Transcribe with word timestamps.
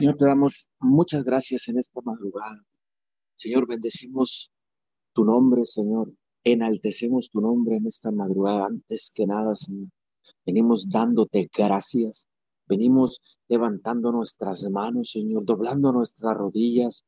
Señor, 0.00 0.16
te 0.16 0.24
damos 0.24 0.70
muchas 0.78 1.24
gracias 1.24 1.68
en 1.68 1.78
esta 1.78 2.00
madrugada. 2.02 2.64
Señor, 3.36 3.66
bendecimos 3.68 4.50
tu 5.12 5.26
nombre, 5.26 5.66
Señor. 5.66 6.10
Enaltecemos 6.42 7.28
tu 7.28 7.42
nombre 7.42 7.76
en 7.76 7.86
esta 7.86 8.10
madrugada. 8.10 8.64
Antes 8.64 9.12
que 9.14 9.26
nada, 9.26 9.54
Señor, 9.54 9.90
venimos 10.46 10.88
dándote 10.88 11.50
gracias. 11.54 12.26
Venimos 12.66 13.38
levantando 13.46 14.10
nuestras 14.10 14.70
manos, 14.70 15.10
Señor, 15.10 15.44
doblando 15.44 15.92
nuestras 15.92 16.34
rodillas. 16.34 17.04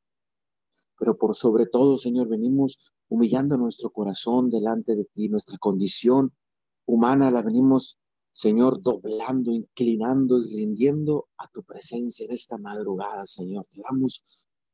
Pero 0.99 1.17
por 1.17 1.35
sobre 1.35 1.65
todo, 1.65 1.97
Señor, 1.97 2.29
venimos 2.29 2.93
humillando 3.09 3.57
nuestro 3.57 3.89
corazón 3.89 4.51
delante 4.51 4.95
de 4.95 5.07
ti. 5.07 5.31
Nuestra 5.31 5.57
condición 5.57 6.35
humana 6.85 7.31
la 7.31 7.41
venimos 7.41 7.97
Señor, 8.33 8.83
doblando, 8.83 9.53
inclinando 9.53 10.43
y 10.43 10.57
rindiendo 10.57 11.29
a 11.37 11.49
tu 11.49 11.63
presencia 11.63 12.25
en 12.25 12.33
esta 12.33 12.57
madrugada, 12.57 13.27
Señor. 13.27 13.67
Te 13.71 13.83
damos 13.83 14.25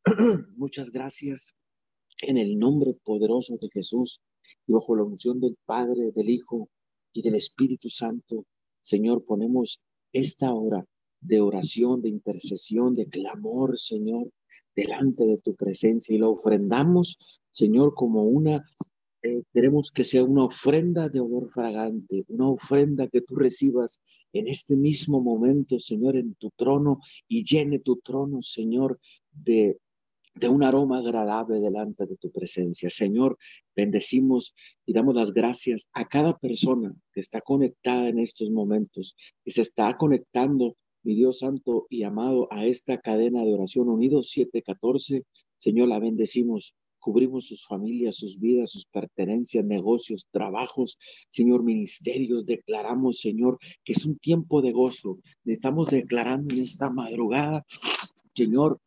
muchas 0.56 0.92
gracias 0.92 1.54
en 2.22 2.36
el 2.38 2.56
nombre 2.56 2.94
poderoso 3.04 3.58
de 3.60 3.68
Jesús 3.72 4.22
y 4.66 4.72
bajo 4.72 4.94
la 4.94 5.02
unción 5.02 5.40
del 5.40 5.56
Padre, 5.66 6.12
del 6.14 6.30
Hijo 6.30 6.68
y 7.12 7.22
del 7.22 7.34
Espíritu 7.34 7.90
Santo. 7.90 8.44
Señor, 8.80 9.24
ponemos 9.24 9.84
esta 10.12 10.54
hora 10.54 10.86
de 11.20 11.40
oración, 11.40 12.00
de 12.00 12.10
intercesión, 12.10 12.94
de 12.94 13.08
clamor, 13.08 13.76
Señor, 13.76 14.30
delante 14.76 15.24
de 15.24 15.38
tu 15.38 15.56
presencia 15.56 16.14
y 16.14 16.18
lo 16.18 16.30
ofrendamos, 16.30 17.40
Señor, 17.50 17.94
como 17.94 18.22
una 18.22 18.64
eh, 19.22 19.42
queremos 19.52 19.90
que 19.90 20.04
sea 20.04 20.22
una 20.22 20.44
ofrenda 20.44 21.08
de 21.08 21.20
olor 21.20 21.50
fragante, 21.50 22.24
una 22.28 22.48
ofrenda 22.48 23.08
que 23.08 23.20
tú 23.20 23.34
recibas 23.34 24.00
en 24.32 24.46
este 24.46 24.76
mismo 24.76 25.20
momento, 25.20 25.80
Señor, 25.80 26.16
en 26.16 26.34
tu 26.34 26.50
trono 26.56 27.00
y 27.26 27.44
llene 27.44 27.80
tu 27.80 27.96
trono, 27.96 28.42
Señor, 28.42 29.00
de, 29.32 29.78
de 30.36 30.48
un 30.48 30.62
aroma 30.62 30.98
agradable 30.98 31.58
delante 31.58 32.06
de 32.06 32.16
tu 32.16 32.30
presencia. 32.30 32.90
Señor, 32.90 33.38
bendecimos 33.74 34.54
y 34.86 34.92
damos 34.92 35.16
las 35.16 35.32
gracias 35.32 35.88
a 35.92 36.06
cada 36.06 36.38
persona 36.38 36.94
que 37.12 37.20
está 37.20 37.40
conectada 37.40 38.08
en 38.08 38.20
estos 38.20 38.50
momentos, 38.50 39.16
que 39.44 39.50
se 39.50 39.62
está 39.62 39.96
conectando, 39.96 40.76
mi 41.02 41.16
Dios 41.16 41.40
santo 41.40 41.86
y 41.90 42.04
amado, 42.04 42.46
a 42.52 42.66
esta 42.66 43.00
cadena 43.00 43.44
de 43.44 43.54
oración 43.54 43.88
unidos 43.88 44.30
714. 44.30 45.24
Señor, 45.58 45.88
la 45.88 45.98
bendecimos 45.98 46.76
cubrimos 46.98 47.46
sus 47.46 47.66
familias, 47.66 48.16
sus 48.16 48.38
vidas, 48.38 48.70
sus 48.70 48.86
pertenencias, 48.86 49.64
negocios, 49.64 50.28
trabajos, 50.30 50.98
Señor, 51.30 51.62
ministerios. 51.62 52.46
Declaramos, 52.46 53.20
Señor, 53.20 53.58
que 53.84 53.92
es 53.92 54.04
un 54.04 54.18
tiempo 54.18 54.62
de 54.62 54.72
gozo. 54.72 55.18
Estamos 55.44 55.88
declarando 55.90 56.54
en 56.54 56.60
esta 56.62 56.90
madrugada, 56.90 57.64
Señor, 58.34 58.80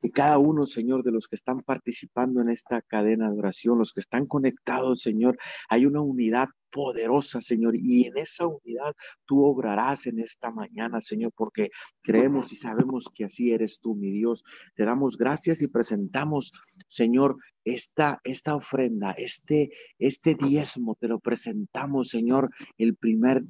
que 0.00 0.10
cada 0.10 0.38
uno, 0.38 0.66
Señor, 0.66 1.02
de 1.02 1.12
los 1.12 1.28
que 1.28 1.36
están 1.36 1.62
participando 1.62 2.40
en 2.40 2.50
esta 2.50 2.82
cadena 2.82 3.30
de 3.30 3.38
oración, 3.38 3.78
los 3.78 3.92
que 3.92 4.00
están 4.00 4.26
conectados, 4.26 5.00
Señor, 5.00 5.38
hay 5.68 5.86
una 5.86 6.00
unidad 6.00 6.48
poderosa, 6.70 7.40
Señor, 7.40 7.76
y 7.76 8.06
en 8.06 8.18
esa 8.18 8.46
unidad 8.46 8.94
tú 9.24 9.44
obrarás 9.44 10.06
en 10.06 10.18
esta 10.18 10.50
mañana, 10.50 11.00
Señor, 11.00 11.32
porque 11.34 11.70
creemos 12.02 12.52
y 12.52 12.56
sabemos 12.56 13.10
que 13.14 13.24
así 13.24 13.52
eres 13.52 13.80
tú, 13.80 13.94
mi 13.94 14.10
Dios. 14.10 14.44
Te 14.74 14.84
damos 14.84 15.16
gracias 15.16 15.62
y 15.62 15.68
presentamos, 15.68 16.52
Señor, 16.86 17.36
esta, 17.64 18.20
esta 18.24 18.54
ofrenda, 18.54 19.12
este, 19.12 19.70
este 19.98 20.34
diezmo, 20.34 20.96
te 21.00 21.08
lo 21.08 21.18
presentamos, 21.20 22.08
Señor, 22.08 22.50
el 22.76 22.96
primer, 22.96 23.44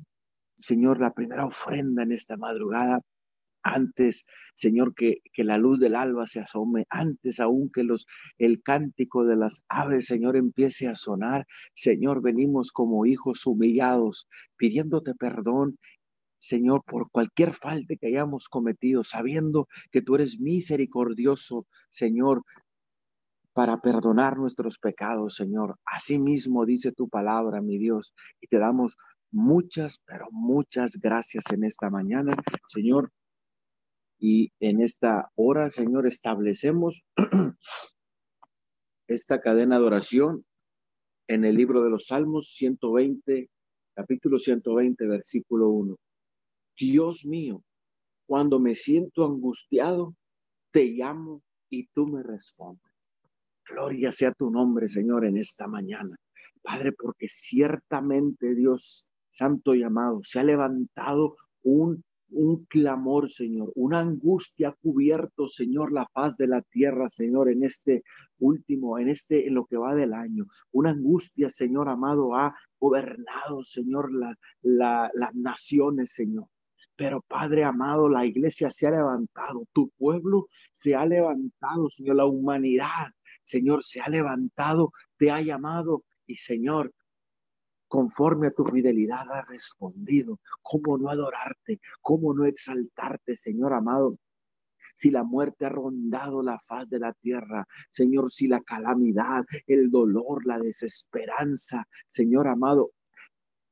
Señor, 0.57 1.01
la 1.01 1.13
primera 1.13 1.47
ofrenda 1.47 2.03
en 2.03 2.13
esta 2.13 2.37
madrugada 2.37 3.03
antes, 3.63 4.27
Señor, 4.55 4.95
que, 4.95 5.19
que, 5.33 5.45
la 5.45 5.59
luz 5.59 5.79
del 5.79 5.95
alba 5.95 6.27
se 6.27 6.41
asome, 6.41 6.87
antes 6.91 7.41
aún 7.41 7.71
que 7.73 7.85
los, 7.85 8.07
el 8.39 8.63
cántico 8.63 9.25
de 9.25 9.37
las 9.37 9.65
aves, 9.69 10.07
Señor, 10.07 10.37
empiece 10.37 10.89
a 10.89 10.95
sonar. 10.97 11.47
Señor, 11.75 12.23
venimos 12.23 12.73
como 12.73 13.07
hijos 13.07 13.47
humillados, 13.47 14.29
pidiéndote 14.57 15.15
perdón. 15.15 15.79
Señor, 16.39 16.85
por 16.87 17.11
cualquier 17.11 17.53
falta 17.53 17.97
que 18.01 18.07
hayamos 18.07 18.49
cometido, 18.49 19.03
sabiendo 19.03 19.67
que 19.91 20.03
tú 20.03 20.15
eres 20.15 20.41
misericordioso, 20.41 21.67
Señor, 21.91 22.43
para 23.53 23.81
perdonar 23.81 24.39
nuestros 24.39 24.79
pecados, 24.79 25.35
Señor. 25.35 25.81
Asimismo 25.85 26.65
dice 26.65 26.93
tu 26.93 27.09
palabra, 27.09 27.61
mi 27.61 27.77
Dios, 27.77 28.15
y 28.41 28.47
te 28.47 28.59
damos 28.59 28.97
muchas, 29.33 30.01
pero 30.07 30.29
muchas 30.31 30.93
gracias 31.01 31.45
en 31.53 31.65
esta 31.65 31.91
mañana, 31.91 32.33
Señor. 32.69 33.11
Y 34.19 34.53
en 34.61 34.81
esta 34.81 35.31
hora, 35.37 35.71
Señor, 35.71 36.07
establecemos 36.07 37.07
esta 39.07 39.41
cadena 39.41 39.79
de 39.79 39.85
oración 39.85 40.45
en 41.29 41.45
el 41.45 41.57
libro 41.57 41.83
de 41.83 41.91
los 41.91 42.07
Salmos 42.07 42.53
120, 42.55 43.49
capítulo 43.95 44.39
120, 44.39 45.07
versículo 45.07 45.69
1. 45.71 45.97
Dios 46.77 47.25
mío, 47.25 47.63
cuando 48.27 48.61
me 48.61 48.75
siento 48.75 49.25
angustiado, 49.25 50.15
te 50.73 50.87
llamo 50.87 51.43
y 51.71 51.87
tú 51.89 52.07
me 52.07 52.23
respondes. 52.23 52.93
Gloria 53.69 54.13
sea 54.13 54.33
tu 54.33 54.51
nombre, 54.51 54.89
Señor, 54.89 55.27
en 55.27 55.37
esta 55.37 55.69
mañana. 55.69 56.17
Padre, 56.63 56.93
porque 56.93 57.29
ciertamente 57.29 58.55
Dios 58.55 59.11
Santo 59.31 59.75
y 59.75 59.83
amado, 59.83 60.21
se 60.25 60.41
ha 60.41 60.45
levantado 60.45 61.37
un 61.63 62.03
un 62.31 62.65
clamor, 62.67 63.29
Señor, 63.31 63.73
una 63.75 64.01
angustia 64.01 64.75
cubierto, 64.81 65.49
Señor, 65.49 65.93
la 65.93 66.07
paz 66.07 66.37
de 66.37 66.47
la 66.47 66.63
tierra, 66.63 67.09
Señor, 67.09 67.51
en 67.51 67.65
este 67.65 68.05
último, 68.39 68.99
en 68.99 69.09
este, 69.09 69.47
en 69.47 69.55
lo 69.55 69.67
que 69.67 69.77
va 69.77 69.95
del 69.95 70.13
año. 70.13 70.47
Una 70.73 70.91
angustia, 70.91 71.49
Señor 71.51 71.89
amado, 71.89 72.35
ha 72.35 72.55
gobernado, 72.79 73.63
Señor, 73.63 74.13
la, 74.13 74.35
la, 74.63 75.11
las 75.15 75.35
naciones, 75.35 76.13
Señor. 76.13 76.47
Pero 76.97 77.23
Padre 77.23 77.65
amado, 77.65 78.09
la 78.09 78.27
iglesia 78.27 78.71
se 78.71 78.87
ha 78.87 78.91
levantado, 78.91 79.67
tu 79.73 79.91
pueblo 79.91 80.49
se 80.73 80.95
ha 80.95 81.07
levantado, 81.07 81.89
Señor, 81.89 82.17
la 82.17 82.27
humanidad, 82.27 83.13
Señor, 83.45 83.83
se 83.83 84.01
ha 84.01 84.09
levantado, 84.09 84.93
te 85.17 85.31
ha 85.31 85.41
llamado 85.41 86.05
y 86.27 86.35
Señor, 86.35 86.93
conforme 87.89 88.49
a 88.49 88.51
tu 88.53 88.65
fidelidad 88.65 89.31
ha 89.33 89.43
respondido. 89.43 90.39
¿Cómo 90.63 90.99
no 90.99 91.09
adorarte? 91.09 91.81
¿Cómo 92.01 92.35
no 92.35 92.45
exaltarte, 92.45 93.37
Señor 93.37 93.73
amado? 93.73 94.19
si 94.99 95.11
la 95.11 95.23
muerte 95.23 95.65
ha 95.65 95.69
rondado 95.69 96.43
la 96.43 96.59
faz 96.59 96.89
de 96.89 96.99
la 96.99 97.13
tierra, 97.13 97.67
Señor, 97.91 98.33
si 98.33 98.49
la 98.49 98.61
calamidad, 98.61 99.45
el 99.67 99.91
dolor, 99.91 100.45
la 100.45 100.59
desesperanza, 100.59 101.87
Señor 102.09 102.49
amado, 102.49 102.91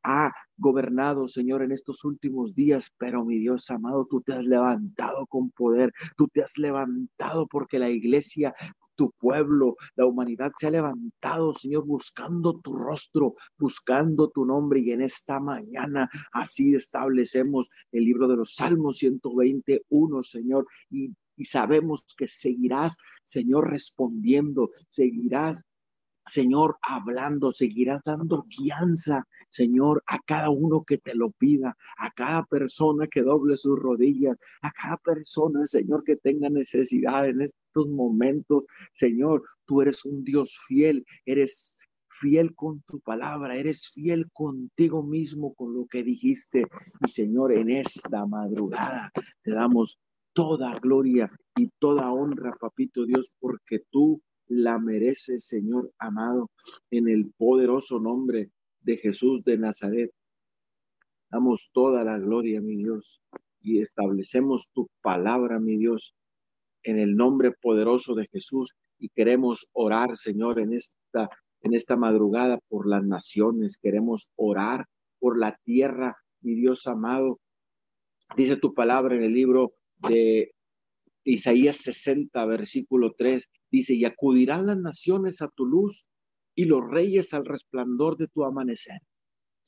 ha 0.04 0.33
gobernado, 0.56 1.27
Señor, 1.27 1.62
en 1.62 1.72
estos 1.72 2.04
últimos 2.04 2.54
días, 2.54 2.93
pero 2.97 3.25
mi 3.25 3.38
Dios 3.38 3.69
amado, 3.71 4.06
tú 4.09 4.21
te 4.21 4.34
has 4.34 4.44
levantado 4.44 5.27
con 5.27 5.50
poder, 5.50 5.93
tú 6.16 6.28
te 6.28 6.43
has 6.43 6.56
levantado 6.59 7.48
porque 7.48 7.81
la 7.81 7.91
iglesia 7.91 8.54
tu 8.96 9.12
pueblo, 9.18 9.76
la 9.94 10.06
humanidad 10.06 10.52
se 10.56 10.66
ha 10.66 10.70
levantado, 10.70 11.52
Señor, 11.52 11.86
buscando 11.86 12.58
tu 12.60 12.74
rostro, 12.74 13.34
buscando 13.58 14.30
tu 14.30 14.44
nombre. 14.44 14.80
Y 14.80 14.92
en 14.92 15.02
esta 15.02 15.40
mañana 15.40 16.08
así 16.32 16.74
establecemos 16.74 17.70
el 17.92 18.04
libro 18.04 18.28
de 18.28 18.36
los 18.36 18.54
Salmos 18.54 18.98
121, 18.98 20.22
Señor. 20.22 20.66
Y, 20.90 21.14
sabemos 21.44 22.14
que 22.16 22.28
seguirás, 22.28 22.96
Señor, 23.22 23.70
respondiendo, 23.70 24.70
seguirás 24.88 25.62
Señor, 26.26 26.76
hablando, 26.82 27.52
seguirás 27.52 28.00
dando 28.04 28.46
guianza, 28.48 29.28
Señor, 29.48 30.02
a 30.08 30.18
cada 30.26 30.50
uno 30.50 30.82
que 30.84 30.98
te 30.98 31.14
lo 31.14 31.30
pida, 31.30 31.76
a 31.98 32.10
cada 32.10 32.44
persona 32.44 33.06
que 33.06 33.22
doble 33.22 33.56
sus 33.56 33.78
rodillas, 33.78 34.36
a 34.60 34.72
cada 34.72 34.96
persona, 34.96 35.66
Señor, 35.66 36.02
que 36.02 36.16
tenga 36.16 36.50
necesidad 36.50 37.28
en 37.28 37.42
estos 37.76 37.88
momentos. 37.88 38.64
Señor, 38.94 39.42
tú 39.66 39.82
eres 39.82 40.04
un 40.04 40.24
Dios 40.24 40.56
fiel, 40.66 41.04
eres 41.24 41.76
fiel 42.08 42.54
con 42.54 42.80
tu 42.82 43.00
palabra, 43.00 43.56
eres 43.56 43.90
fiel 43.90 44.30
contigo 44.32 45.02
mismo 45.02 45.54
con 45.54 45.74
lo 45.74 45.86
que 45.86 46.02
dijiste. 46.02 46.64
Y 47.04 47.08
Señor, 47.10 47.52
en 47.52 47.70
esta 47.70 48.24
madrugada 48.26 49.12
te 49.42 49.52
damos 49.52 49.98
toda 50.32 50.78
gloria 50.78 51.30
y 51.56 51.68
toda 51.78 52.12
honra, 52.12 52.54
papito 52.58 53.04
Dios, 53.04 53.36
porque 53.38 53.80
tú 53.90 54.22
la 54.48 54.78
merece, 54.78 55.38
Señor 55.38 55.92
amado, 55.98 56.50
en 56.90 57.08
el 57.08 57.32
poderoso 57.36 58.00
nombre 58.00 58.50
de 58.80 58.96
Jesús 58.96 59.42
de 59.44 59.58
Nazaret. 59.58 60.10
Damos 61.30 61.70
toda 61.72 62.04
la 62.04 62.18
gloria, 62.18 62.60
mi 62.60 62.76
Dios, 62.76 63.20
y 63.60 63.80
establecemos 63.80 64.70
tu 64.72 64.88
palabra, 65.02 65.58
mi 65.58 65.76
Dios, 65.76 66.14
en 66.86 66.98
el 66.98 67.16
nombre 67.16 67.50
poderoso 67.50 68.15
de 68.15 68.28
Jesús. 68.28 68.77
Y 68.98 69.09
queremos 69.10 69.68
orar, 69.72 70.16
Señor, 70.16 70.60
en 70.60 70.72
esta, 70.72 71.28
en 71.60 71.74
esta 71.74 71.97
madrugada 71.97 72.59
por 72.68 72.88
las 72.88 73.04
naciones. 73.04 73.77
Queremos 73.77 74.30
orar 74.36 74.86
por 75.18 75.38
la 75.38 75.59
tierra, 75.65 76.16
mi 76.41 76.54
Dios 76.54 76.86
amado. 76.86 77.41
Dice 78.36 78.56
tu 78.56 78.72
palabra 78.72 79.16
en 79.16 79.24
el 79.24 79.34
libro 79.34 79.72
de 80.09 80.53
Isaías 81.24 81.78
60, 81.78 82.44
versículo 82.47 83.12
3, 83.18 83.50
dice, 83.71 83.94
y 83.94 84.04
acudirán 84.04 84.66
las 84.66 84.78
naciones 84.78 85.42
a 85.42 85.48
tu 85.48 85.66
luz 85.66 86.09
y 86.54 86.66
los 86.66 86.88
reyes 86.88 87.34
al 87.34 87.44
resplandor 87.44 88.16
de 88.16 88.28
tu 88.28 88.44
amanecer. 88.44 89.00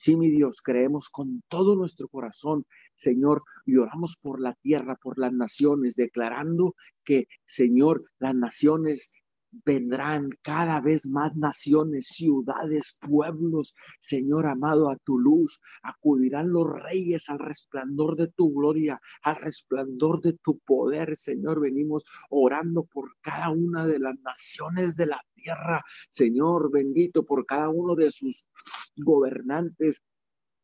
Sí, 0.00 0.14
mi 0.16 0.30
Dios, 0.30 0.62
creemos 0.62 1.08
con 1.08 1.42
todo 1.48 1.74
nuestro 1.74 2.06
corazón, 2.06 2.64
Señor, 2.94 3.42
y 3.66 3.78
oramos 3.78 4.16
por 4.16 4.40
la 4.40 4.54
tierra, 4.54 4.94
por 4.94 5.18
las 5.18 5.32
naciones, 5.32 5.96
declarando 5.96 6.76
que, 7.02 7.26
Señor, 7.46 8.04
las 8.20 8.36
naciones 8.36 9.10
vendrán 9.50 10.30
cada 10.42 10.80
vez 10.80 11.06
más 11.06 11.34
naciones, 11.36 12.08
ciudades, 12.08 12.98
pueblos, 13.00 13.74
Señor 14.00 14.46
amado, 14.46 14.90
a 14.90 14.96
tu 14.96 15.18
luz. 15.18 15.60
Acudirán 15.82 16.52
los 16.52 16.68
reyes 16.70 17.28
al 17.28 17.38
resplandor 17.38 18.16
de 18.16 18.28
tu 18.28 18.52
gloria, 18.52 19.00
al 19.22 19.36
resplandor 19.36 20.20
de 20.20 20.34
tu 20.34 20.58
poder, 20.58 21.16
Señor. 21.16 21.60
Venimos 21.60 22.04
orando 22.30 22.84
por 22.84 23.16
cada 23.20 23.50
una 23.50 23.86
de 23.86 23.98
las 23.98 24.18
naciones 24.20 24.96
de 24.96 25.06
la 25.06 25.20
tierra, 25.34 25.82
Señor, 26.10 26.70
bendito 26.70 27.24
por 27.24 27.46
cada 27.46 27.68
uno 27.68 27.94
de 27.94 28.10
sus 28.10 28.48
gobernantes. 28.96 30.02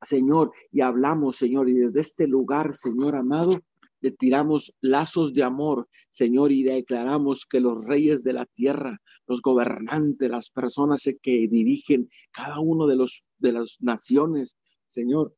Señor, 0.03 0.53
y 0.71 0.83
hablamos, 0.83 1.37
Señor, 1.37 1.69
y 1.69 1.75
desde 1.75 2.01
este 2.01 2.27
lugar, 2.27 2.75
Señor 2.75 3.17
amado, 3.17 3.59
le 4.05 4.11
tiramos 4.11 4.77
lazos 4.83 5.33
de 5.33 5.43
amor, 5.43 5.89
Señor, 6.11 6.53
y 6.53 6.63
declaramos 6.63 7.47
que 7.47 7.59
los 7.59 7.87
reyes 7.87 8.23
de 8.23 8.35
la 8.35 8.45
tierra, 8.45 9.01
los 9.27 9.41
gobernantes, 9.41 10.29
las 10.29 10.51
personas 10.51 11.09
que 11.23 11.49
dirigen 11.49 12.11
cada 12.31 12.61
uno 12.61 12.87
de 12.87 12.97
los 12.97 13.31
de 13.39 13.53
las 13.53 13.79
naciones, 13.81 14.59
Señor, 14.89 15.35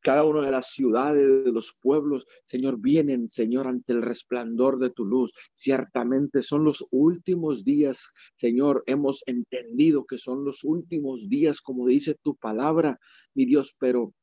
cada 0.00 0.24
una 0.24 0.46
de 0.46 0.50
las 0.50 0.70
ciudades, 0.70 1.44
de 1.44 1.52
los 1.52 1.78
pueblos, 1.82 2.26
Señor, 2.46 2.80
vienen, 2.80 3.28
Señor, 3.28 3.66
ante 3.66 3.92
el 3.92 4.00
resplandor 4.00 4.78
de 4.78 4.88
tu 4.88 5.04
luz. 5.04 5.34
Ciertamente 5.52 6.40
son 6.40 6.64
los 6.64 6.86
últimos 6.92 7.64
días, 7.64 8.14
Señor, 8.36 8.82
hemos 8.86 9.22
entendido 9.26 10.06
que 10.06 10.16
son 10.16 10.42
los 10.46 10.64
últimos 10.64 11.28
días, 11.28 11.60
como 11.60 11.86
dice 11.86 12.16
tu 12.22 12.34
palabra, 12.34 12.98
mi 13.34 13.44
Dios, 13.44 13.76
pero 13.78 14.14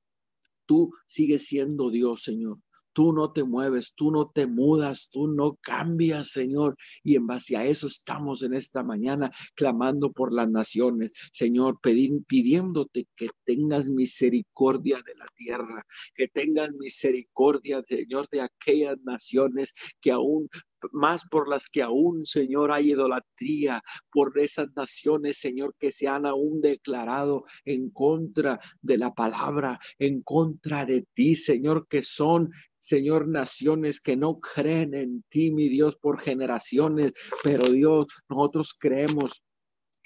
tú 0.66 0.92
sigues 1.06 1.46
siendo 1.46 1.92
Dios, 1.92 2.24
Señor. 2.24 2.58
Tú 2.98 3.14
no 3.14 3.32
te 3.32 3.44
mueves, 3.44 3.94
tú 3.94 4.10
no 4.10 4.32
te 4.32 4.48
mudas, 4.48 5.12
tú 5.12 5.28
no 5.28 5.60
cambias, 5.62 6.32
Señor. 6.32 6.76
Y 7.04 7.16
en 7.16 7.28
base 7.28 7.56
a 7.56 7.64
eso 7.64 7.86
estamos 7.86 8.42
en 8.42 8.56
esta 8.56 8.82
mañana 8.82 9.30
clamando 9.54 10.12
por 10.12 10.34
las 10.34 10.50
naciones, 10.50 11.12
Señor, 11.32 11.80
pidiéndote 11.80 13.06
que 13.16 13.30
tengas 13.46 13.88
misericordia 13.90 14.96
de 15.06 15.14
la 15.14 15.28
tierra, 15.36 15.86
que 16.16 16.28
tengas 16.28 16.74
misericordia, 16.74 17.84
Señor, 17.88 18.28
de 18.32 18.42
aquellas 18.42 18.98
naciones 19.04 19.74
que 20.02 20.10
aún 20.10 20.50
más 20.92 21.28
por 21.30 21.48
las 21.50 21.68
que 21.68 21.82
aún, 21.82 22.26
Señor, 22.26 22.72
hay 22.72 22.92
idolatría, 22.92 23.82
por 24.12 24.38
esas 24.40 24.68
naciones, 24.76 25.40
Señor, 25.40 25.76
que 25.80 25.92
se 25.92 26.08
han 26.08 26.26
aún 26.26 26.62
declarado 26.62 27.46
en 27.66 27.90
contra 27.90 28.60
de 28.82 28.98
la 28.98 29.14
palabra, 29.14 29.80
en 30.00 30.22
contra 30.22 30.86
de 30.86 31.06
ti, 31.14 31.36
Señor, 31.36 31.88
que 31.88 32.04
son 32.04 32.52
Señor, 32.80 33.28
naciones 33.28 34.00
que 34.00 34.16
no 34.16 34.40
creen 34.40 34.94
en 34.94 35.24
ti, 35.30 35.52
mi 35.52 35.68
Dios, 35.68 35.98
por 35.98 36.22
generaciones, 36.22 37.12
pero 37.44 37.70
Dios, 37.70 38.08
nosotros 38.30 38.74
creemos 38.80 39.44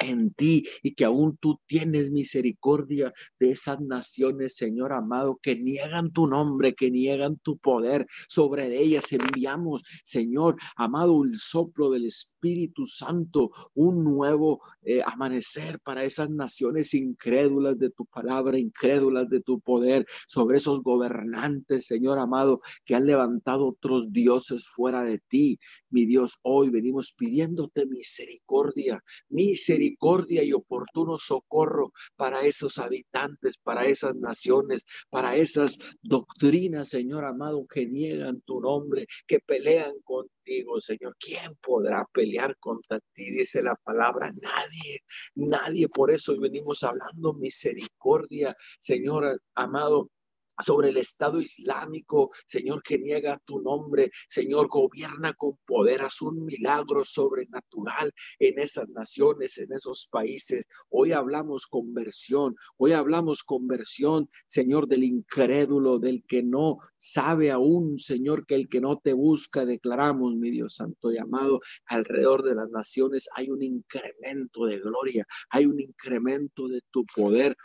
en 0.01 0.33
ti 0.33 0.65
y 0.83 0.93
que 0.95 1.05
aún 1.05 1.37
tú 1.37 1.59
tienes 1.65 2.11
misericordia 2.11 3.13
de 3.39 3.51
esas 3.51 3.79
naciones, 3.81 4.55
Señor 4.55 4.93
amado, 4.93 5.39
que 5.41 5.55
niegan 5.55 6.11
tu 6.11 6.27
nombre, 6.27 6.73
que 6.73 6.91
niegan 6.91 7.37
tu 7.37 7.57
poder. 7.57 8.07
Sobre 8.27 8.77
ellas 8.77 9.11
enviamos, 9.11 9.83
Señor 10.03 10.57
amado, 10.75 11.23
el 11.23 11.35
soplo 11.35 11.91
del 11.91 12.05
Espíritu 12.05 12.85
Santo, 12.85 13.51
un 13.73 14.03
nuevo 14.03 14.61
eh, 14.83 15.01
amanecer 15.05 15.79
para 15.79 16.03
esas 16.03 16.29
naciones 16.29 16.93
incrédulas 16.93 17.77
de 17.77 17.89
tu 17.91 18.05
palabra, 18.05 18.57
incrédulas 18.57 19.29
de 19.29 19.41
tu 19.41 19.59
poder, 19.59 20.05
sobre 20.27 20.57
esos 20.57 20.83
gobernantes, 20.83 21.85
Señor 21.85 22.19
amado, 22.19 22.61
que 22.85 22.95
han 22.95 23.05
levantado 23.05 23.67
otros 23.67 24.11
dioses 24.11 24.67
fuera 24.67 25.03
de 25.03 25.19
ti. 25.27 25.59
Mi 25.89 26.05
Dios, 26.05 26.39
hoy 26.41 26.69
venimos 26.69 27.13
pidiéndote 27.13 27.85
misericordia, 27.85 29.03
misericordia 29.29 29.90
misericordia 29.91 30.43
y 30.43 30.53
oportuno 30.53 31.17
socorro 31.17 31.91
para 32.15 32.41
esos 32.41 32.77
habitantes, 32.77 33.57
para 33.57 33.85
esas 33.85 34.15
naciones, 34.15 34.85
para 35.09 35.35
esas 35.35 35.77
doctrinas, 36.01 36.89
Señor 36.89 37.25
amado, 37.25 37.65
que 37.67 37.85
niegan 37.85 38.41
tu 38.41 38.61
nombre, 38.61 39.07
que 39.27 39.39
pelean 39.39 39.93
contigo, 40.03 40.79
Señor. 40.79 41.15
¿Quién 41.19 41.55
podrá 41.61 42.05
pelear 42.13 42.57
contra 42.57 42.99
ti? 43.13 43.31
Dice 43.31 43.61
la 43.63 43.75
palabra, 43.75 44.31
nadie, 44.41 44.99
nadie. 45.35 45.87
Por 45.89 46.11
eso 46.11 46.39
venimos 46.39 46.83
hablando 46.83 47.33
misericordia, 47.33 48.55
Señor 48.79 49.41
amado 49.55 50.09
sobre 50.63 50.89
el 50.89 50.97
Estado 50.97 51.39
Islámico, 51.39 52.31
Señor, 52.45 52.81
que 52.83 52.97
niega 52.97 53.41
tu 53.45 53.61
nombre, 53.61 54.11
Señor, 54.27 54.67
gobierna 54.67 55.33
con 55.33 55.57
poder, 55.65 56.01
haz 56.01 56.21
un 56.21 56.45
milagro 56.45 57.03
sobrenatural 57.03 58.13
en 58.39 58.59
esas 58.59 58.89
naciones, 58.89 59.57
en 59.57 59.71
esos 59.73 60.07
países. 60.11 60.65
Hoy 60.89 61.11
hablamos 61.11 61.67
conversión, 61.67 62.55
hoy 62.77 62.93
hablamos 62.93 63.43
conversión, 63.43 64.29
Señor, 64.47 64.87
del 64.87 65.03
incrédulo, 65.03 65.99
del 65.99 66.23
que 66.25 66.43
no 66.43 66.79
sabe 66.97 67.51
aún, 67.51 67.99
Señor, 67.99 68.45
que 68.45 68.55
el 68.55 68.69
que 68.69 68.81
no 68.81 68.99
te 68.99 69.13
busca, 69.13 69.65
declaramos, 69.65 70.35
mi 70.35 70.51
Dios 70.51 70.75
Santo 70.75 71.11
y 71.11 71.17
amado, 71.17 71.59
alrededor 71.85 72.43
de 72.43 72.55
las 72.55 72.69
naciones 72.69 73.29
hay 73.35 73.49
un 73.49 73.61
incremento 73.61 74.65
de 74.65 74.79
gloria, 74.79 75.25
hay 75.49 75.65
un 75.65 75.79
incremento 75.79 76.67
de 76.67 76.81
tu 76.91 77.05
poder. 77.15 77.55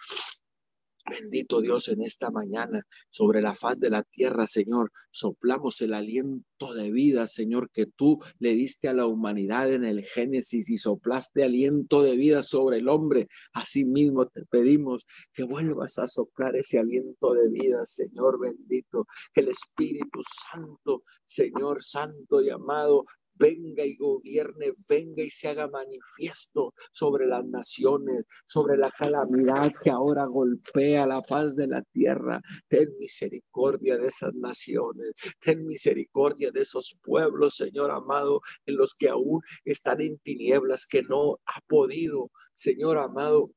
Bendito 1.09 1.61
Dios 1.61 1.87
en 1.89 2.03
esta 2.03 2.31
mañana 2.31 2.83
sobre 3.11 3.41
la 3.41 3.55
faz 3.55 3.79
de 3.79 3.91
la 3.91 4.03
tierra, 4.03 4.49
Señor. 4.49 4.91
Soplamos 5.13 5.81
el 5.81 5.95
aliento 5.95 6.75
de 6.75 6.91
vida, 6.91 7.29
Señor, 7.29 7.71
que 7.71 7.87
tú 7.87 8.19
le 8.41 8.55
diste 8.55 8.89
a 8.89 8.93
la 8.93 9.07
humanidad 9.07 9.73
en 9.73 9.85
el 9.85 10.03
Génesis 10.03 10.69
y 10.69 10.79
soplaste 10.79 11.45
aliento 11.45 12.03
de 12.03 12.17
vida 12.17 12.43
sobre 12.43 12.79
el 12.79 12.89
hombre. 12.89 13.29
Asimismo 13.53 14.27
te 14.27 14.45
pedimos 14.47 15.07
que 15.33 15.45
vuelvas 15.45 15.97
a 15.99 16.09
soplar 16.09 16.57
ese 16.57 16.81
aliento 16.81 17.35
de 17.35 17.51
vida, 17.51 17.85
Señor 17.85 18.41
bendito. 18.41 19.07
Que 19.33 19.43
el 19.43 19.49
Espíritu 19.49 20.21
Santo, 20.23 21.05
Señor 21.25 21.85
Santo 21.85 22.43
y 22.43 22.51
amado, 22.51 23.05
venga 23.39 23.85
y 23.85 23.97
gobierne, 23.97 24.73
venga 24.89 25.23
y 25.23 25.31
se 25.31 25.49
haga 25.49 25.69
manifiesto 25.69 26.75
sobre 26.93 27.27
las 27.27 27.45
naciones, 27.45 28.25
sobre 28.47 28.77
la 28.77 28.91
calamidad 28.91 29.73
que 29.83 29.91
ahora 29.91 30.25
golpea 30.27 31.07
la 31.07 31.23
paz 31.23 31.55
de 31.57 31.67
la 31.67 31.83
tierra. 31.93 32.41
Ten 32.69 32.89
misericordia 32.99 33.97
de 33.99 34.09
esas 34.09 34.35
naciones, 34.35 35.13
ten 35.41 35.67
misericordia 35.67 36.51
de 36.51 36.63
esos 36.63 36.99
pueblos, 37.03 37.57
Señor 37.57 37.91
amado, 37.91 38.41
en 38.67 38.77
los 38.77 38.95
que 38.95 39.09
aún 39.09 39.41
están 39.65 40.01
en 40.01 40.19
tinieblas, 40.19 40.87
que 40.87 41.03
no 41.03 41.39
ha 41.47 41.61
podido, 41.67 42.31
Señor 42.55 42.99
amado, 42.99 43.51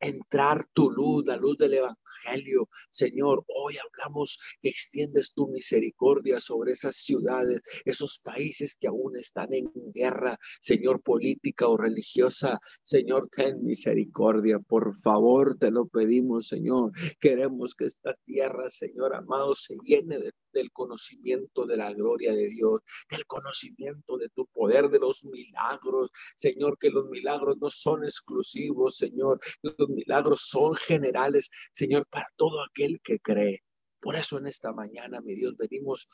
entrar 0.00 0.66
tu 0.72 0.90
luz, 0.90 1.26
la 1.26 1.36
luz 1.36 1.56
del 1.58 1.74
Evangelio. 1.74 2.68
Señor, 2.90 3.44
hoy 3.48 3.76
hablamos 3.78 4.38
que 4.60 4.68
extiendes 4.68 5.32
tu 5.32 5.48
misericordia 5.48 6.40
sobre 6.40 6.72
esas 6.72 6.96
ciudades, 6.96 7.62
esos 7.84 8.20
países 8.24 8.76
que 8.78 8.88
aún 8.88 9.16
están 9.16 9.52
en 9.54 9.70
guerra, 9.92 10.38
Señor, 10.60 11.02
política 11.02 11.68
o 11.68 11.76
religiosa. 11.76 12.58
Señor, 12.82 13.28
ten 13.30 13.64
misericordia, 13.64 14.58
por 14.58 14.96
favor, 14.98 15.56
te 15.58 15.70
lo 15.70 15.86
pedimos, 15.86 16.48
Señor. 16.48 16.92
Queremos 17.20 17.74
que 17.74 17.84
esta 17.84 18.14
tierra, 18.24 18.68
Señor 18.68 19.14
amado, 19.14 19.54
se 19.54 19.76
llene 19.82 20.18
del 20.52 20.70
conocimiento 20.72 21.66
de 21.66 21.76
la 21.76 21.92
gloria 21.92 22.32
de 22.34 22.46
Dios, 22.48 22.80
del 23.10 23.26
conocimiento 23.26 24.16
de 24.18 24.28
tu 24.30 24.46
poder, 24.46 24.88
de 24.88 24.98
los 24.98 25.24
milagros. 25.24 26.10
Señor, 26.36 26.78
que 26.78 26.90
los 26.90 27.08
milagros 27.08 27.58
no 27.60 27.70
son 27.70 28.04
exclusivos, 28.04 28.96
Señor. 28.96 29.40
Los 29.62 29.88
milagros 29.88 30.42
son 30.48 30.74
generales, 30.74 31.50
Señor, 31.72 32.06
para 32.10 32.26
todo 32.36 32.62
aquel 32.62 33.00
que 33.02 33.18
cree. 33.20 33.62
Por 34.00 34.16
eso 34.16 34.38
en 34.38 34.46
esta 34.46 34.72
mañana, 34.72 35.20
mi 35.20 35.34
Dios, 35.34 35.56
venimos 35.56 36.08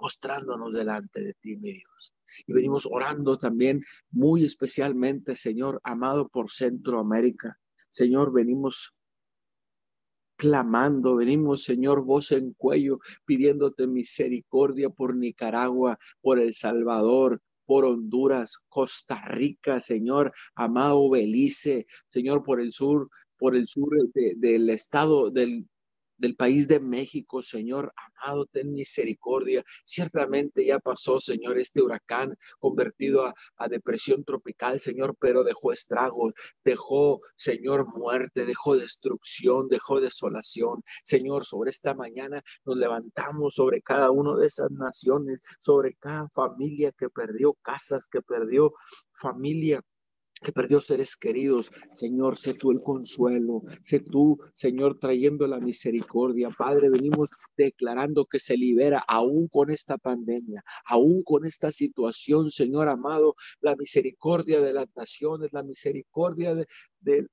mostrándonos 0.00 0.74
delante 0.74 1.20
de 1.20 1.34
ti, 1.34 1.56
mi 1.56 1.72
Dios. 1.72 2.14
Y 2.46 2.52
venimos 2.52 2.86
orando 2.90 3.38
también 3.38 3.80
muy 4.10 4.44
especialmente, 4.44 5.36
Señor, 5.36 5.80
amado 5.84 6.28
por 6.28 6.50
Centroamérica. 6.50 7.58
Señor, 7.90 8.32
venimos 8.32 8.97
clamando, 10.38 11.16
venimos, 11.16 11.64
Señor, 11.64 12.04
voz 12.04 12.32
en 12.32 12.54
cuello, 12.54 13.00
pidiéndote 13.26 13.86
misericordia 13.88 14.88
por 14.88 15.16
Nicaragua, 15.16 15.98
por 16.22 16.38
El 16.38 16.54
Salvador, 16.54 17.42
por 17.66 17.84
Honduras, 17.84 18.56
Costa 18.68 19.20
Rica, 19.26 19.80
Señor, 19.80 20.32
amado 20.54 21.10
Belice, 21.10 21.86
Señor, 22.08 22.44
por 22.44 22.60
el 22.60 22.72
sur, 22.72 23.10
por 23.36 23.56
el 23.56 23.66
sur 23.68 23.90
del 24.12 24.70
estado 24.70 25.30
del 25.30 25.66
del 26.18 26.36
país 26.36 26.68
de 26.68 26.80
México, 26.80 27.42
Señor, 27.42 27.92
amado, 27.96 28.46
ten 28.46 28.72
misericordia. 28.72 29.64
Ciertamente 29.84 30.66
ya 30.66 30.78
pasó, 30.78 31.20
Señor, 31.20 31.58
este 31.58 31.80
huracán 31.82 32.36
convertido 32.58 33.26
a, 33.26 33.34
a, 33.56 33.68
depresión 33.68 34.24
tropical, 34.24 34.80
Señor, 34.80 35.16
pero 35.18 35.44
dejó 35.44 35.72
estragos, 35.72 36.34
dejó, 36.64 37.20
Señor, 37.36 37.86
muerte, 37.96 38.44
dejó 38.44 38.76
destrucción, 38.76 39.68
dejó 39.68 40.00
desolación. 40.00 40.82
Señor, 41.04 41.44
sobre 41.44 41.70
esta 41.70 41.94
mañana 41.94 42.42
nos 42.64 42.76
levantamos 42.76 43.54
sobre 43.54 43.80
cada 43.82 44.10
una 44.10 44.36
de 44.36 44.46
esas 44.46 44.70
naciones, 44.70 45.40
sobre 45.60 45.94
cada 45.94 46.28
familia 46.30 46.92
que 46.92 47.08
perdió 47.08 47.54
casas, 47.62 48.08
que 48.08 48.22
perdió 48.22 48.72
familia 49.12 49.82
que 50.42 50.52
perdió 50.52 50.80
seres 50.80 51.16
queridos. 51.16 51.70
Señor, 51.92 52.36
sé 52.36 52.54
tú 52.54 52.70
el 52.70 52.82
consuelo, 52.82 53.62
sé 53.82 54.00
tú, 54.00 54.38
Señor, 54.54 54.98
trayendo 54.98 55.46
la 55.46 55.60
misericordia. 55.60 56.50
Padre, 56.56 56.90
venimos 56.90 57.30
declarando 57.56 58.26
que 58.26 58.40
se 58.40 58.56
libera 58.56 59.04
aún 59.06 59.48
con 59.48 59.70
esta 59.70 59.98
pandemia, 59.98 60.62
aún 60.84 61.22
con 61.22 61.44
esta 61.44 61.70
situación, 61.70 62.50
Señor 62.50 62.88
amado, 62.88 63.34
la 63.60 63.76
misericordia 63.76 64.60
de 64.60 64.72
las 64.72 64.88
naciones, 64.96 65.52
la 65.52 65.62
misericordia 65.62 66.54
de, 66.54 66.66
de, 67.00 67.26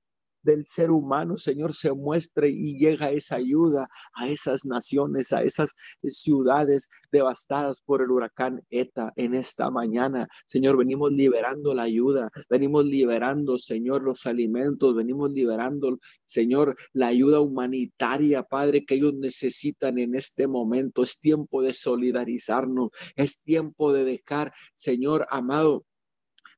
del 0.46 0.64
ser 0.64 0.90
humano, 0.90 1.36
Señor, 1.36 1.74
se 1.74 1.92
muestre 1.92 2.48
y 2.48 2.78
llega 2.78 3.10
esa 3.10 3.36
ayuda 3.36 3.88
a 4.14 4.28
esas 4.28 4.64
naciones, 4.64 5.32
a 5.32 5.42
esas 5.42 5.74
ciudades 6.02 6.88
devastadas 7.12 7.82
por 7.82 8.00
el 8.00 8.10
huracán 8.10 8.62
ETA 8.70 9.12
en 9.16 9.34
esta 9.34 9.70
mañana. 9.70 10.28
Señor, 10.46 10.78
venimos 10.78 11.10
liberando 11.10 11.74
la 11.74 11.82
ayuda, 11.82 12.30
venimos 12.48 12.84
liberando, 12.86 13.58
Señor, 13.58 14.02
los 14.02 14.24
alimentos, 14.24 14.94
venimos 14.94 15.32
liberando, 15.32 15.98
Señor, 16.24 16.76
la 16.92 17.08
ayuda 17.08 17.40
humanitaria, 17.40 18.44
Padre, 18.44 18.84
que 18.84 18.94
ellos 18.94 19.14
necesitan 19.14 19.98
en 19.98 20.14
este 20.14 20.46
momento. 20.46 21.02
Es 21.02 21.20
tiempo 21.20 21.62
de 21.62 21.74
solidarizarnos, 21.74 22.90
es 23.16 23.42
tiempo 23.42 23.92
de 23.92 24.04
dejar, 24.04 24.52
Señor 24.74 25.26
amado, 25.30 25.84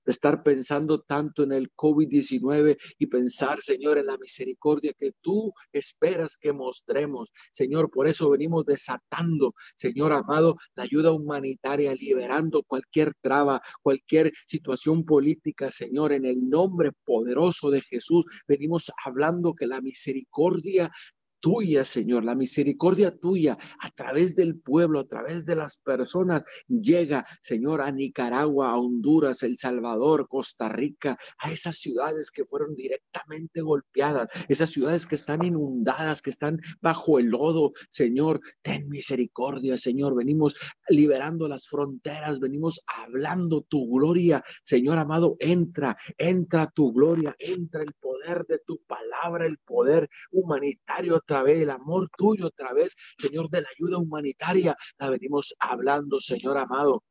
de 0.09 0.13
estar 0.13 0.43
pensando 0.43 1.03
tanto 1.03 1.43
en 1.43 1.53
el 1.53 1.71
COVID-19 1.75 2.79
y 2.99 3.07
pensar, 3.09 3.61
Señor, 3.61 3.99
en 3.99 4.07
la 4.07 4.17
misericordia 4.17 4.95
que 4.99 5.13
tú 5.21 5.53
esperas 5.71 6.39
que 6.39 6.55
mostremos. 6.55 7.31
Señor, 7.53 7.91
por 7.91 8.09
eso 8.09 8.31
venimos 8.31 8.65
desatando, 8.65 9.53
Señor 9.77 10.15
amado, 10.15 10.57
la 10.75 10.85
ayuda 10.85 11.13
humanitaria, 11.13 11.95
liberando 11.95 12.63
cualquier 12.63 13.13
traba, 13.21 13.61
cualquier 13.83 14.33
situación 14.47 15.05
política, 15.05 15.71
Señor, 15.71 16.15
en 16.15 16.25
el 16.25 16.49
nombre 16.49 16.93
poderoso 17.05 17.71
de 17.71 17.83
Jesús. 17.83 18.25
Venimos 18.47 18.91
hablando 19.05 19.53
que 19.53 19.67
la 19.67 19.83
misericordia 19.83 20.91
tuya, 21.41 21.85
Señor, 21.85 22.25
la 22.25 22.35
misericordia 22.35 23.17
tuya 23.17 23.59
a 23.81 23.91
través 23.91 24.35
del 24.35 24.59
pueblo, 24.59 25.01
a 25.01 25.07
través 25.07 25.45
de 25.45 25.57
las 25.57 25.77
personas, 25.79 26.43
llega, 26.69 27.27
Señor, 27.43 27.81
a 27.81 27.91
Nicaragua, 27.91 28.71
a 28.71 28.79
Honduras, 28.79 29.43
El 29.43 29.59
Salvador, 29.59 30.29
Costa 30.29 30.69
Rica, 30.69 31.17
a 31.39 31.53
esas 31.53 31.79
ciudades 31.79 32.31
que 32.31 32.45
fueron 32.45 32.75
directamente 32.75 33.61
golpeadas, 33.61 34.29
esas 34.49 34.71
ciudades 34.71 35.07
que 35.07 35.15
están 35.15 35.45
inundadas, 35.45 36.23
que 36.23 36.31
están 36.31 36.61
bajo 36.81 37.19
el 37.19 37.27
lodo, 37.27 37.73
Señor, 37.91 38.41
ten 38.63 38.89
misericordia, 38.89 39.77
Señor, 39.77 40.17
venimos 40.17 40.57
liberando 40.89 41.49
las 41.49 41.69
fronteras, 41.69 42.41
venimos 42.41 42.81
hablando 42.87 43.63
tu 43.63 43.89
gloria, 43.91 44.43
Señor 44.65 44.99
amado, 44.99 45.37
entra, 45.39 45.97
entra 46.17 46.71
tu 46.71 46.93
gloria, 46.93 47.35
entra 47.39 47.83
el 47.83 47.93
poder 47.95 48.45
de 48.47 48.59
tu 48.59 48.81
palabra, 48.87 49.47
el 49.47 49.59
poder 49.59 50.09
humanitario 50.31 51.21
otra 51.29 51.43
vez, 51.43 51.61
el 51.61 51.71
amor 51.71 52.09
tuyo 52.17 52.47
otra 52.47 52.73
vez, 52.73 52.97
Señor, 53.19 53.51
de 53.51 53.61
la 53.61 53.69
ayuda 53.77 53.99
humanitaria, 53.99 54.75
la 54.99 55.11
venimos 55.11 55.55
hablando, 55.59 56.21
Señor 56.21 56.57
amado 56.57 57.05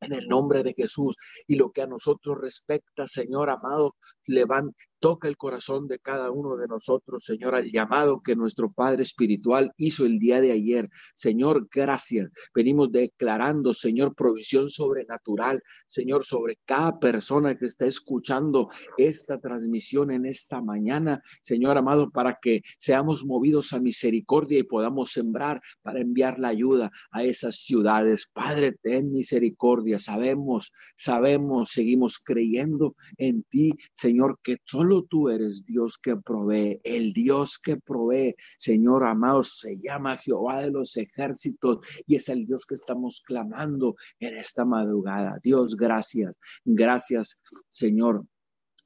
en 0.00 0.12
el 0.12 0.28
nombre 0.28 0.62
de 0.62 0.74
Jesús. 0.74 1.16
Y 1.46 1.56
lo 1.56 1.70
que 1.70 1.80
a 1.80 1.86
nosotros 1.86 2.36
respecta, 2.38 3.06
Señor 3.06 3.48
amado, 3.48 3.96
levanta, 4.26 4.76
Toca 5.02 5.26
el 5.26 5.36
corazón 5.36 5.88
de 5.88 5.98
cada 5.98 6.30
uno 6.30 6.54
de 6.54 6.68
nosotros, 6.68 7.24
Señor, 7.24 7.56
al 7.56 7.72
llamado 7.72 8.22
que 8.22 8.36
nuestro 8.36 8.70
Padre 8.70 9.02
Espiritual 9.02 9.72
hizo 9.76 10.06
el 10.06 10.20
día 10.20 10.40
de 10.40 10.52
ayer. 10.52 10.88
Señor, 11.16 11.66
gracias. 11.74 12.30
Venimos 12.54 12.92
declarando, 12.92 13.74
Señor, 13.74 14.14
provisión 14.14 14.70
sobrenatural, 14.70 15.60
Señor, 15.88 16.24
sobre 16.24 16.60
cada 16.64 17.00
persona 17.00 17.56
que 17.56 17.66
está 17.66 17.84
escuchando 17.84 18.68
esta 18.96 19.40
transmisión 19.40 20.12
en 20.12 20.24
esta 20.24 20.62
mañana, 20.62 21.20
Señor 21.42 21.78
amado, 21.78 22.12
para 22.12 22.38
que 22.40 22.62
seamos 22.78 23.24
movidos 23.24 23.72
a 23.72 23.80
misericordia 23.80 24.60
y 24.60 24.62
podamos 24.62 25.10
sembrar 25.10 25.60
para 25.82 26.00
enviar 26.00 26.38
la 26.38 26.50
ayuda 26.50 26.92
a 27.10 27.24
esas 27.24 27.56
ciudades. 27.56 28.30
Padre, 28.32 28.76
ten 28.80 29.10
misericordia. 29.10 29.98
Sabemos, 29.98 30.70
sabemos, 30.94 31.70
seguimos 31.70 32.20
creyendo 32.20 32.94
en 33.16 33.42
ti, 33.42 33.72
Señor, 33.94 34.38
que 34.44 34.58
solo 34.64 34.91
tú 35.00 35.30
eres 35.30 35.64
Dios 35.64 35.98
que 35.98 36.16
provee, 36.16 36.80
el 36.84 37.12
Dios 37.12 37.58
que 37.58 37.78
provee, 37.78 38.34
Señor 38.58 39.04
amado, 39.04 39.42
se 39.42 39.80
llama 39.80 40.18
Jehová 40.18 40.60
de 40.60 40.70
los 40.70 40.96
ejércitos 40.96 41.78
y 42.06 42.16
es 42.16 42.28
el 42.28 42.46
Dios 42.46 42.66
que 42.66 42.74
estamos 42.74 43.22
clamando 43.26 43.96
en 44.20 44.36
esta 44.36 44.64
madrugada. 44.64 45.38
Dios, 45.42 45.76
gracias, 45.76 46.38
gracias, 46.64 47.40
Señor, 47.70 48.26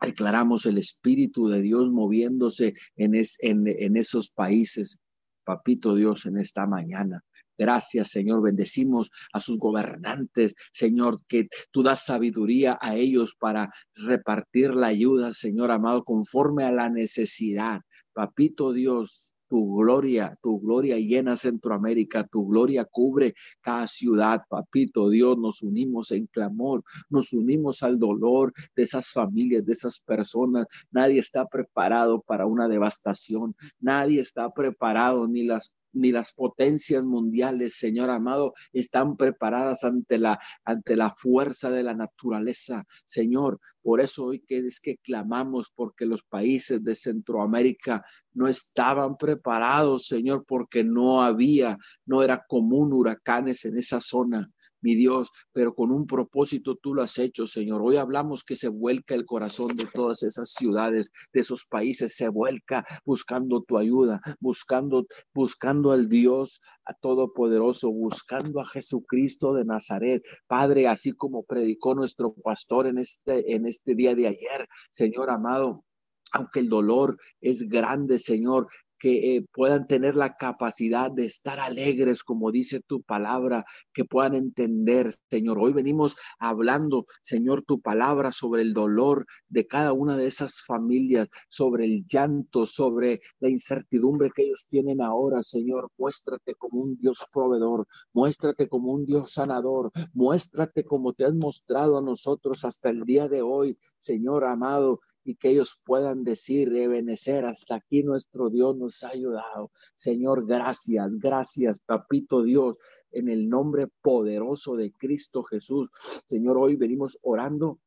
declaramos 0.01 0.67
el 0.67 0.79
Espíritu 0.79 1.49
de 1.49 1.63
Dios 1.63 1.91
moviéndose 1.91 2.75
en, 2.97 3.15
en, 3.15 3.65
en, 3.67 3.97
esos 3.97 4.31
países. 4.31 4.99
Papito 5.45 5.95
Dios, 5.95 6.27
en 6.27 6.39
esta 6.39 6.67
mañana. 6.67 7.25
Gracias, 7.59 8.11
Señor. 8.11 8.43
Bendecimos 8.43 9.11
a 9.33 9.41
sus 9.41 9.59
gobernantes, 9.59 10.55
Señor, 10.73 11.19
que 11.27 11.49
tú 11.71 11.83
das 11.83 12.05
sabiduría 12.05 12.79
a 12.81 12.97
ellos 12.97 13.35
para 13.39 13.71
repartir 13.95 14.75
la 14.75 14.89
ayuda, 14.89 15.33
Señor 15.33 15.71
amado, 15.71 16.05
conforme 16.05 16.65
a 16.65 16.73
la 16.73 16.89
necesidad. 16.89 17.81
Papito 18.13 18.73
Dios, 18.73 19.35
tu 19.49 19.77
gloria, 19.77 20.37
tu 20.43 20.61
gloria 20.61 20.99
llena 20.99 21.37
Centroamérica, 21.37 22.27
tu 22.27 22.47
gloria 22.47 22.85
cubre 22.85 23.35
cada 23.61 23.87
ciudad, 23.87 24.43
papito 24.49 25.09
Dios, 25.09 25.39
nos 25.39 25.63
unimos 25.63 26.11
en 26.11 26.27
clamor, 26.27 26.83
nos 27.09 27.33
unimos 27.33 27.83
al 27.83 27.99
dolor 27.99 28.53
de 28.75 28.83
esas 28.83 29.11
familias, 29.11 29.65
de 29.65 29.73
esas 29.73 30.01
personas. 30.01 30.67
Nadie 30.91 31.21
está 31.21 31.47
preparado 31.47 32.21
para 32.23 32.47
una 32.47 32.69
devastación, 32.69 33.55
nadie 33.81 34.21
está 34.21 34.51
preparado, 34.51 35.29
ni 35.29 35.45
las 35.45 35.77
ni 35.97 36.13
las 36.13 36.33
potencias 36.33 37.05
mundiales, 37.05 37.79
Señor 37.79 38.11
amado, 38.11 38.53
están 38.73 39.17
preparadas 39.17 39.83
ante 39.85 40.19
la, 40.19 40.39
ante 40.65 40.95
la 40.95 41.11
fuerza 41.11 41.71
de 41.71 41.83
la 41.83 41.95
naturaleza, 41.95 42.85
Señor. 43.05 43.61
Por 43.83 44.01
eso 44.01 44.27
hoy 44.27 44.41
que 44.41 44.59
es 44.59 44.81
que 44.81 44.99
clamamos 44.99 45.73
porque 45.75 46.07
los 46.07 46.23
países 46.23 46.85
de 46.85 46.95
Centroamérica 46.95 48.05
no 48.35 48.47
estaban 48.47 49.17
preparados, 49.17 50.07
Señor, 50.07 50.45
porque 50.47 50.85
no 50.85 51.23
había, 51.23 51.79
no 52.05 52.23
era 52.23 52.45
común 52.47 52.93
huracanes 52.93 53.65
en 53.65 53.79
esa 53.79 54.01
zona 54.01 54.51
mi 54.81 54.95
Dios, 54.95 55.31
pero 55.53 55.75
con 55.75 55.91
un 55.91 56.07
propósito 56.07 56.77
tú 56.77 56.95
lo 56.95 57.03
has 57.03 57.19
hecho, 57.19 57.47
Señor. 57.47 57.83
Hoy 57.83 57.97
hablamos 57.97 58.45
que 58.45 58.57
se 58.57 58.69
vuelca 58.69 59.15
el 59.15 59.25
corazón 59.25 59.77
de 59.77 59.87
todas 59.87 60.23
esas 60.23 60.51
ciudades, 60.51 61.11
de 61.33 61.41
esos 61.41 61.67
países, 61.67 62.15
se 62.15 62.29
vuelca 62.29 62.85
buscando 63.05 63.63
tu 63.63 63.79
ayuda, 63.79 64.21
buscando, 64.41 65.07
buscando 65.35 65.93
al 65.93 66.09
Dios 66.09 66.61
a 66.85 66.95
Todopoderoso, 66.95 67.91
buscando 67.91 68.61
a 68.61 68.65
Jesucristo 68.65 69.55
de 69.55 69.65
Nazaret. 69.65 70.23
Padre, 70.47 70.89
así 70.89 71.13
como 71.13 71.43
predicó 71.45 71.95
nuestro 71.95 72.35
pastor 72.35 72.87
en 72.87 72.99
este, 72.99 73.55
en 73.55 73.67
este 73.67 73.95
día 73.95 74.15
de 74.15 74.29
ayer, 74.29 74.69
Señor 74.91 75.31
amado, 75.31 75.85
aunque 76.33 76.61
el 76.61 76.69
dolor 76.69 77.19
es 77.41 77.69
grande, 77.69 78.19
Señor, 78.19 78.69
que 78.99 79.37
eh, 79.37 79.47
puedan 79.53 79.87
tener 79.87 80.17
la 80.17 80.37
capacidad 80.37 81.11
de 81.11 81.27
estar 81.27 81.61
alegres, 81.61 82.23
como 82.23 82.51
dice 82.51 82.81
tu 82.81 83.03
palabra, 83.03 83.65
que 83.93 84.05
puedan 84.05 84.35
entender, 84.35 85.15
Señor. 85.31 85.59
Hoy 85.59 85.73
venimos 85.73 86.17
hablando, 86.39 87.07
Señor, 87.23 87.63
tu 87.63 87.81
palabra 87.81 88.33
sobre 88.33 88.63
el 88.63 88.75
dolor 88.75 89.27
de 89.49 89.67
cada 89.67 89.93
una 89.93 90.17
de 90.17 90.27
esas 90.27 90.63
familias, 90.63 91.29
sobre 91.49 91.85
el 91.85 92.05
llanto, 92.07 92.67
sobre 92.67 93.21
la 93.41 93.49
incertidumbre 93.49 94.31
que 94.35 94.45
ellos 94.45 94.67
tienen 94.69 95.03
ahora, 95.03 95.43
Señor. 95.43 95.91
Muéstrate 95.99 96.55
como 96.55 96.81
un 96.81 96.97
Dios 96.97 97.27
proveedor, 97.33 97.87
muéstrate 98.13 98.69
como 98.69 98.93
un 98.93 99.05
Dios 99.07 99.33
sanador, 99.33 99.91
muéstrate 100.13 100.85
como 100.85 101.13
te 101.13 101.25
has 101.25 101.35
mostrado 101.35 101.99
a 101.99 102.03
nosotros 102.03 102.65
hasta 102.65 102.91
el 102.91 103.05
día 103.05 103.29
de 103.29 103.43
hoy, 103.43 103.79
Señor 103.99 104.45
amado 104.45 105.01
y 105.27 105.35
que 105.35 105.51
ellos 105.51 105.83
puedan 105.85 106.23
decir, 106.23 106.71
revenecer, 106.71 107.45
hasta 107.45 107.75
aquí 107.75 108.05
nuestro 108.05 108.49
Dios 108.49 108.77
nos 108.77 109.03
ha 109.03 109.09
ayudado. 109.09 109.73
Señor, 109.97 110.47
gracias, 110.47 111.09
gracias, 111.19 111.81
papito 111.81 112.43
Dios, 112.45 112.79
en 113.11 113.29
el 113.29 113.49
nombre 113.49 113.89
poderoso 114.03 114.77
de 114.77 114.93
Cristo 114.93 115.43
Jesús. 115.43 115.91
Señor, 116.29 116.59
hoy 116.59 116.77
venimos 116.77 117.19
orando 117.23 117.81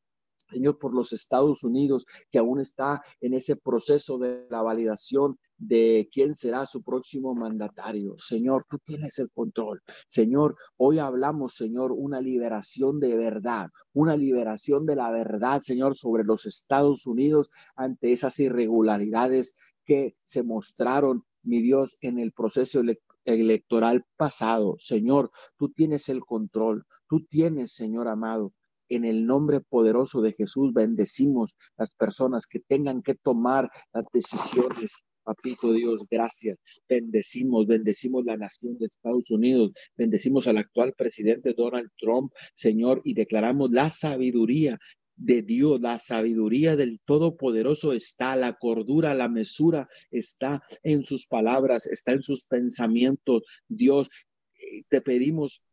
Señor, 0.50 0.79
por 0.79 0.94
los 0.94 1.13
Estados 1.13 1.63
Unidos, 1.63 2.06
que 2.32 2.39
aún 2.39 2.60
está 2.60 3.01
en 3.22 3.34
ese 3.34 3.56
proceso 3.56 4.18
de 4.18 4.48
la 4.50 4.62
validación 4.62 5.38
de 5.58 6.10
quién 6.12 6.34
será 6.34 6.65
su 6.65 6.84
próximo 6.84 7.36
mandatario. 7.36 8.15
Señor, 8.18 8.63
tú 8.70 8.79
tienes 8.79 9.20
el 9.20 9.29
control. 9.32 9.82
Señor, 10.08 10.56
hoy 10.77 11.00
hablamos, 11.00 11.56
Señor, 11.56 11.91
una 11.91 12.22
liberación 12.22 13.00
de 13.00 13.15
verdad, 13.15 13.70
una 13.94 14.15
liberación 14.15 14.86
de 14.86 14.96
la 14.96 15.12
verdad, 15.12 15.60
Señor, 15.60 15.96
sobre 15.96 16.24
los 16.24 16.46
Estados 16.46 17.06
Unidos 17.06 17.51
ante 17.75 18.12
esas 18.12 18.39
irregularidades 18.39 19.53
que 19.86 20.15
se 20.24 20.44
mostraron, 20.44 21.25
mi 21.44 21.62
Dios, 21.62 21.98
en 22.01 22.20
el 22.20 22.32
proceso 22.32 22.82
electoral 23.25 24.06
pasado. 24.18 24.75
Señor, 24.79 25.32
tú 25.58 25.70
tienes 25.70 26.10
el 26.10 26.22
control. 26.25 26.86
Tú 27.08 27.25
tienes, 27.25 27.74
Señor 27.74 28.08
amado, 28.08 28.53
en 28.89 29.05
el 29.05 29.25
nombre 29.25 29.62
poderoso 29.62 30.22
de 30.22 30.34
Jesús 30.34 30.74
bendecimos 30.74 31.55
las 31.77 31.93
personas 31.96 32.48
que 32.48 32.60
tengan 32.60 33.01
que 33.01 33.15
tomar 33.15 33.69
las 33.93 34.05
decisiones 34.12 35.03
Papito 35.29 35.74
Dios, 35.74 36.08
gracias. 36.10 36.58
Bendecimos, 36.88 37.67
bendecimos 37.67 38.25
la 38.25 38.36
nación 38.36 38.79
de 38.79 38.88
Estados 38.88 39.29
Unidos, 39.29 39.74
bendecimos 39.96 40.48
al 40.48 40.58
actual 40.58 40.93
presidente 40.98 41.53
Donald 41.53 41.91
Trump, 42.00 42.31
Señor, 42.55 43.01
y 43.03 43.13
declaramos 43.13 43.69
la 43.69 43.91
sabiduría 43.91 44.79
de 45.15 45.43
Dios, 45.43 45.81
la 45.81 46.00
sabiduría 46.00 46.75
del 46.75 47.00
Todopoderoso 47.05 47.93
está, 47.93 48.36
la 48.36 48.58
cordura, 48.58 49.13
la 49.13 49.27
mesura 49.27 49.88
está 50.10 50.63
en 50.81 51.03
sus 51.03 51.27
palabras, 51.27 51.86
está 51.86 52.13
en 52.13 52.24
sus 52.24 52.48
pensamientos. 52.48 53.43
Dios, 53.67 54.10
eh, 54.55 54.84
te 54.89 55.01
pedimos 55.01 55.63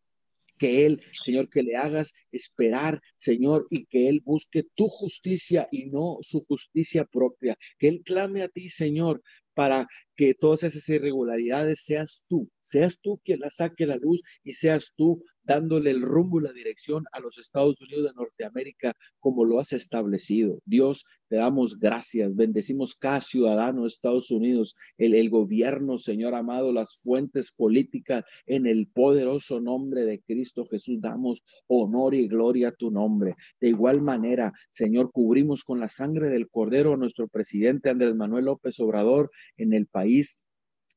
que 0.58 0.86
Él, 0.86 1.02
Señor, 1.24 1.48
que 1.48 1.62
le 1.62 1.76
hagas 1.76 2.14
esperar, 2.32 3.00
Señor, 3.16 3.66
y 3.70 3.86
que 3.86 4.08
Él 4.08 4.20
busque 4.24 4.64
tu 4.74 4.88
justicia 4.88 5.68
y 5.70 5.86
no 5.86 6.18
su 6.22 6.44
justicia 6.46 7.04
propia. 7.04 7.56
Que 7.78 7.88
Él 7.88 8.02
clame 8.04 8.42
a 8.42 8.48
ti, 8.48 8.68
Señor, 8.68 9.22
para 9.54 9.86
que 10.16 10.34
todas 10.34 10.62
esas 10.64 10.88
irregularidades 10.88 11.82
seas 11.84 12.26
tú, 12.28 12.50
seas 12.60 13.00
tú 13.00 13.20
quien 13.24 13.40
las 13.40 13.56
saque 13.56 13.84
a 13.84 13.88
la 13.88 13.96
luz 13.96 14.22
y 14.44 14.54
seas 14.54 14.94
tú 14.96 15.22
dándole 15.46 15.90
el 15.90 16.02
rumbo 16.02 16.40
y 16.40 16.44
la 16.44 16.52
dirección 16.52 17.04
a 17.12 17.20
los 17.20 17.38
Estados 17.38 17.80
Unidos 17.80 18.04
de 18.04 18.14
Norteamérica 18.14 18.94
como 19.20 19.44
lo 19.44 19.60
has 19.60 19.72
establecido. 19.72 20.60
Dios, 20.64 21.06
te 21.28 21.36
damos 21.36 21.80
gracias, 21.80 22.34
bendecimos 22.36 22.94
cada 22.94 23.20
ciudadano 23.20 23.82
de 23.82 23.88
Estados 23.88 24.30
Unidos, 24.30 24.76
el, 24.96 25.14
el 25.14 25.28
gobierno, 25.30 25.98
Señor 25.98 26.34
amado, 26.34 26.72
las 26.72 26.96
fuentes 26.96 27.50
políticas, 27.52 28.24
en 28.46 28.66
el 28.66 28.88
poderoso 28.88 29.60
nombre 29.60 30.04
de 30.04 30.20
Cristo 30.20 30.66
Jesús, 30.66 31.00
damos 31.00 31.42
honor 31.66 32.14
y 32.14 32.28
gloria 32.28 32.68
a 32.68 32.72
tu 32.72 32.90
nombre. 32.90 33.34
De 33.60 33.68
igual 33.68 34.02
manera, 34.02 34.52
Señor, 34.70 35.10
cubrimos 35.10 35.64
con 35.64 35.80
la 35.80 35.88
sangre 35.88 36.28
del 36.28 36.48
Cordero 36.48 36.94
a 36.94 36.96
nuestro 36.96 37.28
presidente 37.28 37.90
Andrés 37.90 38.14
Manuel 38.14 38.44
López 38.44 38.78
Obrador 38.80 39.30
en 39.56 39.72
el 39.72 39.86
país 39.86 40.46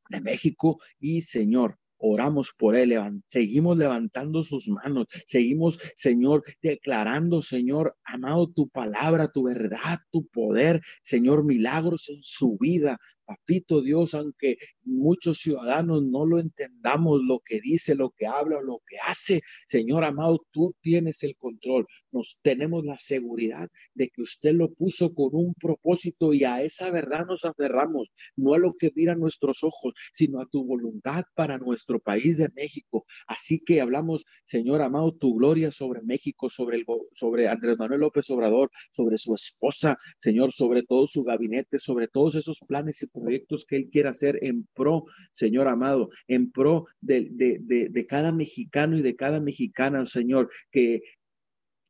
de 0.09 0.21
México 0.21 0.79
y 0.99 1.21
Señor, 1.21 1.78
oramos 1.99 2.51
por 2.57 2.75
él, 2.75 2.97
seguimos 3.27 3.77
levantando 3.77 4.41
sus 4.41 4.67
manos, 4.67 5.07
seguimos, 5.27 5.79
Señor, 5.95 6.43
declarando, 6.61 7.41
Señor, 7.41 7.95
amado 8.03 8.51
tu 8.51 8.69
palabra, 8.69 9.31
tu 9.31 9.43
verdad, 9.43 9.99
tu 10.11 10.25
poder, 10.27 10.81
Señor, 11.03 11.43
milagros 11.43 12.09
en 12.09 12.23
su 12.23 12.57
vida, 12.57 12.97
Papito 13.29 13.83
Dios, 13.83 14.15
aunque 14.15 14.57
muchos 14.83 15.37
ciudadanos 15.37 16.03
no 16.03 16.25
lo 16.25 16.39
entendamos, 16.39 17.21
lo 17.23 17.41
que 17.45 17.61
dice, 17.61 17.93
lo 17.93 18.09
que 18.09 18.25
habla, 18.25 18.59
lo 18.59 18.81
que 18.87 18.97
hace, 18.97 19.41
Señor 19.67 20.03
amado, 20.03 20.43
tú 20.51 20.73
tienes 20.81 21.21
el 21.21 21.35
control. 21.37 21.85
Nos 22.11 22.39
tenemos 22.41 22.83
la 22.85 22.97
seguridad 22.97 23.69
de 23.93 24.09
que 24.09 24.23
usted 24.23 24.53
lo 24.53 24.73
puso 24.73 25.13
con 25.13 25.29
un 25.33 25.53
propósito 25.53 26.33
y 26.33 26.43
a 26.43 26.63
esa 26.63 26.89
verdad 26.89 27.27
nos 27.27 27.45
aferramos, 27.45 28.09
no 28.35 28.55
a 28.55 28.57
lo 28.57 28.73
que 28.73 28.91
miran 28.95 29.19
nuestros 29.19 29.63
ojos, 29.63 29.93
sino 30.11 30.41
a 30.41 30.47
tu 30.47 30.65
voluntad 30.65 31.23
para 31.35 31.59
nuestro 31.59 31.99
país 31.99 32.37
de 32.37 32.49
México. 32.55 33.05
Así 33.27 33.59
que 33.63 33.79
hablamos, 33.79 34.25
Señor 34.47 34.81
amado, 34.81 35.13
tu 35.13 35.35
gloria 35.35 35.69
sobre 35.69 36.01
México, 36.01 36.49
sobre 36.49 36.83
sobre 37.13 37.47
Andrés 37.47 37.77
Manuel 37.77 38.01
López 38.01 38.27
Obrador, 38.31 38.71
sobre 38.91 39.19
su 39.19 39.35
esposa, 39.35 39.97
Señor, 40.19 40.51
sobre 40.51 40.81
todo 40.81 41.05
su 41.05 41.23
gabinete, 41.23 41.77
sobre 41.77 42.07
todos 42.07 42.33
esos 42.33 42.57
planes 42.67 43.03
y 43.03 43.07
proyectos 43.19 43.65
que 43.65 43.75
Él 43.75 43.89
quiere 43.91 44.09
hacer 44.09 44.39
en 44.41 44.67
pro, 44.73 45.05
Señor 45.33 45.67
amado, 45.67 46.09
en 46.27 46.51
pro 46.51 46.87
de, 47.01 47.29
de, 47.31 47.89
de, 47.89 48.07
cada 48.07 48.31
mexicano 48.31 48.97
y 48.97 49.01
de 49.01 49.15
cada 49.15 49.39
mexicana, 49.41 50.05
Señor, 50.05 50.49
que 50.71 51.01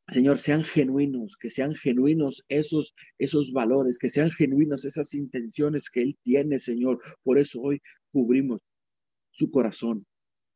Señor, 0.08 0.40
sean 0.40 0.64
genuinos, 0.64 1.36
que 1.36 1.50
sean 1.50 1.74
genuinos 1.74 2.44
esos, 2.48 2.94
esos 3.18 3.52
valores, 3.52 3.98
que 3.98 4.08
sean 4.08 4.30
genuinos 4.32 4.84
esas 4.84 5.14
intenciones 5.14 5.88
que 5.88 6.02
Él 6.02 6.18
tiene, 6.24 6.58
Señor. 6.58 7.00
Por 7.22 7.38
eso 7.38 7.60
hoy 7.62 7.80
cubrimos 8.10 8.60
su 9.30 9.52
corazón. 9.52 10.04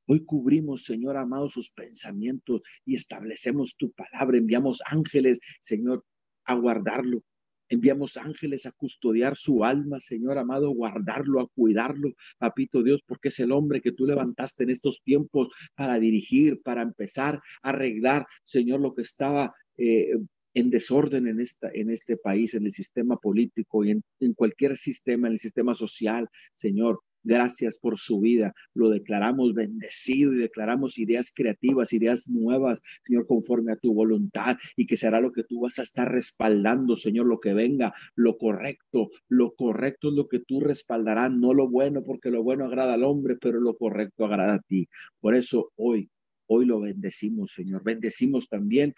Hoy 0.07 0.25
cubrimos, 0.25 0.85
Señor 0.85 1.17
amado, 1.17 1.49
sus 1.49 1.71
pensamientos 1.71 2.63
y 2.85 2.97
establecemos 2.97 3.77
tu 3.77 3.93
palabra. 3.93 4.39
Enviamos 4.39 4.83
ángeles, 4.87 5.39
Señor, 5.61 6.05
a 6.45 6.55
guardarlo, 6.55 7.23
Enviamos 7.69 8.17
ángeles 8.17 8.67
a 8.67 8.73
custodiar 8.73 9.37
su 9.37 9.65
alma, 9.65 10.01
Señor 10.01 10.39
amado, 10.39 10.71
guardarlo, 10.71 11.41
a 11.41 11.49
cuidarlo, 11.49 12.13
papito 12.39 12.83
Dios, 12.83 13.03
porque 13.07 13.29
es 13.29 13.41
el 13.41 13.53
hombre 13.53 13.81
que 13.81 13.93
tú 13.93 14.07
levantaste 14.07 14.65
en 14.65 14.71
estos 14.71 15.03
tiempos 15.03 15.49
para 15.75 15.99
dirigir, 15.99 16.61
para 16.63 16.83
empezar 16.83 17.41
a 17.63 17.71
arreglar, 17.71 18.27
Señor, 18.45 18.81
lo 18.81 18.95
que 18.95 19.03
estaba 19.03 19.55
eh, 19.77 20.15
en 20.55 20.71
desorden 20.71 21.27
en, 21.27 21.41
esta, 21.41 21.69
en 21.73 21.91
este 21.91 22.17
país, 22.17 22.55
en 22.55 22.67
el 22.67 22.73
sistema 22.73 23.17
político 23.17 23.85
y 23.85 23.91
en, 23.91 24.05
en 24.21 24.35
cualquier 24.35 24.77
sistema, 24.77 25.27
en 25.27 25.35
el 25.35 25.41
sistema 25.41 25.75
social, 25.75 26.29
Señor. 26.55 27.01
Gracias 27.25 27.79
por 27.79 27.99
su 27.99 28.21
vida. 28.21 28.55
Lo 28.75 28.91
declaramos 28.91 29.55
bendecido 29.55 30.35
y 30.35 30.39
declaramos 30.39 30.99
ideas 30.99 31.33
creativas, 31.35 31.95
ideas 31.95 32.29
nuevas, 32.29 32.83
Señor, 33.03 33.27
conforme 33.27 33.73
a 33.73 33.77
tu 33.77 33.95
voluntad 33.95 34.59
y 34.77 34.87
que 34.87 34.99
será 34.99 35.21
lo 35.21 35.33
que 35.33 35.43
tú 35.43 35.61
vas 35.61 35.79
a 35.79 35.85
estar 35.85 36.13
respaldando, 36.13 36.99
Señor, 36.99 37.25
lo 37.25 37.41
que 37.41 37.55
venga, 37.55 37.95
lo 38.15 38.37
correcto. 38.37 39.09
Lo 39.29 39.55
correcto 39.55 40.09
es 40.09 40.15
lo 40.15 40.29
que 40.29 40.41
tú 40.41 40.61
respaldarás, 40.61 41.33
no 41.33 41.55
lo 41.55 41.67
bueno, 41.67 42.05
porque 42.05 42.31
lo 42.31 42.43
bueno 42.43 42.67
agrada 42.67 42.93
al 42.93 43.05
hombre, 43.05 43.37
pero 43.41 43.59
lo 43.59 43.75
correcto 43.79 44.27
agrada 44.27 44.57
a 44.57 44.61
ti. 44.61 44.87
Por 45.19 45.35
eso 45.35 45.73
hoy, 45.77 46.11
hoy 46.47 46.67
lo 46.67 46.81
bendecimos, 46.81 47.53
Señor. 47.53 47.83
Bendecimos 47.85 48.51
también 48.51 48.93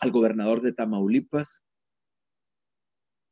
al 0.00 0.12
gobernador 0.12 0.62
de 0.62 0.72
Tamaulipas, 0.72 1.62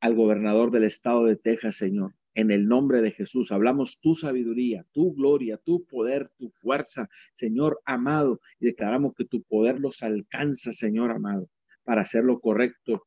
al 0.01 0.15
gobernador 0.15 0.71
del 0.71 0.85
estado 0.85 1.25
de 1.25 1.37
Texas, 1.37 1.77
Señor 1.77 2.13
en 2.35 2.51
el 2.51 2.67
nombre 2.67 3.01
de 3.01 3.11
Jesús. 3.11 3.53
Hablamos 3.53 4.01
tu 4.01 4.15
sabiduría, 4.15 4.87
tu 4.93 5.15
gloria, 5.15 5.59
tu 5.59 5.85
poder, 5.85 6.31
tu 6.39 6.51
fuerza, 6.51 7.09
Señor 7.35 7.81
amado, 7.85 8.41
y 8.59 8.67
declaramos 8.67 9.15
que 9.15 9.25
tu 9.25 9.43
poder 9.43 9.81
los 9.81 10.03
alcanza, 10.03 10.73
Señor 10.73 11.11
amado, 11.11 11.49
para 11.85 12.03
hacer 12.03 12.25
lo 12.25 12.41
correcto 12.41 13.07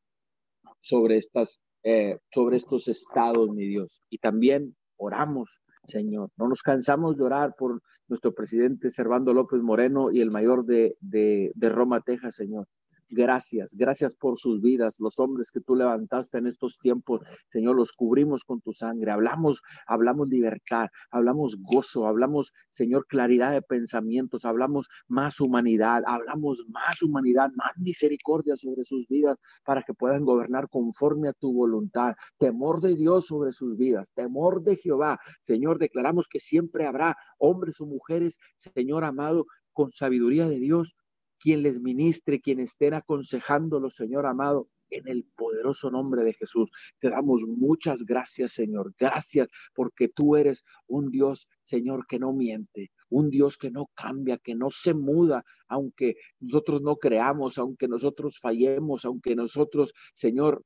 sobre 0.80 1.16
estas, 1.16 1.60
eh, 1.82 2.18
sobre 2.32 2.56
estos 2.56 2.88
estados, 2.88 3.50
mi 3.50 3.66
Dios. 3.66 4.02
Y 4.10 4.18
también 4.18 4.76
oramos, 4.96 5.60
Señor. 5.84 6.30
No 6.36 6.48
nos 6.48 6.62
cansamos 6.62 7.16
de 7.16 7.24
orar 7.24 7.54
por 7.56 7.80
nuestro 8.08 8.34
presidente 8.34 8.90
Servando 8.90 9.32
López 9.32 9.60
Moreno 9.62 10.10
y 10.10 10.20
el 10.20 10.30
mayor 10.30 10.64
de, 10.64 10.96
de, 11.00 11.52
de 11.54 11.68
Roma, 11.68 12.00
Texas, 12.00 12.36
Señor. 12.36 12.66
Gracias, 13.08 13.72
gracias 13.76 14.16
por 14.16 14.36
sus 14.36 14.60
vidas, 14.60 14.96
los 14.98 15.20
hombres 15.20 15.52
que 15.52 15.60
tú 15.60 15.76
levantaste 15.76 16.38
en 16.38 16.48
estos 16.48 16.76
tiempos, 16.78 17.20
Señor, 17.52 17.76
los 17.76 17.92
cubrimos 17.92 18.42
con 18.42 18.60
tu 18.60 18.72
sangre. 18.72 19.12
Hablamos, 19.12 19.62
hablamos 19.86 20.28
libertad, 20.28 20.88
hablamos 21.12 21.56
gozo, 21.62 22.08
hablamos, 22.08 22.52
Señor, 22.70 23.06
claridad 23.06 23.52
de 23.52 23.62
pensamientos, 23.62 24.44
hablamos 24.44 24.88
más 25.06 25.40
humanidad, 25.40 26.02
hablamos 26.04 26.64
más 26.68 27.00
humanidad, 27.00 27.52
más 27.54 27.72
misericordia 27.76 28.56
sobre 28.56 28.82
sus 28.82 29.06
vidas 29.06 29.38
para 29.64 29.84
que 29.84 29.94
puedan 29.94 30.24
gobernar 30.24 30.68
conforme 30.68 31.28
a 31.28 31.32
tu 31.32 31.52
voluntad. 31.52 32.16
Temor 32.38 32.80
de 32.80 32.96
Dios 32.96 33.26
sobre 33.26 33.52
sus 33.52 33.76
vidas, 33.76 34.10
temor 34.14 34.62
de 34.62 34.76
Jehová. 34.76 35.20
Señor, 35.42 35.78
declaramos 35.78 36.26
que 36.26 36.40
siempre 36.40 36.86
habrá 36.86 37.16
hombres 37.38 37.80
o 37.80 37.86
mujeres, 37.86 38.40
Señor 38.56 39.04
amado, 39.04 39.46
con 39.72 39.92
sabiduría 39.92 40.48
de 40.48 40.58
Dios 40.58 40.96
quien 41.38 41.62
les 41.62 41.80
ministre, 41.80 42.40
quien 42.40 42.60
estén 42.60 42.94
aconsejándolo, 42.94 43.90
Señor 43.90 44.26
amado, 44.26 44.68
en 44.90 45.08
el 45.08 45.24
poderoso 45.36 45.90
nombre 45.90 46.24
de 46.24 46.32
Jesús. 46.32 46.70
Te 46.98 47.10
damos 47.10 47.44
muchas 47.46 48.04
gracias, 48.04 48.52
Señor. 48.52 48.94
Gracias 48.98 49.48
porque 49.74 50.08
tú 50.08 50.36
eres 50.36 50.64
un 50.86 51.10
Dios, 51.10 51.48
Señor, 51.62 52.06
que 52.06 52.18
no 52.18 52.32
miente, 52.32 52.92
un 53.08 53.30
Dios 53.30 53.58
que 53.58 53.70
no 53.70 53.90
cambia, 53.94 54.38
que 54.38 54.54
no 54.54 54.70
se 54.70 54.94
muda, 54.94 55.44
aunque 55.68 56.16
nosotros 56.40 56.82
no 56.82 56.96
creamos, 56.96 57.58
aunque 57.58 57.88
nosotros 57.88 58.38
fallemos, 58.38 59.04
aunque 59.04 59.34
nosotros, 59.34 59.92
Señor, 60.14 60.62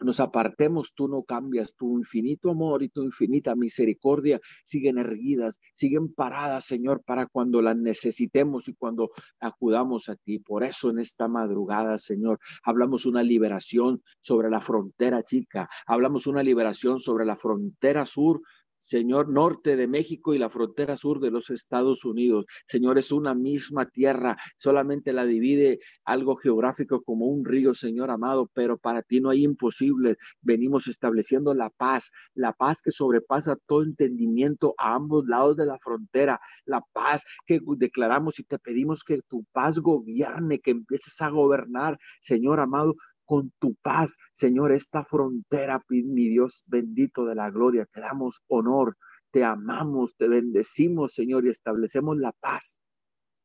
nos 0.00 0.20
apartemos, 0.20 0.94
tú 0.94 1.08
no 1.08 1.22
cambias, 1.22 1.74
tu 1.74 1.98
infinito 1.98 2.50
amor 2.50 2.82
y 2.82 2.88
tu 2.88 3.02
infinita 3.02 3.54
misericordia 3.54 4.40
siguen 4.64 4.98
erguidas, 4.98 5.58
siguen 5.74 6.12
paradas, 6.14 6.64
Señor, 6.64 7.02
para 7.04 7.26
cuando 7.26 7.62
las 7.62 7.76
necesitemos 7.76 8.68
y 8.68 8.74
cuando 8.74 9.10
acudamos 9.40 10.08
a 10.08 10.16
ti. 10.16 10.38
Por 10.38 10.64
eso 10.64 10.90
en 10.90 10.98
esta 10.98 11.28
madrugada, 11.28 11.98
Señor, 11.98 12.38
hablamos 12.62 13.06
una 13.06 13.22
liberación 13.22 14.02
sobre 14.20 14.50
la 14.50 14.60
frontera 14.60 15.22
chica, 15.22 15.68
hablamos 15.86 16.26
una 16.26 16.42
liberación 16.42 17.00
sobre 17.00 17.24
la 17.24 17.36
frontera 17.36 18.06
sur 18.06 18.42
Señor, 18.80 19.28
norte 19.28 19.76
de 19.76 19.86
México 19.86 20.34
y 20.34 20.38
la 20.38 20.50
frontera 20.50 20.96
sur 20.96 21.20
de 21.20 21.30
los 21.30 21.50
Estados 21.50 22.04
Unidos. 22.04 22.46
Señor, 22.66 22.98
es 22.98 23.12
una 23.12 23.34
misma 23.34 23.86
tierra, 23.86 24.36
solamente 24.56 25.12
la 25.12 25.24
divide 25.24 25.80
algo 26.04 26.36
geográfico 26.36 27.02
como 27.02 27.26
un 27.26 27.44
río, 27.44 27.74
Señor 27.74 28.10
amado, 28.10 28.50
pero 28.54 28.78
para 28.78 29.02
ti 29.02 29.20
no 29.20 29.30
hay 29.30 29.44
imposible. 29.44 30.16
Venimos 30.40 30.88
estableciendo 30.88 31.54
la 31.54 31.70
paz, 31.70 32.10
la 32.34 32.52
paz 32.52 32.80
que 32.82 32.90
sobrepasa 32.90 33.56
todo 33.66 33.82
entendimiento 33.82 34.74
a 34.78 34.94
ambos 34.94 35.26
lados 35.26 35.56
de 35.56 35.66
la 35.66 35.78
frontera, 35.78 36.40
la 36.64 36.82
paz 36.92 37.24
que 37.46 37.60
declaramos 37.76 38.38
y 38.38 38.44
te 38.44 38.58
pedimos 38.58 39.04
que 39.04 39.20
tu 39.28 39.44
paz 39.52 39.78
gobierne, 39.78 40.60
que 40.60 40.72
empieces 40.72 41.20
a 41.20 41.30
gobernar, 41.30 41.98
Señor 42.20 42.60
amado, 42.60 42.94
con 43.28 43.52
tu 43.58 43.74
paz, 43.74 44.16
Señor, 44.32 44.72
esta 44.72 45.04
frontera, 45.04 45.82
mi 45.90 46.28
Dios 46.30 46.64
bendito 46.66 47.26
de 47.26 47.34
la 47.34 47.50
gloria. 47.50 47.84
Te 47.84 48.00
damos 48.00 48.42
honor, 48.48 48.96
te 49.30 49.44
amamos, 49.44 50.16
te 50.16 50.28
bendecimos, 50.28 51.12
Señor, 51.12 51.44
y 51.44 51.50
establecemos 51.50 52.16
la 52.16 52.32
paz. 52.32 52.80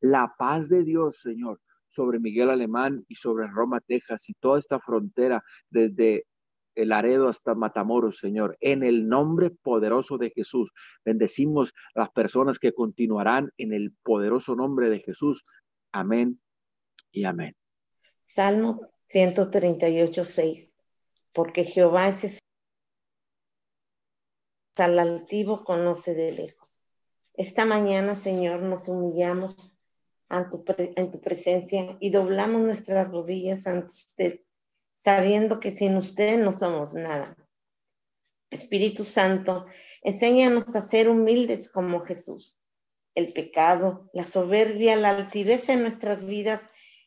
La 0.00 0.34
paz 0.38 0.70
de 0.70 0.84
Dios, 0.84 1.20
Señor, 1.20 1.60
sobre 1.86 2.18
Miguel 2.18 2.48
Alemán 2.48 3.04
y 3.08 3.16
sobre 3.16 3.46
Roma, 3.46 3.78
Texas, 3.80 4.30
y 4.30 4.32
toda 4.40 4.58
esta 4.58 4.80
frontera 4.80 5.44
desde 5.68 6.24
el 6.74 6.90
Aredo 6.90 7.28
hasta 7.28 7.54
Matamoros, 7.54 8.16
Señor, 8.16 8.56
en 8.60 8.84
el 8.84 9.06
nombre 9.06 9.50
poderoso 9.50 10.16
de 10.16 10.30
Jesús. 10.30 10.72
Bendecimos 11.04 11.74
las 11.94 12.08
personas 12.08 12.58
que 12.58 12.72
continuarán 12.72 13.50
en 13.58 13.74
el 13.74 13.92
poderoso 14.02 14.56
nombre 14.56 14.88
de 14.88 15.00
Jesús. 15.00 15.44
Amén 15.92 16.40
y 17.12 17.24
amén. 17.24 17.54
Salmo 18.34 18.93
138.6, 19.14 20.72
porque 21.32 21.64
Jehová 21.64 22.08
es 22.08 22.38
al 24.76 24.98
altivo 24.98 25.62
conoce 25.62 26.14
de 26.14 26.32
lejos. 26.32 26.80
Esta 27.34 27.64
mañana, 27.64 28.16
Señor, 28.16 28.60
nos 28.62 28.88
humillamos 28.88 29.76
en 30.28 31.12
tu 31.12 31.20
presencia 31.20 31.96
y 32.00 32.10
doblamos 32.10 32.62
nuestras 32.62 33.08
rodillas 33.08 33.68
ante 33.68 33.86
usted, 33.86 34.40
sabiendo 34.96 35.60
que 35.60 35.70
sin 35.70 35.96
usted 35.96 36.38
no 36.38 36.58
somos 36.58 36.94
nada. 36.94 37.36
Espíritu 38.50 39.04
Santo, 39.04 39.66
enséñanos 40.02 40.74
a 40.74 40.82
ser 40.82 41.08
humildes 41.08 41.70
como 41.70 42.00
Jesús. 42.00 42.56
El 43.14 43.32
pecado, 43.32 44.10
la 44.12 44.24
soberbia, 44.24 44.96
la 44.96 45.10
altivez 45.10 45.68
en 45.68 45.82
nuestras 45.82 46.26
vidas 46.26 46.62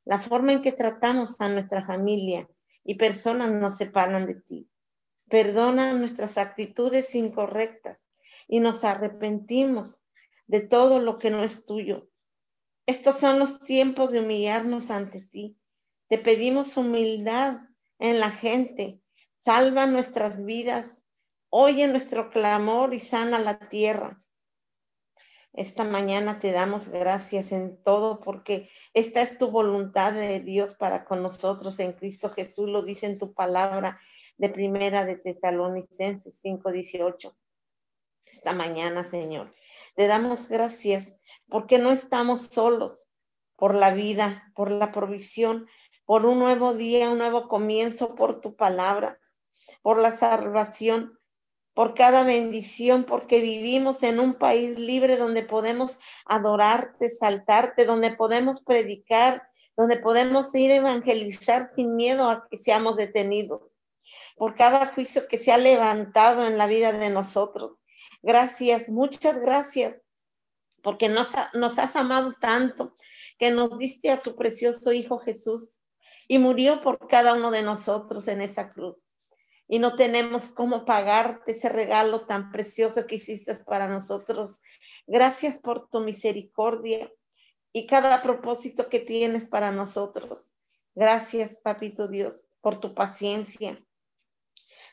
la 0.07 0.19
forma 0.19 0.53
en 0.53 0.61
que 0.61 0.71
tratamos 0.71 1.41
a 1.41 1.49
nuestra 1.49 1.85
familia 1.85 2.47
y 2.85 2.95
personas 2.95 3.51
nos 3.51 3.75
separan 3.75 4.25
de 4.25 4.35
ti. 4.35 4.69
Perdona 5.29 5.91
nuestras 5.91 6.37
actitudes 6.37 7.13
incorrectas 7.13 7.99
y 8.47 8.61
nos 8.61 8.85
arrepentimos 8.85 10.01
de 10.45 10.61
todo 10.61 11.01
lo 11.01 11.19
que 11.19 11.29
no 11.29 11.43
es 11.43 11.65
tuyo. 11.65 12.09
Estos 12.85 13.17
son 13.17 13.37
los 13.37 13.59
tiempos 13.59 14.13
de 14.13 14.21
humillarnos 14.21 14.91
ante 14.91 15.23
ti. 15.23 15.57
Te 16.07 16.17
pedimos 16.17 16.77
humildad 16.77 17.59
en 17.99 18.21
la 18.21 18.31
gente. 18.31 19.01
Salva 19.43 19.87
nuestras 19.87 20.41
vidas. 20.45 21.03
Oye 21.49 21.85
nuestro 21.89 22.29
clamor 22.29 22.93
y 22.93 22.99
sana 22.99 23.39
la 23.39 23.59
tierra. 23.67 24.23
Esta 25.57 25.83
mañana 25.83 26.37
te 26.37 26.51
damos 26.51 26.89
gracias 26.89 27.51
en 27.51 27.81
todo 27.81 28.19
porque 28.19 28.69
esta 28.93 29.23
es 29.23 29.39
tu 29.39 29.49
voluntad 29.49 30.13
de 30.13 30.39
Dios 30.39 30.75
para 30.75 31.03
con 31.03 31.23
nosotros 31.23 31.79
en 31.79 31.93
Cristo 31.93 32.29
Jesús, 32.29 32.69
lo 32.69 32.83
dice 32.83 33.07
en 33.07 33.17
tu 33.17 33.33
palabra 33.33 33.99
de 34.37 34.49
primera 34.49 35.03
de 35.03 35.15
Tesalonicenses 35.15 36.35
5:18. 36.43 37.35
Esta 38.25 38.53
mañana, 38.53 39.09
Señor, 39.09 39.51
te 39.95 40.05
damos 40.05 40.47
gracias 40.47 41.19
porque 41.49 41.79
no 41.79 41.91
estamos 41.91 42.49
solos 42.51 42.99
por 43.55 43.73
la 43.73 43.95
vida, 43.95 44.51
por 44.55 44.69
la 44.69 44.91
provisión, 44.91 45.67
por 46.05 46.27
un 46.27 46.37
nuevo 46.37 46.75
día, 46.75 47.09
un 47.09 47.17
nuevo 47.17 47.47
comienzo, 47.47 48.13
por 48.13 48.41
tu 48.41 48.55
palabra, 48.55 49.19
por 49.81 49.99
la 49.99 50.15
salvación, 50.15 51.16
por 51.77 51.93
cada 51.93 52.23
bendición, 52.23 53.03
porque 53.03 53.39
vivimos 53.39 54.01
en 54.01 54.19
un 54.19 54.33
país 54.33 54.79
libre 54.79 55.15
donde 55.15 55.43
podemos 55.43 55.99
adorarte, 56.25 57.11
saltarte, 57.11 57.85
donde 57.85 58.09
podemos 58.09 58.61
predicar, 58.63 59.47
donde 59.75 59.97
podemos 59.97 60.47
ir 60.55 60.71
a 60.71 60.77
evangelizar 60.77 61.69
sin 61.75 61.95
miedo 61.95 62.31
a 62.31 62.47
que 62.49 62.57
seamos 62.57 62.95
detenidos, 62.95 63.61
por 64.37 64.55
cada 64.55 64.87
juicio 64.87 65.27
que 65.27 65.37
se 65.37 65.51
ha 65.51 65.59
levantado 65.59 66.47
en 66.47 66.57
la 66.57 66.65
vida 66.65 66.91
de 66.93 67.11
nosotros. 67.11 67.73
Gracias, 68.23 68.89
muchas 68.89 69.39
gracias, 69.39 69.97
porque 70.81 71.09
nos, 71.09 71.31
nos 71.53 71.77
has 71.77 71.95
amado 71.95 72.33
tanto 72.41 72.97
que 73.37 73.51
nos 73.51 73.77
diste 73.77 74.09
a 74.09 74.17
tu 74.17 74.35
precioso 74.35 74.93
Hijo 74.93 75.19
Jesús 75.19 75.79
y 76.27 76.39
murió 76.39 76.81
por 76.81 77.07
cada 77.07 77.35
uno 77.35 77.51
de 77.51 77.61
nosotros 77.61 78.27
en 78.29 78.41
esa 78.41 78.73
cruz 78.73 79.06
y 79.67 79.79
no 79.79 79.95
tenemos 79.95 80.49
cómo 80.49 80.85
pagarte 80.85 81.51
ese 81.51 81.69
regalo 81.69 82.21
tan 82.21 82.51
precioso 82.51 83.05
que 83.05 83.15
hiciste 83.15 83.55
para 83.55 83.87
nosotros. 83.87 84.61
Gracias 85.05 85.57
por 85.57 85.89
tu 85.89 85.99
misericordia 85.99 87.11
y 87.73 87.85
cada 87.85 88.21
propósito 88.21 88.89
que 88.89 88.99
tienes 88.99 89.47
para 89.47 89.71
nosotros. 89.71 90.53
Gracias, 90.95 91.59
Papito 91.61 92.07
Dios, 92.07 92.43
por 92.61 92.79
tu 92.79 92.93
paciencia, 92.95 93.83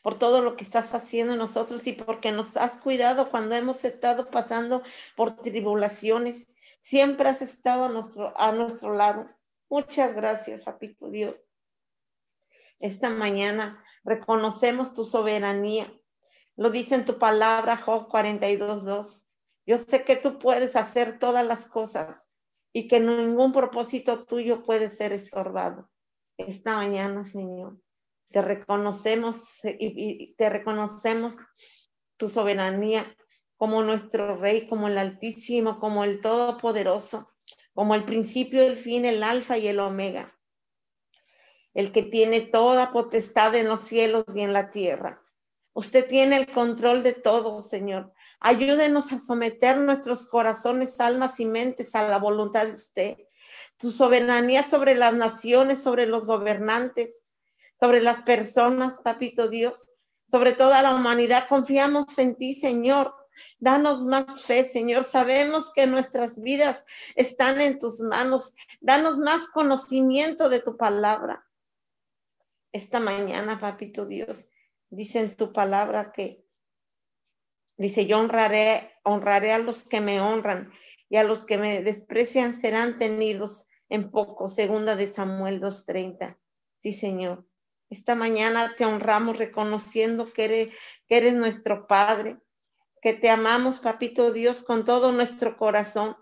por 0.02 0.18
todo 0.18 0.42
lo 0.42 0.56
que 0.56 0.64
estás 0.64 0.92
haciendo 0.92 1.32
en 1.32 1.38
nosotros 1.38 1.86
y 1.86 1.92
porque 1.92 2.32
nos 2.32 2.56
has 2.56 2.72
cuidado 2.72 3.30
cuando 3.30 3.54
hemos 3.54 3.84
estado 3.84 4.26
pasando 4.30 4.82
por 5.16 5.36
tribulaciones. 5.36 6.48
Siempre 6.82 7.28
has 7.28 7.40
estado 7.40 7.86
a 7.86 7.88
nuestro, 7.88 8.38
a 8.38 8.52
nuestro 8.52 8.92
lado. 8.92 9.30
Muchas 9.70 10.14
gracias, 10.14 10.62
Papito 10.62 11.08
Dios. 11.08 11.36
Esta 12.80 13.08
mañana 13.08 13.82
reconocemos 14.04 14.94
tu 14.94 15.04
soberanía. 15.04 15.92
Lo 16.56 16.70
dice 16.70 16.94
en 16.94 17.04
tu 17.04 17.18
palabra, 17.18 17.76
Job 17.76 18.08
42.2. 18.08 19.22
Yo 19.66 19.78
sé 19.78 20.04
que 20.04 20.16
tú 20.16 20.38
puedes 20.38 20.76
hacer 20.76 21.18
todas 21.18 21.46
las 21.46 21.66
cosas 21.66 22.28
y 22.72 22.86
que 22.86 23.00
ningún 23.00 23.52
propósito 23.52 24.24
tuyo 24.24 24.62
puede 24.62 24.90
ser 24.90 25.12
estorbado. 25.12 25.90
Esta 26.36 26.76
mañana, 26.76 27.26
Señor, 27.26 27.78
te 28.30 28.42
reconocemos 28.42 29.60
y, 29.64 30.34
te 30.36 30.50
reconocemos 30.50 31.34
tu 32.16 32.28
soberanía 32.28 33.16
como 33.56 33.82
nuestro 33.82 34.36
Rey, 34.36 34.68
como 34.68 34.88
el 34.88 34.98
Altísimo, 34.98 35.78
como 35.78 36.04
el 36.04 36.20
Todopoderoso, 36.20 37.30
como 37.72 37.94
el 37.94 38.04
principio, 38.04 38.62
el 38.62 38.76
fin, 38.76 39.04
el 39.04 39.22
Alfa 39.22 39.56
y 39.56 39.68
el 39.68 39.80
Omega 39.80 40.34
el 41.74 41.90
que 41.90 42.04
tiene 42.04 42.40
toda 42.40 42.92
potestad 42.92 43.54
en 43.56 43.68
los 43.68 43.80
cielos 43.80 44.24
y 44.34 44.40
en 44.40 44.52
la 44.52 44.70
tierra. 44.70 45.20
Usted 45.72 46.06
tiene 46.06 46.36
el 46.36 46.46
control 46.46 47.02
de 47.02 47.12
todo, 47.12 47.62
Señor. 47.62 48.12
Ayúdenos 48.38 49.12
a 49.12 49.18
someter 49.18 49.78
nuestros 49.78 50.26
corazones, 50.26 51.00
almas 51.00 51.40
y 51.40 51.46
mentes 51.46 51.96
a 51.96 52.08
la 52.08 52.18
voluntad 52.18 52.64
de 52.66 52.72
usted. 52.72 53.16
Tu 53.76 53.90
soberanía 53.90 54.62
sobre 54.62 54.94
las 54.94 55.14
naciones, 55.14 55.82
sobre 55.82 56.06
los 56.06 56.26
gobernantes, 56.26 57.24
sobre 57.80 58.00
las 58.00 58.22
personas, 58.22 59.00
papito 59.00 59.48
Dios, 59.48 59.74
sobre 60.30 60.52
toda 60.52 60.80
la 60.80 60.94
humanidad. 60.94 61.48
Confiamos 61.48 62.16
en 62.18 62.36
ti, 62.36 62.54
Señor. 62.54 63.12
Danos 63.58 64.04
más 64.04 64.42
fe, 64.42 64.62
Señor. 64.62 65.02
Sabemos 65.02 65.72
que 65.74 65.88
nuestras 65.88 66.40
vidas 66.40 66.84
están 67.16 67.60
en 67.60 67.80
tus 67.80 67.98
manos. 67.98 68.54
Danos 68.80 69.18
más 69.18 69.48
conocimiento 69.48 70.48
de 70.48 70.60
tu 70.60 70.76
palabra 70.76 71.44
esta 72.74 72.98
mañana, 72.98 73.60
papito 73.60 74.04
Dios, 74.04 74.48
dice 74.90 75.20
en 75.20 75.36
tu 75.36 75.52
palabra 75.52 76.10
que, 76.12 76.44
dice, 77.76 78.06
yo 78.06 78.18
honraré, 78.18 78.98
honraré 79.04 79.52
a 79.52 79.58
los 79.58 79.84
que 79.84 80.00
me 80.00 80.20
honran 80.20 80.72
y 81.08 81.16
a 81.16 81.22
los 81.22 81.46
que 81.46 81.56
me 81.56 81.82
desprecian 81.82 82.52
serán 82.52 82.98
tenidos 82.98 83.68
en 83.88 84.10
poco. 84.10 84.50
Segunda 84.50 84.96
de 84.96 85.06
Samuel 85.06 85.60
2.30. 85.60 86.36
Sí, 86.80 86.92
Señor. 86.92 87.46
Esta 87.90 88.16
mañana 88.16 88.74
te 88.76 88.84
honramos 88.84 89.38
reconociendo 89.38 90.32
que 90.32 90.72
eres, 91.08 91.34
nuestro 91.34 91.86
Padre, 91.86 92.38
que 93.00 93.12
te 93.12 93.30
amamos, 93.30 93.78
papito 93.78 94.32
Dios, 94.32 94.64
con 94.64 94.84
todo 94.84 95.12
nuestro 95.12 95.56
corazón. 95.56 96.16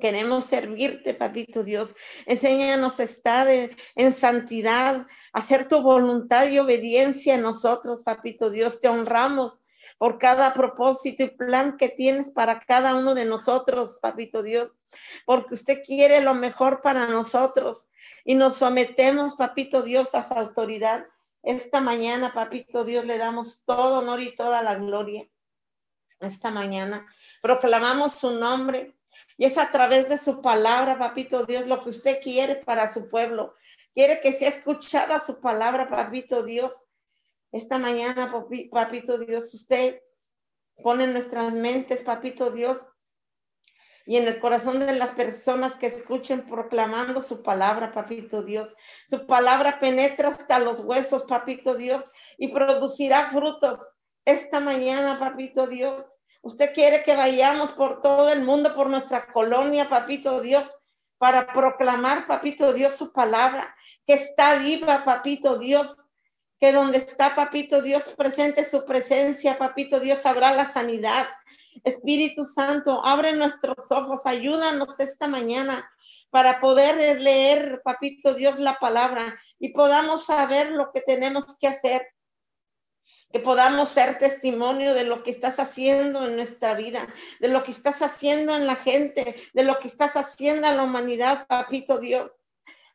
Queremos 0.00 0.46
servirte, 0.46 1.14
papito 1.14 1.62
Dios. 1.62 1.94
Enséñanos 2.26 2.98
a 2.98 3.04
estar 3.04 3.46
en 3.48 4.12
santidad, 4.12 5.06
hacer 5.34 5.68
tu 5.68 5.82
voluntad 5.82 6.48
y 6.48 6.58
obediencia 6.60 7.34
en 7.34 7.42
nosotros, 7.42 8.02
papito 8.02 8.50
Dios. 8.50 8.80
Te 8.80 8.88
honramos 8.88 9.60
por 9.98 10.18
cada 10.18 10.54
propósito 10.54 11.24
y 11.24 11.28
plan 11.28 11.76
que 11.76 11.88
tienes 11.88 12.30
para 12.30 12.60
cada 12.60 12.94
uno 12.94 13.14
de 13.14 13.24
nosotros, 13.24 13.98
papito 14.00 14.42
Dios, 14.42 14.70
porque 15.26 15.54
usted 15.54 15.82
quiere 15.84 16.22
lo 16.22 16.34
mejor 16.34 16.82
para 16.82 17.08
nosotros 17.08 17.88
y 18.24 18.36
nos 18.36 18.56
sometemos, 18.56 19.34
papito 19.34 19.82
Dios, 19.82 20.14
a 20.14 20.26
su 20.26 20.34
autoridad. 20.34 21.04
Esta 21.42 21.80
mañana, 21.80 22.32
papito 22.32 22.84
Dios, 22.84 23.04
le 23.04 23.18
damos 23.18 23.62
todo 23.66 23.98
honor 23.98 24.22
y 24.22 24.34
toda 24.36 24.62
la 24.62 24.76
gloria. 24.76 25.28
Esta 26.20 26.52
mañana 26.52 27.06
proclamamos 27.42 28.14
su 28.14 28.38
nombre 28.38 28.96
y 29.36 29.46
es 29.46 29.58
a 29.58 29.70
través 29.70 30.08
de 30.08 30.18
su 30.18 30.40
palabra, 30.40 30.96
papito 30.96 31.44
Dios, 31.44 31.66
lo 31.66 31.82
que 31.82 31.90
usted 31.90 32.22
quiere 32.22 32.56
para 32.56 32.92
su 32.94 33.08
pueblo. 33.08 33.54
Quiere 33.94 34.20
que 34.20 34.32
sea 34.32 34.48
escuchada 34.48 35.20
su 35.20 35.40
palabra, 35.40 35.88
papito 35.88 36.42
Dios. 36.42 36.72
Esta 37.52 37.78
mañana, 37.78 38.32
papito 38.72 39.18
Dios, 39.18 39.54
usted 39.54 40.02
pone 40.82 41.04
en 41.04 41.12
nuestras 41.12 41.52
mentes, 41.52 42.02
papito 42.02 42.50
Dios, 42.50 42.78
y 44.06 44.16
en 44.16 44.26
el 44.26 44.38
corazón 44.38 44.80
de 44.80 44.92
las 44.94 45.10
personas 45.10 45.76
que 45.76 45.86
escuchen 45.86 46.42
proclamando 46.48 47.22
su 47.22 47.42
palabra, 47.42 47.92
papito 47.92 48.42
Dios. 48.42 48.74
Su 49.08 49.26
palabra 49.26 49.80
penetra 49.80 50.28
hasta 50.28 50.58
los 50.58 50.80
huesos, 50.80 51.22
papito 51.22 51.74
Dios, 51.74 52.04
y 52.36 52.48
producirá 52.48 53.30
frutos 53.30 53.80
esta 54.24 54.60
mañana, 54.60 55.18
papito 55.18 55.66
Dios. 55.66 56.06
Usted 56.42 56.74
quiere 56.74 57.02
que 57.02 57.16
vayamos 57.16 57.72
por 57.72 58.02
todo 58.02 58.30
el 58.30 58.42
mundo, 58.42 58.74
por 58.74 58.90
nuestra 58.90 59.32
colonia, 59.32 59.88
papito 59.88 60.42
Dios, 60.42 60.70
para 61.16 61.46
proclamar, 61.46 62.26
papito 62.26 62.74
Dios, 62.74 62.96
su 62.96 63.12
palabra, 63.12 63.74
que 64.06 64.14
está 64.14 64.56
viva, 64.58 65.04
papito 65.04 65.58
Dios, 65.58 65.96
que 66.60 66.72
donde 66.72 66.98
está, 66.98 67.34
papito 67.34 67.82
Dios, 67.82 68.04
presente 68.16 68.68
su 68.68 68.84
presencia, 68.84 69.58
papito 69.58 70.00
Dios, 70.00 70.24
habrá 70.26 70.52
la 70.52 70.70
sanidad. 70.70 71.26
Espíritu 71.82 72.46
Santo, 72.46 73.04
abre 73.04 73.32
nuestros 73.34 73.90
ojos, 73.90 74.26
ayúdanos 74.26 74.98
esta 75.00 75.26
mañana 75.26 75.90
para 76.30 76.60
poder 76.60 77.20
leer, 77.20 77.80
papito 77.84 78.34
Dios, 78.34 78.58
la 78.58 78.74
palabra 78.74 79.40
y 79.58 79.70
podamos 79.70 80.26
saber 80.26 80.70
lo 80.72 80.92
que 80.92 81.00
tenemos 81.00 81.44
que 81.58 81.68
hacer 81.68 82.14
que 83.34 83.40
podamos 83.40 83.88
ser 83.88 84.16
testimonio 84.16 84.94
de 84.94 85.02
lo 85.02 85.24
que 85.24 85.32
estás 85.32 85.58
haciendo 85.58 86.24
en 86.24 86.36
nuestra 86.36 86.74
vida, 86.74 87.08
de 87.40 87.48
lo 87.48 87.64
que 87.64 87.72
estás 87.72 88.00
haciendo 88.00 88.54
en 88.54 88.64
la 88.64 88.76
gente, 88.76 89.34
de 89.52 89.64
lo 89.64 89.80
que 89.80 89.88
estás 89.88 90.14
haciendo 90.14 90.68
en 90.68 90.76
la 90.76 90.84
humanidad, 90.84 91.44
papito 91.48 91.98
Dios. 91.98 92.30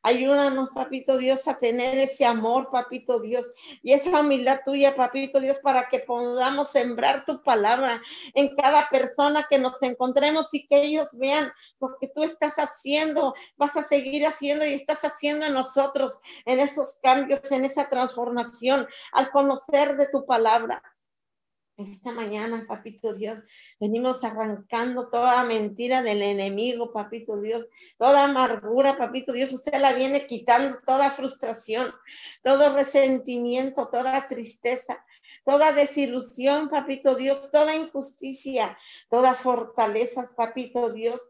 Ayúdanos, 0.01 0.69
papito 0.69 1.17
Dios, 1.17 1.45
a 1.49 1.57
tener 1.57 1.97
ese 1.97 2.25
amor, 2.25 2.69
papito 2.71 3.19
Dios, 3.19 3.45
y 3.83 3.91
esa 3.91 4.21
humildad 4.21 4.61
tuya, 4.63 4.95
papito 4.95 5.41
Dios, 5.41 5.57
para 5.61 5.89
que 5.89 5.99
podamos 5.99 6.69
sembrar 6.69 7.25
tu 7.25 7.43
palabra 7.43 8.01
en 8.33 8.55
cada 8.55 8.87
persona 8.89 9.45
que 9.49 9.59
nos 9.59 9.81
encontremos 9.83 10.47
y 10.53 10.65
que 10.67 10.83
ellos 10.83 11.09
vean 11.11 11.51
lo 11.81 11.97
que 11.99 12.07
tú 12.07 12.23
estás 12.23 12.55
haciendo, 12.55 13.33
vas 13.57 13.75
a 13.75 13.83
seguir 13.83 14.25
haciendo 14.25 14.65
y 14.65 14.73
estás 14.73 15.03
haciendo 15.03 15.45
en 15.45 15.53
nosotros, 15.53 16.17
en 16.45 16.59
esos 16.59 16.97
cambios, 17.03 17.51
en 17.51 17.65
esa 17.65 17.89
transformación, 17.89 18.87
al 19.11 19.31
conocer 19.31 19.97
de 19.97 20.07
tu 20.07 20.25
palabra. 20.25 20.81
Esta 21.79 22.11
mañana, 22.11 22.65
papito 22.67 23.13
Dios, 23.13 23.39
venimos 23.79 24.25
arrancando 24.25 25.07
toda 25.07 25.45
mentira 25.45 26.01
del 26.01 26.21
enemigo, 26.21 26.91
papito 26.91 27.39
Dios, 27.39 27.67
toda 27.97 28.25
amargura, 28.25 28.97
papito 28.97 29.31
Dios, 29.31 29.53
usted 29.53 29.79
la 29.79 29.93
viene 29.93 30.27
quitando, 30.27 30.79
toda 30.85 31.09
frustración, 31.11 31.89
todo 32.43 32.75
resentimiento, 32.75 33.87
toda 33.87 34.27
tristeza, 34.27 35.05
toda 35.45 35.71
desilusión, 35.71 36.67
papito 36.67 37.15
Dios, 37.15 37.49
toda 37.49 37.73
injusticia, 37.73 38.77
toda 39.09 39.33
fortaleza, 39.33 40.33
papito 40.35 40.91
Dios. 40.91 41.21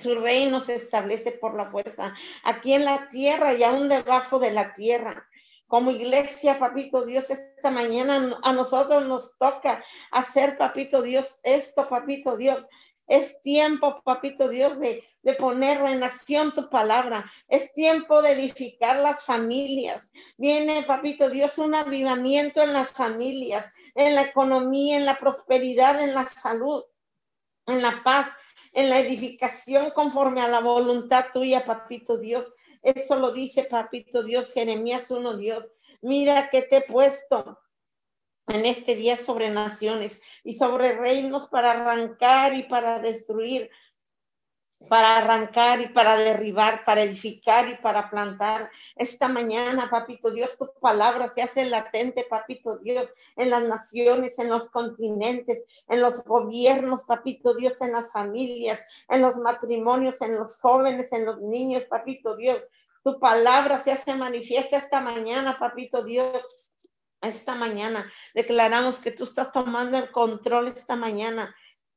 Su 0.00 0.14
reino 0.14 0.62
se 0.62 0.76
establece 0.76 1.30
por 1.32 1.54
la 1.54 1.70
fuerza 1.70 2.14
aquí 2.42 2.72
en 2.72 2.86
la 2.86 3.10
tierra 3.10 3.52
y 3.52 3.62
aún 3.64 3.90
debajo 3.90 4.38
de 4.38 4.50
la 4.50 4.72
tierra 4.72 5.28
como 5.66 5.90
iglesia, 5.90 6.58
papito 6.58 7.04
Dios, 7.04 7.30
esta 7.30 7.70
mañana 7.70 8.38
a 8.42 8.52
nosotros 8.52 9.06
nos 9.06 9.36
toca 9.38 9.82
hacer, 10.10 10.58
papito 10.58 11.02
Dios, 11.02 11.38
esto, 11.42 11.88
papito 11.88 12.36
Dios. 12.36 12.66
Es 13.06 13.40
tiempo, 13.40 14.02
papito 14.04 14.48
Dios, 14.48 14.78
de, 14.78 15.04
de 15.22 15.34
poner 15.34 15.84
en 15.86 16.02
acción 16.02 16.52
tu 16.52 16.68
palabra. 16.68 17.30
Es 17.48 17.72
tiempo 17.72 18.22
de 18.22 18.32
edificar 18.32 18.96
las 18.96 19.24
familias. 19.24 20.10
Viene, 20.36 20.82
papito 20.82 21.28
Dios, 21.30 21.58
un 21.58 21.74
avivamiento 21.74 22.62
en 22.62 22.72
las 22.72 22.90
familias, 22.90 23.72
en 23.94 24.14
la 24.14 24.22
economía, 24.22 24.96
en 24.96 25.06
la 25.06 25.18
prosperidad, 25.18 26.02
en 26.02 26.14
la 26.14 26.26
salud, 26.26 26.84
en 27.66 27.82
la 27.82 28.02
paz, 28.02 28.28
en 28.72 28.90
la 28.90 28.98
edificación 28.98 29.90
conforme 29.90 30.40
a 30.40 30.48
la 30.48 30.60
voluntad 30.60 31.26
tuya, 31.32 31.64
papito 31.64 32.18
Dios. 32.18 32.46
Eso 32.82 33.16
lo 33.18 33.32
dice 33.32 33.64
papito 33.64 34.22
Dios, 34.22 34.52
Jeremías 34.52 35.10
uno 35.10 35.36
Dios. 35.36 35.64
Mira 36.00 36.50
que 36.50 36.62
te 36.62 36.78
he 36.78 36.82
puesto 36.82 37.58
en 38.48 38.66
este 38.66 38.96
día 38.96 39.16
sobre 39.16 39.50
naciones 39.50 40.20
y 40.42 40.54
sobre 40.54 40.92
reinos 40.92 41.48
para 41.48 41.72
arrancar 41.72 42.54
y 42.54 42.64
para 42.64 42.98
destruir, 42.98 43.70
para 44.88 45.18
arrancar 45.18 45.80
y 45.80 45.88
para 45.88 46.16
derribar, 46.16 46.84
para 46.84 47.02
edificar 47.02 47.68
y 47.68 47.76
para 47.76 48.10
plantar. 48.10 48.70
Esta 48.96 49.28
mañana, 49.28 49.88
papito 49.90 50.30
Dios, 50.30 50.56
tu 50.58 50.70
palabra 50.80 51.28
se 51.34 51.42
hace 51.42 51.64
latente, 51.66 52.26
papito 52.28 52.78
Dios, 52.78 53.08
en 53.36 53.50
las 53.50 53.62
naciones, 53.64 54.38
en 54.38 54.50
los 54.50 54.68
continentes, 54.70 55.64
en 55.88 56.00
los 56.00 56.24
gobiernos, 56.24 57.04
papito 57.04 57.54
Dios, 57.54 57.80
en 57.80 57.92
las 57.92 58.10
familias, 58.12 58.84
en 59.08 59.22
los 59.22 59.36
matrimonios, 59.36 60.20
en 60.20 60.36
los 60.36 60.56
jóvenes, 60.56 61.12
en 61.12 61.24
los 61.24 61.40
niños, 61.40 61.84
papito 61.84 62.36
Dios. 62.36 62.62
Tu 63.02 63.18
palabra 63.18 63.80
se 63.80 63.92
hace 63.92 64.14
manifiesta 64.14 64.76
esta 64.76 65.00
mañana, 65.00 65.58
papito 65.58 66.04
Dios. 66.04 66.70
Esta 67.20 67.54
mañana 67.54 68.10
declaramos 68.34 68.96
que 68.96 69.12
tú 69.12 69.24
estás 69.24 69.52
tomando 69.52 69.96
el 69.96 70.10
control 70.10 70.68
esta 70.68 70.96
mañana. 70.96 71.54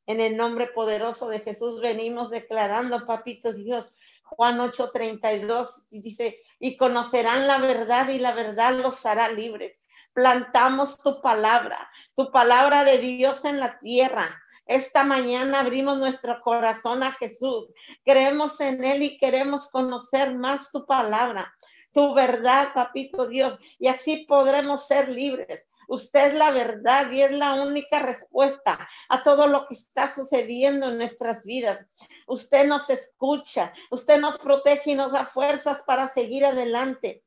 En 0.07 0.21
el 0.21 0.37
nombre 0.37 0.67
poderoso 0.67 1.29
de 1.29 1.39
Jesús 1.39 1.81
venimos 1.81 2.29
declarando, 2.29 3.05
papito 3.05 3.53
Dios. 3.53 3.87
Juan 4.23 4.59
8:32 4.59 5.85
dice, 5.89 6.41
y 6.59 6.77
conocerán 6.77 7.47
la 7.47 7.59
verdad 7.59 8.09
y 8.09 8.19
la 8.19 8.33
verdad 8.33 8.73
los 8.79 9.05
hará 9.05 9.29
libres. 9.29 9.77
Plantamos 10.13 10.97
tu 10.97 11.21
palabra, 11.21 11.89
tu 12.15 12.31
palabra 12.31 12.83
de 12.83 12.97
Dios 12.99 13.43
en 13.45 13.59
la 13.59 13.79
tierra 13.79 14.41
esta 14.65 15.03
mañana 15.03 15.59
abrimos 15.59 15.99
nuestro 15.99 16.41
corazón 16.41 17.03
a 17.03 17.11
Jesús. 17.11 17.67
Creemos 18.03 18.59
en 18.61 18.83
Él 18.83 19.03
y 19.03 19.17
queremos 19.17 19.69
conocer 19.69 20.35
más 20.35 20.71
tu 20.71 20.87
palabra, 20.87 21.55
tu 21.93 22.15
verdad, 22.15 22.69
papito 22.73 23.27
Dios. 23.27 23.59
Y 23.77 23.87
así 23.87 24.25
podremos 24.27 24.87
ser 24.87 25.09
libres. 25.09 25.67
Usted 25.87 26.27
es 26.27 26.33
la 26.35 26.51
verdad 26.51 27.11
y 27.11 27.21
es 27.21 27.31
la 27.31 27.53
única 27.55 27.99
respuesta 27.99 28.77
a 29.09 29.23
todo 29.23 29.47
lo 29.47 29.67
que 29.67 29.75
está 29.75 30.13
sucediendo 30.13 30.89
en 30.89 30.97
nuestras 30.97 31.43
vidas. 31.45 31.85
Usted 32.27 32.67
nos 32.67 32.89
escucha, 32.89 33.73
usted 33.91 34.19
nos 34.19 34.37
protege 34.39 34.91
y 34.91 34.95
nos 34.95 35.11
da 35.11 35.25
fuerzas 35.25 35.81
para 35.85 36.07
seguir 36.09 36.45
adelante 36.45 37.23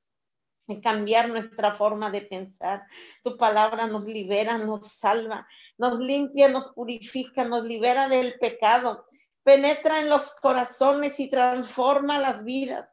y 0.67 0.81
cambiar 0.81 1.29
nuestra 1.29 1.75
forma 1.75 2.11
de 2.11 2.23
pensar. 2.23 2.87
Tu 3.23 3.37
palabra 3.37 3.87
nos 3.87 4.05
libera, 4.05 4.59
nos 4.59 4.87
salva 4.89 5.47
nos 5.79 6.01
limpia, 6.01 6.49
nos 6.49 6.75
purifica, 6.75 7.45
nos 7.45 7.65
libera 7.65 8.09
del 8.09 8.35
pecado, 8.39 9.07
penetra 9.45 10.01
en 10.01 10.11
los 10.11 10.35
corazones 10.35 11.19
y 11.21 11.31
transforma 11.31 12.19
las 12.19 12.45
vidas. 12.45 12.89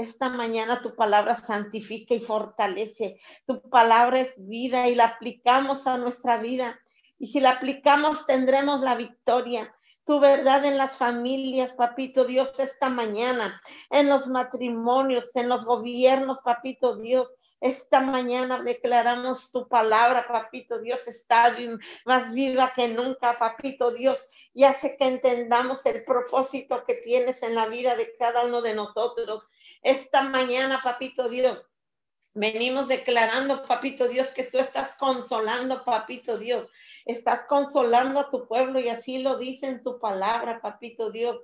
Esta 0.00 0.30
mañana 0.30 0.80
tu 0.80 0.94
palabra 0.94 1.36
santifica 1.36 2.14
y 2.14 2.20
fortalece. 2.20 3.20
Tu 3.46 3.60
palabra 3.68 4.20
es 4.20 4.32
vida 4.38 4.88
y 4.88 4.94
la 4.94 5.04
aplicamos 5.04 5.86
a 5.86 5.98
nuestra 5.98 6.38
vida. 6.38 6.80
Y 7.18 7.28
si 7.28 7.38
la 7.38 7.50
aplicamos 7.50 8.24
tendremos 8.24 8.80
la 8.80 8.94
victoria. 8.94 9.74
Tu 10.06 10.18
verdad 10.18 10.64
en 10.64 10.78
las 10.78 10.92
familias, 10.92 11.74
papito 11.74 12.24
Dios, 12.24 12.58
esta 12.58 12.88
mañana, 12.88 13.60
en 13.90 14.08
los 14.08 14.26
matrimonios, 14.26 15.36
en 15.36 15.50
los 15.50 15.66
gobiernos, 15.66 16.38
papito 16.42 16.96
Dios, 16.96 17.28
esta 17.60 18.00
mañana 18.00 18.62
declaramos 18.62 19.52
tu 19.52 19.68
palabra, 19.68 20.26
papito 20.26 20.78
Dios, 20.78 21.06
está 21.06 21.54
más 22.06 22.32
viva 22.32 22.72
que 22.74 22.88
nunca, 22.88 23.38
papito 23.38 23.90
Dios, 23.90 24.18
y 24.54 24.64
hace 24.64 24.96
que 24.96 25.06
entendamos 25.06 25.84
el 25.84 26.02
propósito 26.04 26.82
que 26.86 26.94
tienes 26.94 27.42
en 27.42 27.54
la 27.54 27.66
vida 27.66 27.96
de 27.96 28.16
cada 28.18 28.46
uno 28.46 28.62
de 28.62 28.74
nosotros. 28.74 29.44
Esta 29.82 30.22
mañana, 30.22 30.80
papito 30.82 31.28
Dios, 31.28 31.66
venimos 32.34 32.88
declarando, 32.88 33.66
papito 33.66 34.08
Dios, 34.08 34.30
que 34.30 34.44
tú 34.44 34.58
estás 34.58 34.94
consolando, 34.98 35.84
papito 35.84 36.38
Dios, 36.38 36.68
estás 37.04 37.44
consolando 37.48 38.20
a 38.20 38.30
tu 38.30 38.46
pueblo 38.46 38.80
y 38.80 38.88
así 38.88 39.18
lo 39.18 39.36
dice 39.36 39.66
en 39.66 39.82
tu 39.82 39.98
palabra, 39.98 40.60
papito 40.60 41.10
Dios. 41.10 41.38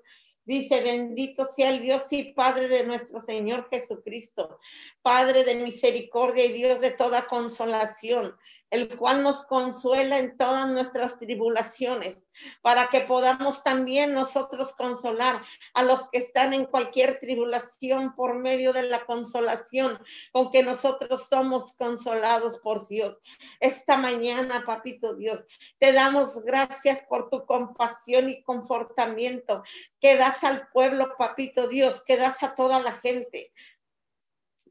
Dice, 0.45 0.81
bendito 0.81 1.49
sea 1.49 1.71
el 1.71 1.81
Dios 1.81 2.05
y 2.13 2.33
Padre 2.33 2.69
de 2.69 2.87
nuestro 2.87 3.21
Señor 3.21 3.69
Jesucristo, 3.69 4.61
Padre 5.03 5.43
de 5.43 5.57
misericordia 5.57 6.45
y 6.45 6.53
Dios 6.53 6.81
de 6.81 6.93
toda 6.93 7.27
consolación 7.27 8.37
el 8.71 8.97
cual 8.97 9.23
nos 9.23 9.45
consuela 9.47 10.19
en 10.19 10.37
todas 10.37 10.69
nuestras 10.69 11.19
tribulaciones, 11.19 12.19
para 12.63 12.89
que 12.89 13.01
podamos 13.01 13.63
también 13.63 14.13
nosotros 14.13 14.75
consolar 14.77 15.43
a 15.73 15.83
los 15.83 16.09
que 16.11 16.19
están 16.19 16.53
en 16.53 16.67
cualquier 16.67 17.19
tribulación 17.19 18.15
por 18.15 18.35
medio 18.35 18.73
de 18.73 18.83
la 18.83 19.07
consolación 19.07 19.99
con 20.33 20.51
que 20.51 20.63
nosotros 20.63 21.27
somos 21.31 21.75
consolados 21.75 22.59
por 22.59 22.87
Dios. 22.89 23.17
Esta 23.61 23.97
mañana, 23.97 24.65
papito 24.67 25.15
Dios, 25.15 25.41
te 25.79 25.93
damos 25.93 26.45
gracias 26.45 27.01
por 27.09 27.31
tu 27.31 27.47
compasión 27.47 28.29
y 28.31 28.43
confortamiento 28.43 29.63
que 30.01 30.17
das 30.17 30.45
al 30.45 30.69
pueblo, 30.69 31.17
papito 31.17 31.69
Dios, 31.69 32.03
que 32.05 32.17
das 32.17 32.43
a 32.43 32.55
toda 32.55 32.81
la 32.81 32.93
gente 32.93 33.53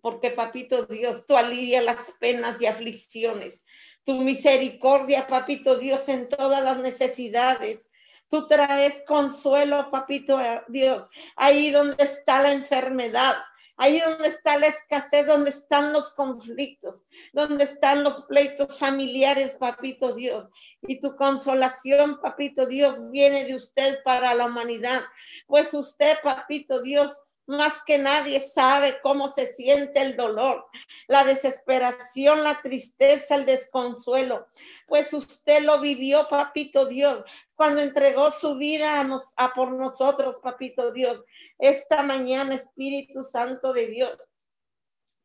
porque 0.05 0.29
papito 0.29 0.85
Dios, 0.85 1.25
tú 1.25 1.35
alivia 1.35 1.81
las 1.81 2.11
penas 2.19 2.61
y 2.61 2.67
aflicciones. 2.67 3.65
Tu 4.03 4.13
misericordia, 4.21 5.25
papito 5.25 5.79
Dios, 5.79 6.07
en 6.09 6.29
todas 6.29 6.63
las 6.63 6.77
necesidades. 6.77 7.89
Tú 8.29 8.47
traes 8.47 9.01
consuelo, 9.07 9.89
papito 9.89 10.39
Dios, 10.67 11.07
ahí 11.35 11.71
donde 11.71 12.03
está 12.03 12.43
la 12.43 12.51
enfermedad, 12.51 13.33
ahí 13.77 13.99
donde 13.99 14.27
está 14.27 14.59
la 14.59 14.67
escasez, 14.67 15.25
donde 15.25 15.49
están 15.49 15.91
los 15.91 16.13
conflictos, 16.13 17.01
donde 17.33 17.63
están 17.63 18.03
los 18.03 18.25
pleitos 18.25 18.77
familiares, 18.77 19.53
papito 19.59 20.13
Dios. 20.13 20.47
Y 20.83 21.01
tu 21.01 21.15
consolación, 21.15 22.21
papito 22.21 22.67
Dios, 22.67 23.09
viene 23.09 23.45
de 23.45 23.55
usted 23.55 24.03
para 24.03 24.35
la 24.35 24.45
humanidad. 24.45 25.01
Pues 25.47 25.73
usted, 25.73 26.15
papito 26.21 26.83
Dios, 26.83 27.11
más 27.47 27.81
que 27.85 27.97
nadie 27.97 28.39
sabe 28.39 28.99
cómo 29.01 29.31
se 29.33 29.47
siente 29.53 30.01
el 30.01 30.15
dolor, 30.15 30.65
la 31.07 31.23
desesperación, 31.23 32.43
la 32.43 32.61
tristeza, 32.61 33.35
el 33.35 33.45
desconsuelo. 33.45 34.47
Pues 34.87 35.13
usted 35.13 35.63
lo 35.63 35.79
vivió, 35.79 36.27
papito 36.27 36.85
Dios, 36.85 37.23
cuando 37.55 37.81
entregó 37.81 38.31
su 38.31 38.55
vida 38.55 39.05
a, 39.37 39.53
por 39.53 39.71
nosotros, 39.71 40.37
papito 40.41 40.91
Dios. 40.91 41.23
Esta 41.59 42.03
mañana, 42.03 42.55
Espíritu 42.55 43.23
Santo 43.23 43.73
de 43.73 43.87
Dios, 43.87 44.17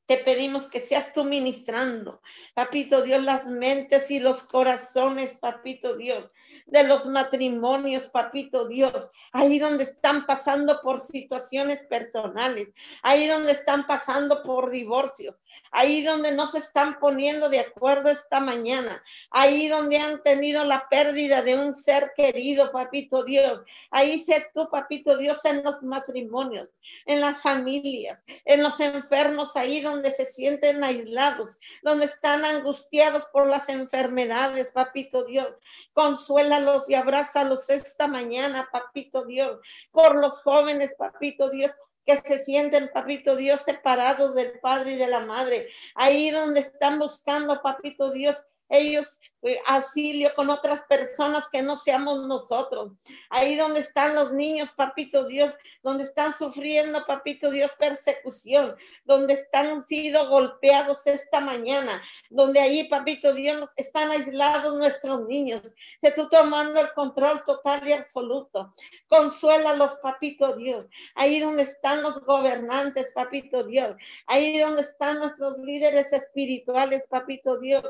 te 0.07 0.19
pedimos 0.19 0.67
que 0.67 0.81
seas 0.81 1.13
tú 1.13 1.25
ministrando, 1.25 2.21
papito 2.53 3.03
Dios, 3.03 3.23
las 3.23 3.47
mentes 3.47 4.11
y 4.11 4.19
los 4.19 4.43
corazones, 4.49 5.39
papito 5.39 5.97
Dios 5.97 6.31
de 6.71 6.85
los 6.85 7.07
matrimonios, 7.07 8.09
papito 8.09 8.67
Dios, 8.67 9.11
ahí 9.33 9.59
donde 9.59 9.85
están 9.85 10.27
pasando 10.27 10.81
por 10.83 11.01
situaciones 11.01 11.83
personales, 11.83 12.73
ahí 13.03 13.27
donde 13.27 13.53
están 13.53 13.87
pasando 13.87 14.43
por 14.43 14.71
divorcios, 14.71 15.37
ahí 15.71 16.03
donde 16.03 16.33
no 16.33 16.47
se 16.47 16.59
están 16.59 16.99
poniendo 16.99 17.49
de 17.49 17.61
acuerdo 17.61 18.11
esta 18.11 18.41
mañana, 18.41 19.03
ahí 19.31 19.69
donde 19.69 19.99
han 19.99 20.23
tenido 20.23 20.65
la 20.65 20.89
pérdida 20.89 21.43
de 21.43 21.57
un 21.57 21.77
ser 21.77 22.13
querido, 22.17 22.73
papito 22.73 23.25
Dios. 23.25 23.63
Ahí 23.91 24.23
sé 24.23 24.47
tú, 24.55 24.69
papito 24.71 25.17
Dios, 25.17 25.45
en 25.45 25.63
los 25.63 25.83
matrimonios, 25.83 26.69
en 27.07 27.21
las 27.21 27.41
familias, 27.43 28.21
en 28.45 28.63
los 28.63 28.81
enfermos, 28.81 29.57
ahí 29.57 29.81
donde 29.81 30.11
se 30.13 30.25
sienten 30.25 30.83
aislados, 30.83 31.59
donde 31.83 32.07
están 32.07 32.45
angustiados 32.45 33.25
por 33.33 33.47
las 33.47 33.69
enfermedades, 33.69 34.71
papito 34.73 35.25
Dios. 35.25 35.49
Consuélalos 35.93 36.89
y 36.89 36.95
abrázalos 36.95 37.71
esta 37.71 38.09
mañana, 38.09 38.69
papito 38.73 39.25
Dios, 39.25 39.61
por 39.93 40.17
los 40.17 40.43
jóvenes, 40.43 40.95
papito 40.97 41.51
Dios 41.51 41.71
que 42.07 42.17
se 42.17 42.45
sienten, 42.45 42.91
papito 42.93 43.37
Dios, 43.37 43.61
separados 43.65 44.35
del 44.35 44.59
Padre 44.61 44.93
y 44.93 44.97
de 44.97 45.09
la 45.09 45.21
Madre. 45.21 45.69
Ahí 45.95 46.31
donde 46.31 46.61
están 46.61 46.99
buscando, 46.99 47.63
papito 47.63 48.11
Dios, 48.11 48.37
ellos 48.71 49.21
eh, 49.43 49.59
auxilio 49.67 50.35
con 50.35 50.51
otras 50.51 50.83
personas 50.83 51.49
que 51.51 51.63
no 51.63 51.79
seamos 51.79 52.27
nosotros. 52.27 52.93
Ahí 53.31 53.57
donde 53.57 53.81
están 53.81 54.15
los 54.15 54.33
niños, 54.33 54.69
papito 54.77 55.25
Dios, 55.25 55.55
donde 55.83 56.05
están 56.05 56.37
sufriendo, 56.37 57.07
papito 57.07 57.51
Dios, 57.51 57.73
persecución, 57.79 58.77
donde 59.05 59.35
están 59.35 59.83
sido 59.87 60.29
golpeados 60.29 61.07
esta 61.07 61.41
mañana, 61.41 62.03
donde 62.29 62.61
ahí, 62.61 62.85
papito 62.85 63.33
Dios, 63.33 63.71
están 63.77 64.11
aislados 64.11 64.77
nuestros 64.77 65.27
niños. 65.27 65.63
Que 66.03 66.11
tú 66.11 66.29
tomando 66.29 66.79
el 66.79 66.93
control 66.93 67.43
total 67.47 67.89
y 67.89 67.95
absoluto. 67.95 68.75
Consuela 69.09 69.75
los 69.75 69.93
papito 70.01 70.55
Dios. 70.55 70.85
Ahí 71.15 71.41
donde 71.41 71.63
están 71.63 72.03
los 72.03 72.21
gobernantes, 72.27 73.11
papito 73.15 73.65
Dios. 73.65 73.97
Ahí 74.27 74.59
donde 74.59 74.83
están 74.83 75.19
nuestros 75.19 75.57
líderes 75.61 76.13
espirituales, 76.13 77.07
papito 77.09 77.59
Dios. 77.59 77.85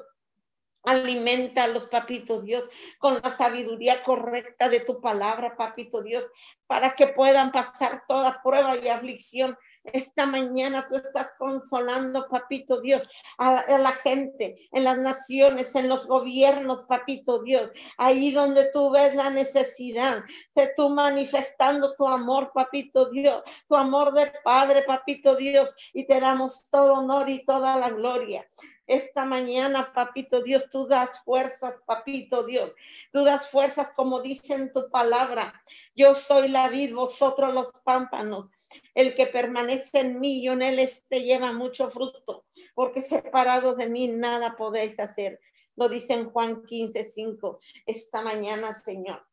Alimenta 0.83 1.65
a 1.65 1.69
los 1.69 1.89
papitos 1.89 2.45
Dios 2.45 2.65
con 2.99 3.21
la 3.23 3.31
sabiduría 3.31 4.03
correcta 4.03 4.69
de 4.69 4.81
tu 4.81 5.01
palabra, 5.01 5.57
papito 5.57 6.03
Dios, 6.03 6.25
para 6.67 6.95
que 6.95 7.09
puedan 7.09 7.53
pasar 7.53 8.05
toda 8.09 8.41
prueba 8.43 8.77
y 8.77 8.89
aflicción. 8.89 9.59
Esta 9.83 10.27
mañana 10.27 10.87
tú 10.89 10.97
estás 10.97 11.33
consolando, 11.39 12.29
papito 12.29 12.81
Dios, 12.81 13.03
a, 13.39 13.79
la 13.79 13.93
gente, 13.93 14.69
en 14.73 14.85
las 14.85 14.99
naciones, 14.99 15.75
en 15.75 15.89
los 15.89 16.07
gobiernos, 16.07 16.85
papito 16.85 17.43
Dios, 17.43 17.71
ahí 17.97 18.31
donde 18.31 18.71
tú 18.73 18.91
ves 18.91 19.15
la 19.15 19.31
necesidad 19.31 20.23
de 20.55 20.71
tú 20.77 20.91
manifestando 20.91 21.95
tu 21.97 22.07
amor, 22.07 22.53
papito 22.55 23.11
Dios, 23.11 23.43
tu 23.69 23.75
amor 23.75 24.13
de 24.13 24.31
Padre, 24.45 24.83
papito 24.83 25.35
Dios, 25.35 25.75
y 25.95 26.07
te 26.07 26.21
damos 26.21 26.69
todo 26.71 26.95
honor 26.95 27.31
y 27.31 27.45
toda 27.45 27.77
la 27.77 27.91
gloria. 27.91 28.47
Esta 28.91 29.25
mañana, 29.25 29.93
papito 29.95 30.43
Dios, 30.43 30.65
tú 30.73 30.89
das 30.89 31.11
fuerzas, 31.25 31.75
papito 31.87 32.43
Dios. 32.43 32.73
Tú 33.13 33.23
das 33.23 33.49
fuerzas 33.49 33.93
como 33.95 34.21
dice 34.21 34.55
en 34.55 34.73
tu 34.73 34.91
palabra. 34.91 35.63
Yo 35.95 36.17
soy 36.17 36.49
la 36.49 36.69
vid, 36.69 36.93
vosotros 36.93 37.55
los 37.55 37.73
pámpanos. 37.85 38.51
El 38.97 39.15
que 39.15 39.27
permanece 39.27 40.01
en 40.01 40.19
mí, 40.19 40.43
yo 40.43 40.55
en 40.55 40.63
él 40.63 40.81
este 40.81 41.23
lleva 41.23 41.53
mucho 41.53 41.89
fruto, 41.93 42.45
porque 42.75 43.01
separados 43.01 43.77
de 43.77 43.89
mí 43.89 44.09
nada 44.09 44.57
podéis 44.57 44.99
hacer. 44.99 45.39
Lo 45.77 45.89
dice 45.89 46.15
en 46.15 46.29
Juan 46.29 46.65
15, 46.65 47.05
5. 47.05 47.61
Esta 47.87 48.23
mañana, 48.23 48.75
Señor. 48.75 49.25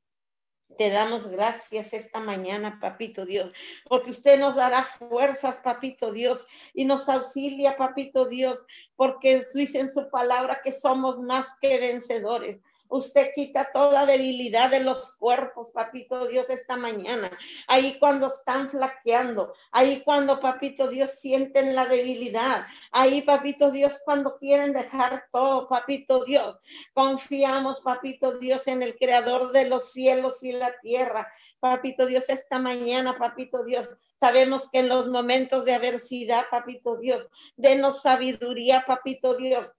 Te 0.76 0.90
damos 0.90 1.28
gracias 1.30 1.94
esta 1.94 2.20
mañana, 2.20 2.80
papito 2.80 3.26
Dios, 3.26 3.52
porque 3.88 4.12
usted 4.12 4.40
nos 4.40 4.56
dará 4.56 4.84
fuerzas, 4.84 5.56
papito 5.64 6.12
Dios, 6.12 6.46
y 6.74 6.86
nos 6.86 7.08
auxilia, 7.10 7.78
papito 7.78 8.26
Dios, 8.26 8.60
porque 8.96 9.44
dice 9.54 9.80
en 9.80 9.94
su 9.94 10.10
palabra 10.10 10.62
que 10.64 10.72
somos 10.72 11.20
más 11.20 11.48
que 11.62 11.80
vencedores. 11.80 12.60
Usted 12.90 13.32
quita 13.36 13.70
toda 13.74 14.06
debilidad 14.06 14.72
de 14.72 14.80
los 14.80 15.16
cuerpos, 15.16 15.72
papito 15.72 16.28
Dios, 16.28 16.50
esta 16.50 16.78
mañana. 16.78 17.30
Ahí 17.68 17.98
cuando 18.00 18.28
están 18.28 18.70
flaqueando, 18.70 19.54
ahí 19.72 20.02
cuando, 20.06 20.40
papito 20.40 20.88
Dios, 20.88 21.12
sienten 21.12 21.76
la 21.76 21.86
debilidad. 21.86 22.66
Ahí, 22.92 23.22
papito 23.22 23.72
Dios, 23.72 24.02
cuando 24.06 24.38
quieren 24.38 24.74
dejar 24.74 25.26
todo, 25.32 25.68
papito 25.68 26.26
Dios. 26.26 26.58
Confiamos, 26.94 27.82
papito 27.82 28.38
Dios, 28.38 28.68
en 28.68 28.82
el 28.82 28.98
creador 28.98 29.52
de 29.52 29.70
los 29.70 29.92
cielos 29.92 30.44
y 30.44 30.52
la 30.52 30.80
tierra. 30.80 31.28
Papito 31.60 32.06
Dios, 32.06 32.26
esta 32.30 32.60
mañana, 32.60 33.18
papito 33.18 33.64
Dios, 33.64 33.90
sabemos 34.20 34.70
que 34.70 34.80
en 34.80 34.90
los 34.90 35.10
momentos 35.10 35.66
de 35.66 35.74
adversidad, 35.74 36.46
papito 36.52 36.98
Dios, 36.98 37.26
denos 37.56 38.02
sabiduría, 38.02 38.84
papito 38.86 39.36
Dios, 39.36 39.72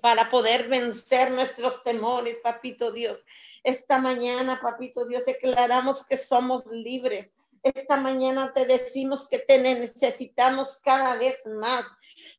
para 0.00 0.30
poder 0.30 0.68
vencer 0.68 1.30
nuestros 1.30 1.82
temores, 1.82 2.40
papito 2.42 2.92
Dios. 2.92 3.18
Esta 3.62 3.98
mañana, 3.98 4.60
papito 4.60 5.04
Dios, 5.04 5.24
declaramos 5.24 6.06
que 6.06 6.16
somos 6.16 6.64
libres. 6.66 7.30
Esta 7.62 7.96
mañana 7.96 8.52
te 8.52 8.66
decimos 8.66 9.28
que 9.28 9.38
te 9.38 9.62
necesitamos 9.62 10.80
cada 10.82 11.16
vez 11.16 11.46
más. 11.46 11.84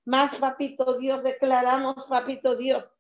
Más, 0.06 0.36
papito 0.36 0.98
Dios, 0.98 1.24
declaramos, 1.24 2.06
papito 2.08 2.58
Dios, 2.58 2.92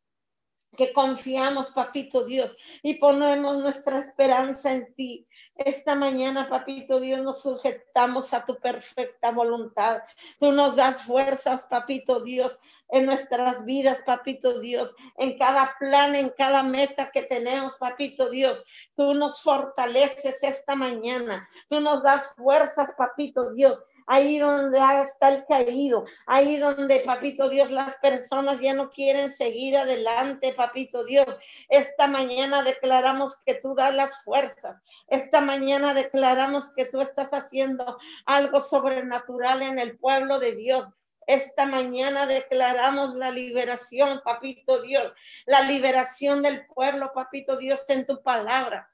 que 0.75 0.93
confiamos, 0.93 1.71
papito 1.71 2.25
Dios, 2.25 2.55
y 2.81 2.95
ponemos 2.95 3.57
nuestra 3.57 3.99
esperanza 3.99 4.71
en 4.71 4.93
ti. 4.93 5.27
Esta 5.55 5.95
mañana, 5.95 6.49
papito 6.49 6.99
Dios, 6.99 7.21
nos 7.21 7.43
sujetamos 7.43 8.33
a 8.33 8.45
tu 8.45 8.59
perfecta 8.59 9.31
voluntad. 9.31 10.01
Tú 10.39 10.51
nos 10.51 10.75
das 10.75 11.03
fuerzas, 11.03 11.65
papito 11.69 12.21
Dios, 12.21 12.57
en 12.89 13.05
nuestras 13.05 13.63
vidas, 13.65 13.99
papito 14.05 14.59
Dios, 14.59 14.93
en 15.17 15.37
cada 15.37 15.75
plan, 15.79 16.15
en 16.15 16.29
cada 16.29 16.63
meta 16.63 17.11
que 17.11 17.23
tenemos, 17.23 17.77
papito 17.77 18.29
Dios. 18.29 18.63
Tú 18.95 19.13
nos 19.13 19.41
fortaleces 19.41 20.43
esta 20.43 20.75
mañana. 20.75 21.49
Tú 21.69 21.79
nos 21.79 22.03
das 22.03 22.33
fuerzas, 22.35 22.89
papito 22.97 23.51
Dios 23.53 23.79
ahí 24.07 24.39
donde 24.39 24.79
está 25.03 25.29
el 25.29 25.45
caído, 25.45 26.05
ahí 26.25 26.57
donde, 26.57 26.99
papito 26.99 27.49
Dios, 27.49 27.71
las 27.71 27.95
personas 27.95 28.59
ya 28.59 28.73
no 28.73 28.91
quieren 28.91 29.33
seguir 29.33 29.77
adelante, 29.77 30.53
papito 30.53 31.03
Dios. 31.03 31.27
Esta 31.69 32.07
mañana 32.07 32.63
declaramos 32.63 33.37
que 33.45 33.55
tú 33.55 33.75
das 33.75 33.93
las 33.93 34.23
fuerzas. 34.23 34.81
Esta 35.07 35.41
mañana 35.41 35.93
declaramos 35.93 36.71
que 36.75 36.85
tú 36.85 37.01
estás 37.01 37.29
haciendo 37.29 37.97
algo 38.25 38.61
sobrenatural 38.61 39.61
en 39.61 39.79
el 39.79 39.97
pueblo 39.97 40.39
de 40.39 40.53
Dios. 40.53 40.85
Esta 41.27 41.65
mañana 41.65 42.25
declaramos 42.25 43.15
la 43.15 43.31
liberación, 43.31 44.21
papito 44.23 44.81
Dios, 44.81 45.13
la 45.45 45.61
liberación 45.61 46.41
del 46.41 46.65
pueblo, 46.65 47.11
papito 47.13 47.57
Dios, 47.57 47.79
en 47.87 48.05
tu 48.05 48.21
palabra. 48.21 48.89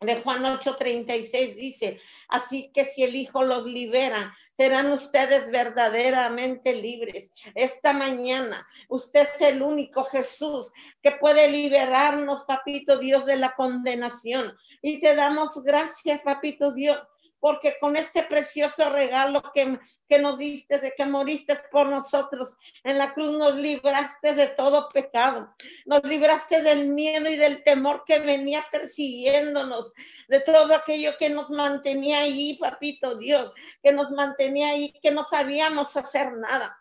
De 0.00 0.16
Juan 0.16 0.44
8:36 0.44 1.54
dice, 1.56 2.00
así 2.30 2.70
que 2.72 2.84
si 2.84 3.02
el 3.02 3.14
Hijo 3.14 3.44
los 3.44 3.66
libera, 3.66 4.36
serán 4.60 4.92
ustedes 4.92 5.50
verdaderamente 5.50 6.74
libres. 6.74 7.30
Esta 7.54 7.94
mañana, 7.94 8.68
usted 8.90 9.22
es 9.22 9.40
el 9.40 9.62
único 9.62 10.04
Jesús 10.04 10.70
que 11.02 11.12
puede 11.12 11.50
liberarnos, 11.50 12.44
papito 12.44 12.98
Dios, 12.98 13.24
de 13.24 13.36
la 13.36 13.54
condenación. 13.54 14.54
Y 14.82 15.00
te 15.00 15.14
damos 15.14 15.62
gracias, 15.64 16.20
papito 16.20 16.72
Dios, 16.72 17.00
porque 17.40 17.76
con 17.80 17.96
ese 17.96 18.22
precioso 18.22 18.90
regalo 18.90 19.42
que, 19.52 19.78
que, 20.08 20.18
nos 20.18 20.38
diste, 20.38 20.78
de 20.78 20.92
que 20.96 21.06
moriste 21.06 21.56
por 21.72 21.88
nosotros 21.88 22.50
en 22.84 22.98
la 22.98 23.14
cruz, 23.14 23.32
nos 23.32 23.56
libraste 23.56 24.34
de 24.34 24.48
todo 24.48 24.88
pecado, 24.90 25.54
nos 25.86 26.04
libraste 26.04 26.62
del 26.62 26.88
miedo 26.88 27.28
y 27.28 27.36
del 27.36 27.64
temor 27.64 28.04
que 28.06 28.18
venía 28.18 28.64
persiguiéndonos, 28.70 29.92
de 30.28 30.40
todo 30.40 30.74
aquello 30.74 31.12
que 31.18 31.30
nos 31.30 31.50
mantenía 31.50 32.20
ahí, 32.20 32.56
papito 32.58 33.16
Dios, 33.16 33.52
que 33.82 33.92
nos 33.92 34.10
mantenía 34.10 34.70
ahí, 34.70 34.92
que 35.02 35.10
no 35.10 35.24
sabíamos 35.24 35.96
hacer 35.96 36.32
nada. 36.34 36.79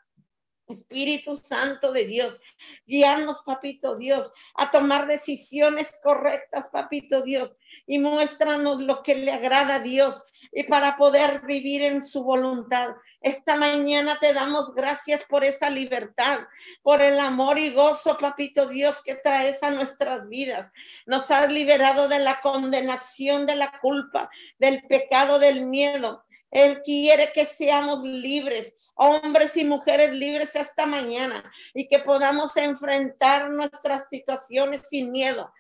Espíritu 0.70 1.36
Santo 1.36 1.92
de 1.92 2.06
Dios, 2.06 2.40
guiarnos, 2.86 3.42
papito 3.44 3.96
Dios, 3.96 4.32
a 4.56 4.72
tomar 4.72 5.08
decisiones 5.08 5.92
correctas, 6.04 6.70
papito 6.70 7.22
Dios, 7.22 7.52
y 7.88 8.00
muéstranos 8.00 8.80
lo 8.80 9.02
que 9.02 9.16
le 9.16 9.32
agrada 9.32 9.76
a 9.76 9.80
Dios 9.80 10.22
y 10.52 10.64
para 10.64 10.98
poder 10.98 11.42
vivir 11.46 11.84
en 11.84 12.06
su 12.06 12.24
voluntad. 12.24 12.96
Esta 13.22 13.58
mañana 13.58 14.18
te 14.20 14.34
damos 14.34 14.74
gracias 14.74 15.24
por 15.26 15.44
esa 15.44 15.70
libertad, 15.70 16.40
por 16.82 17.02
el 17.02 17.20
amor 17.20 17.58
y 17.60 17.72
gozo, 17.72 18.18
papito 18.18 18.68
Dios, 18.68 19.04
que 19.04 19.16
traes 19.16 19.62
a 19.62 19.72
nuestras 19.72 20.28
vidas. 20.30 20.72
Nos 21.06 21.30
has 21.30 21.52
liberado 21.52 22.08
de 22.08 22.20
la 22.20 22.40
condenación, 22.42 23.46
de 23.46 23.56
la 23.56 23.80
culpa, 23.80 24.30
del 24.58 24.84
pecado, 24.88 25.40
del 25.40 25.66
miedo. 25.66 26.24
Él 26.52 26.82
quiere 26.84 27.32
que 27.34 27.46
seamos 27.46 28.04
libres, 28.04 28.76
hombres 29.00 29.56
y 29.56 29.64
mujeres 29.64 30.12
libres 30.12 30.56
esta 30.56 30.86
mañana 30.86 31.50
y 31.74 31.88
que 31.88 32.00
podamos 32.00 32.56
enfrentar 32.58 33.50
nuestras 33.50 34.04
situaciones 34.10 34.82
sin 34.90 35.12
miedo. 35.12 35.54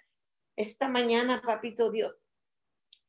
Esta 0.57 0.89
mañana, 0.89 1.41
papito 1.43 1.89
Dios, 1.89 2.13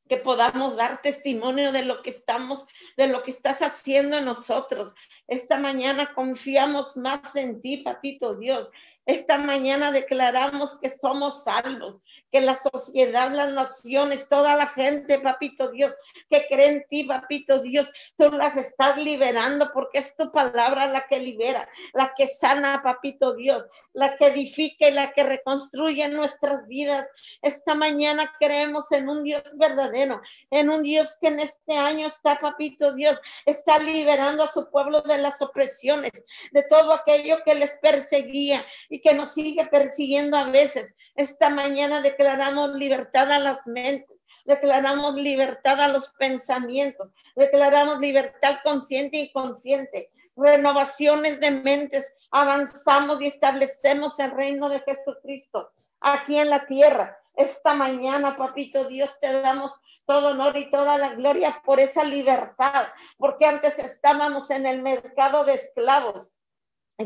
que 0.09 0.19
podamos 0.19 0.77
dar 0.77 1.03
testimonio 1.03 1.73
de 1.73 1.85
lo 1.85 2.03
que 2.03 2.11
estamos, 2.11 2.65
de 2.97 3.09
lo 3.09 3.25
que 3.25 3.33
estás 3.33 3.61
haciendo 3.61 4.19
en 4.19 4.25
nosotros. 4.25 4.95
Esta 5.27 5.59
mañana 5.59 6.15
confiamos 6.15 6.97
más 6.97 7.35
en 7.35 7.61
ti, 7.61 7.79
papito 7.79 8.37
Dios. 8.37 8.69
Esta 9.07 9.37
mañana 9.37 9.91
declaramos 9.91 10.79
que 10.79 10.97
somos 11.01 11.43
salvos, 11.43 12.01
que 12.31 12.41
la 12.41 12.57
sociedad, 12.57 13.31
las 13.33 13.53
naciones, 13.53 14.29
toda 14.29 14.57
la 14.57 14.67
gente, 14.67 15.19
papito 15.19 15.71
Dios, 15.71 15.95
que 16.29 16.47
cree 16.49 16.69
en 16.69 16.87
ti, 16.89 17.05
papito 17.05 17.61
Dios, 17.61 17.89
tú 18.17 18.31
las 18.33 18.57
estás 18.57 18.97
liberando 19.03 19.71
porque 19.73 19.99
es 19.99 20.17
tu 20.17 20.31
palabra 20.33 20.87
la 20.87 21.07
que 21.07 21.19
libera, 21.19 21.69
la 21.93 22.13
que 22.17 22.27
sana, 22.27 22.83
papito 22.83 23.35
Dios, 23.35 23.65
la 23.93 24.17
que 24.17 24.27
edifica 24.27 24.89
y 24.89 24.93
la 24.93 25.13
que 25.13 25.25
reconstruye 25.25 26.09
nuestras 26.09 26.67
vidas. 26.67 27.09
Esta 27.43 27.75
mañana 27.75 28.33
creemos 28.39 28.91
en 28.93 29.09
un 29.09 29.25
Dios 29.25 29.43
verdadero, 29.55 30.21
en 30.51 30.71
un 30.71 30.83
Dios 30.83 31.09
que 31.21 31.29
en 31.29 31.41
este 31.41 31.77
año 31.77 32.09
está, 32.09 32.39
papito 32.39 32.93
Dios, 32.93 33.19
está 33.47 33.79
liberando 33.79 34.45
a 34.45 34.53
su 34.53 34.71
pueblo 34.71 35.01
de 35.03 35.19
las 35.19 35.43
opresiones, 35.43 36.13
de 36.53 36.63
todo 36.63 36.93
aquello 36.93 37.39
que 37.45 37.55
les 37.55 37.79
perseguía 37.79 38.65
y 38.89 39.01
que 39.01 39.15
nos 39.15 39.33
sigue 39.33 39.67
persiguiendo 39.67 40.37
a 40.37 40.45
veces. 40.45 40.95
Esta 41.15 41.51
mañana 41.51 42.01
declaramos 42.21 42.75
libertad 42.75 43.33
a 43.33 43.39
las 43.39 43.67
mentes, 43.67 44.19
declaramos 44.45 45.15
libertad 45.15 45.81
a 45.81 45.89
los 45.89 46.11
pensamientos, 46.19 47.09
declaramos 47.35 47.99
libertad 47.99 48.59
consciente 48.63 49.17
y 49.17 49.21
inconsciente, 49.29 50.11
renovaciones 50.37 51.41
de 51.41 51.51
mentes, 51.51 52.15
avanzamos 52.31 53.23
y 53.23 53.29
establecemos 53.29 54.19
el 54.19 54.33
reino 54.33 54.69
de 54.69 54.81
Jesucristo 54.81 55.71
aquí 55.99 56.39
en 56.39 56.51
la 56.51 56.67
tierra. 56.67 57.19
Esta 57.35 57.73
mañana, 57.73 58.37
papito 58.37 58.85
Dios, 58.85 59.09
te 59.19 59.41
damos 59.41 59.73
todo 60.05 60.33
honor 60.33 60.59
y 60.59 60.71
toda 60.71 60.99
la 60.99 61.15
gloria 61.15 61.63
por 61.65 61.81
esa 61.81 62.05
libertad, 62.05 62.89
porque 63.17 63.47
antes 63.47 63.79
estábamos 63.79 64.51
en 64.51 64.67
el 64.67 64.83
mercado 64.83 65.45
de 65.45 65.55
esclavos. 65.55 66.29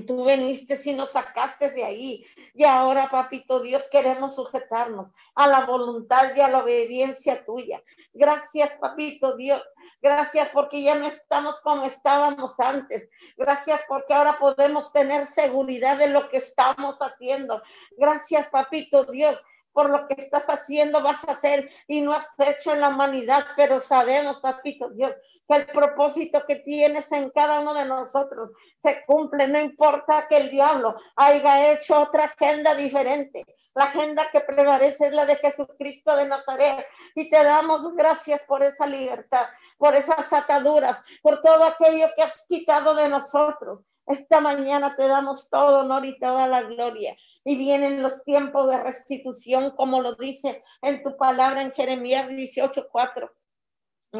Tú 0.02 0.24
viniste 0.24 0.78
y 0.84 0.92
nos 0.92 1.12
sacaste 1.12 1.70
de 1.70 1.84
ahí. 1.84 2.26
Y 2.52 2.64
ahora, 2.64 3.08
papito 3.10 3.60
Dios, 3.60 3.84
queremos 3.90 4.34
sujetarnos 4.34 5.08
a 5.34 5.46
la 5.46 5.64
voluntad 5.64 6.34
y 6.34 6.40
a 6.40 6.48
la 6.48 6.58
obediencia 6.58 7.44
tuya. 7.44 7.82
Gracias, 8.12 8.70
papito 8.80 9.36
Dios. 9.36 9.62
Gracias 10.02 10.50
porque 10.50 10.82
ya 10.82 10.96
no 10.96 11.06
estamos 11.06 11.60
como 11.62 11.84
estábamos 11.86 12.52
antes. 12.58 13.08
Gracias 13.36 13.80
porque 13.88 14.14
ahora 14.14 14.38
podemos 14.38 14.92
tener 14.92 15.26
seguridad 15.28 15.96
de 15.96 16.08
lo 16.08 16.28
que 16.28 16.38
estamos 16.38 16.96
haciendo. 17.00 17.62
Gracias, 17.96 18.48
papito 18.48 19.04
Dios, 19.04 19.40
por 19.72 19.90
lo 19.90 20.06
que 20.06 20.20
estás 20.20 20.44
haciendo, 20.44 21.02
vas 21.02 21.26
a 21.28 21.32
hacer 21.32 21.70
y 21.88 22.00
no 22.00 22.12
has 22.12 22.26
hecho 22.38 22.72
en 22.72 22.80
la 22.80 22.90
humanidad, 22.90 23.44
pero 23.56 23.80
sabemos, 23.80 24.40
papito 24.40 24.90
Dios, 24.90 25.12
que 25.48 25.56
el 25.56 25.66
propósito 25.66 26.44
que 26.46 26.56
tienes 26.56 27.10
en 27.12 27.30
cada 27.30 27.60
uno 27.60 27.74
de 27.74 27.84
nosotros 27.84 28.50
se 28.82 29.04
cumple, 29.06 29.48
no 29.48 29.60
importa 29.60 30.26
que 30.28 30.36
el 30.36 30.50
diablo 30.50 30.96
haya 31.16 31.72
hecho 31.72 32.00
otra 32.00 32.24
agenda 32.24 32.74
diferente. 32.74 33.44
La 33.74 33.84
agenda 33.84 34.24
que 34.30 34.40
prevalece 34.40 35.08
es 35.08 35.14
la 35.14 35.26
de 35.26 35.36
Jesucristo 35.36 36.14
de 36.16 36.28
Nazaret. 36.28 36.86
Y 37.16 37.28
te 37.28 37.42
damos 37.42 37.92
gracias 37.94 38.42
por 38.44 38.62
esa 38.62 38.86
libertad, 38.86 39.46
por 39.76 39.96
esas 39.96 40.32
ataduras, 40.32 41.02
por 41.22 41.42
todo 41.42 41.64
aquello 41.64 42.06
que 42.16 42.22
has 42.22 42.44
quitado 42.48 42.94
de 42.94 43.08
nosotros. 43.08 43.80
Esta 44.06 44.40
mañana 44.40 44.94
te 44.94 45.08
damos 45.08 45.48
todo 45.50 45.80
honor 45.80 46.04
y 46.04 46.18
toda 46.20 46.46
la 46.46 46.62
gloria. 46.62 47.16
Y 47.44 47.56
vienen 47.56 48.02
los 48.02 48.22
tiempos 48.22 48.70
de 48.70 48.80
restitución, 48.80 49.72
como 49.72 50.00
lo 50.00 50.14
dice 50.14 50.62
en 50.80 51.02
tu 51.02 51.16
palabra 51.16 51.62
en 51.62 51.72
Jeremías 51.72 52.28
18:4 52.28 53.32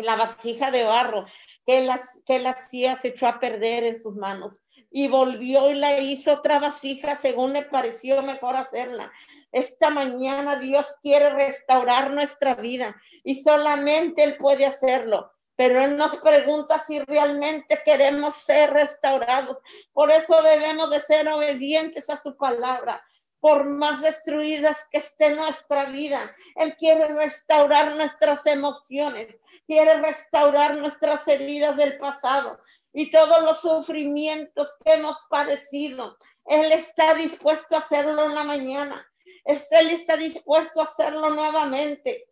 la 0.02 0.16
vasija 0.16 0.70
de 0.70 0.84
barro 0.84 1.26
que 1.66 1.84
las 1.84 2.18
que 2.26 2.38
la 2.38 2.50
hacía 2.50 2.96
se 2.96 3.08
echó 3.08 3.26
a 3.26 3.40
perder 3.40 3.84
en 3.84 4.02
sus 4.02 4.14
manos 4.14 4.56
y 4.90 5.08
volvió 5.08 5.70
y 5.70 5.74
la 5.74 5.98
hizo 5.98 6.34
otra 6.34 6.60
vasija 6.60 7.18
según 7.20 7.52
le 7.52 7.62
pareció 7.62 8.22
mejor 8.22 8.56
hacerla. 8.56 9.12
Esta 9.50 9.90
mañana 9.90 10.58
Dios 10.58 10.86
quiere 11.02 11.30
restaurar 11.30 12.12
nuestra 12.12 12.54
vida 12.54 13.00
y 13.24 13.42
solamente 13.42 14.22
Él 14.22 14.36
puede 14.36 14.66
hacerlo. 14.66 15.32
Pero 15.56 15.80
Él 15.80 15.96
nos 15.96 16.16
pregunta 16.16 16.82
si 16.84 17.00
realmente 17.00 17.78
queremos 17.84 18.36
ser 18.36 18.72
restaurados. 18.72 19.58
Por 19.92 20.10
eso 20.10 20.42
debemos 20.42 20.90
de 20.90 21.00
ser 21.00 21.28
obedientes 21.28 22.10
a 22.10 22.20
su 22.20 22.36
palabra 22.36 23.04
por 23.40 23.64
más 23.64 24.00
destruidas 24.00 24.76
que 24.90 24.98
esté 24.98 25.34
nuestra 25.34 25.86
vida. 25.86 26.18
Él 26.56 26.76
quiere 26.76 27.08
restaurar 27.08 27.94
nuestras 27.94 28.46
emociones 28.46 29.28
quiere 29.66 30.00
restaurar 30.00 30.76
nuestras 30.76 31.26
heridas 31.28 31.76
del 31.76 31.98
pasado 31.98 32.60
y 32.92 33.10
todos 33.10 33.42
los 33.42 33.60
sufrimientos 33.60 34.68
que 34.84 34.94
hemos 34.94 35.16
padecido. 35.28 36.16
Él 36.46 36.72
está 36.72 37.14
dispuesto 37.14 37.74
a 37.74 37.78
hacerlo 37.78 38.24
en 38.26 38.34
la 38.34 38.44
mañana. 38.44 39.10
Él 39.44 39.90
está 39.90 40.16
dispuesto 40.16 40.80
a 40.80 40.84
hacerlo 40.84 41.30
nuevamente. 41.30 42.28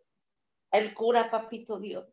Él 0.71 0.93
cura, 0.93 1.29
papito 1.29 1.79
Dios. 1.79 2.05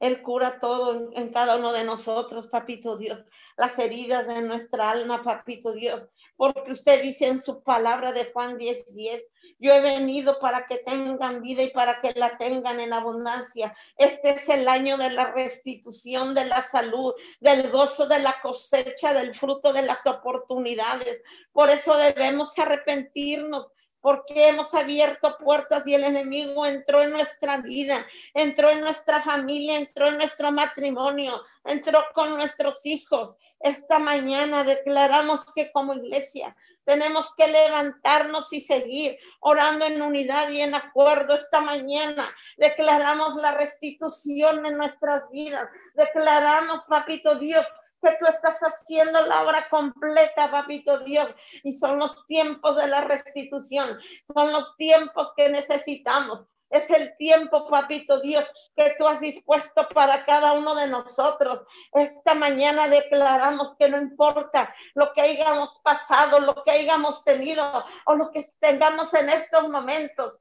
Él 0.00 0.20
cura 0.20 0.58
todo 0.58 1.12
en, 1.14 1.32
cada 1.32 1.56
uno 1.56 1.72
de 1.72 1.84
nosotros, 1.84 2.48
papito 2.48 2.96
Dios. 2.96 3.24
Las 3.56 3.78
heridas 3.78 4.26
de 4.26 4.42
nuestra 4.42 4.90
alma, 4.90 5.22
papito 5.22 5.72
Dios. 5.72 6.02
Porque 6.36 6.72
usted 6.72 7.02
dice 7.02 7.28
en 7.28 7.42
su 7.42 7.62
palabra 7.62 8.12
de 8.12 8.30
Juan 8.32 8.58
10, 8.58 8.94
10, 8.94 9.24
yo 9.58 9.72
he 9.72 9.80
venido 9.80 10.40
para 10.40 10.66
que 10.66 10.78
tengan 10.78 11.40
vida 11.40 11.62
y 11.62 11.70
para 11.70 12.00
que 12.00 12.12
la 12.16 12.36
tengan 12.36 12.80
en 12.80 12.92
abundancia. 12.92 13.76
Este 13.96 14.30
es 14.30 14.48
el 14.48 14.66
año 14.66 14.96
de 14.96 15.10
la 15.10 15.30
restitución 15.30 16.34
de 16.34 16.46
la 16.46 16.62
salud, 16.62 17.14
del 17.38 17.70
gozo 17.70 18.08
de 18.08 18.18
la 18.18 18.34
cosecha, 18.42 19.14
del 19.14 19.36
fruto 19.36 19.72
de 19.72 19.82
las 19.82 20.04
oportunidades. 20.04 21.22
Por 21.52 21.70
eso 21.70 21.96
debemos 21.96 22.58
arrepentirnos 22.58 23.68
porque 24.02 24.48
hemos 24.48 24.74
abierto 24.74 25.38
puertas 25.38 25.86
y 25.86 25.94
el 25.94 26.02
enemigo 26.02 26.66
entró 26.66 27.02
en 27.02 27.12
nuestra 27.12 27.58
vida, 27.58 28.04
entró 28.34 28.68
en 28.70 28.80
nuestra 28.80 29.20
familia, 29.20 29.78
entró 29.78 30.08
en 30.08 30.16
nuestro 30.16 30.50
matrimonio, 30.50 31.40
entró 31.64 32.02
con 32.12 32.34
nuestros 32.36 32.84
hijos. 32.84 33.36
Esta 33.62 33.98
mañana 33.98 34.64
declaramos 34.64 35.44
que 35.54 35.70
como 35.70 35.94
iglesia 35.94 36.56
tenemos 36.84 37.34
que 37.36 37.46
levantarnos 37.46 38.52
y 38.52 38.60
seguir 38.60 39.18
orando 39.40 39.84
en 39.84 40.02
unidad 40.02 40.48
y 40.50 40.60
en 40.60 40.74
acuerdo 40.74 41.34
esta 41.34 41.60
mañana. 41.60 42.24
Declaramos 42.56 43.36
la 43.36 43.52
restitución 43.52 44.66
en 44.66 44.76
nuestras 44.76 45.30
vidas. 45.30 45.68
Declaramos, 45.94 46.82
papito 46.88 47.36
Dios, 47.36 47.64
que 48.02 48.10
tú 48.18 48.26
estás 48.26 48.58
haciendo 48.58 49.24
la 49.26 49.42
obra 49.42 49.68
completa, 49.68 50.50
papito 50.50 50.98
Dios. 51.00 51.32
Y 51.62 51.74
son 51.74 51.98
los 51.98 52.26
tiempos 52.26 52.76
de 52.76 52.88
la 52.88 53.02
restitución, 53.02 53.98
son 54.34 54.52
los 54.52 54.76
tiempos 54.76 55.32
que 55.36 55.48
necesitamos. 55.50 56.46
Es 56.72 56.88
el 56.88 57.16
tiempo, 57.18 57.68
papito 57.68 58.20
Dios, 58.20 58.44
que 58.74 58.94
tú 58.98 59.06
has 59.06 59.20
dispuesto 59.20 59.86
para 59.90 60.24
cada 60.24 60.54
uno 60.54 60.74
de 60.74 60.88
nosotros. 60.88 61.60
Esta 61.92 62.34
mañana 62.34 62.88
declaramos 62.88 63.76
que 63.78 63.90
no 63.90 63.98
importa 63.98 64.74
lo 64.94 65.12
que 65.12 65.20
hayamos 65.20 65.68
pasado, 65.84 66.40
lo 66.40 66.64
que 66.64 66.70
hayamos 66.70 67.22
tenido 67.24 67.62
o 68.06 68.14
lo 68.14 68.30
que 68.30 68.50
tengamos 68.58 69.12
en 69.12 69.28
estos 69.28 69.68
momentos. 69.68 70.32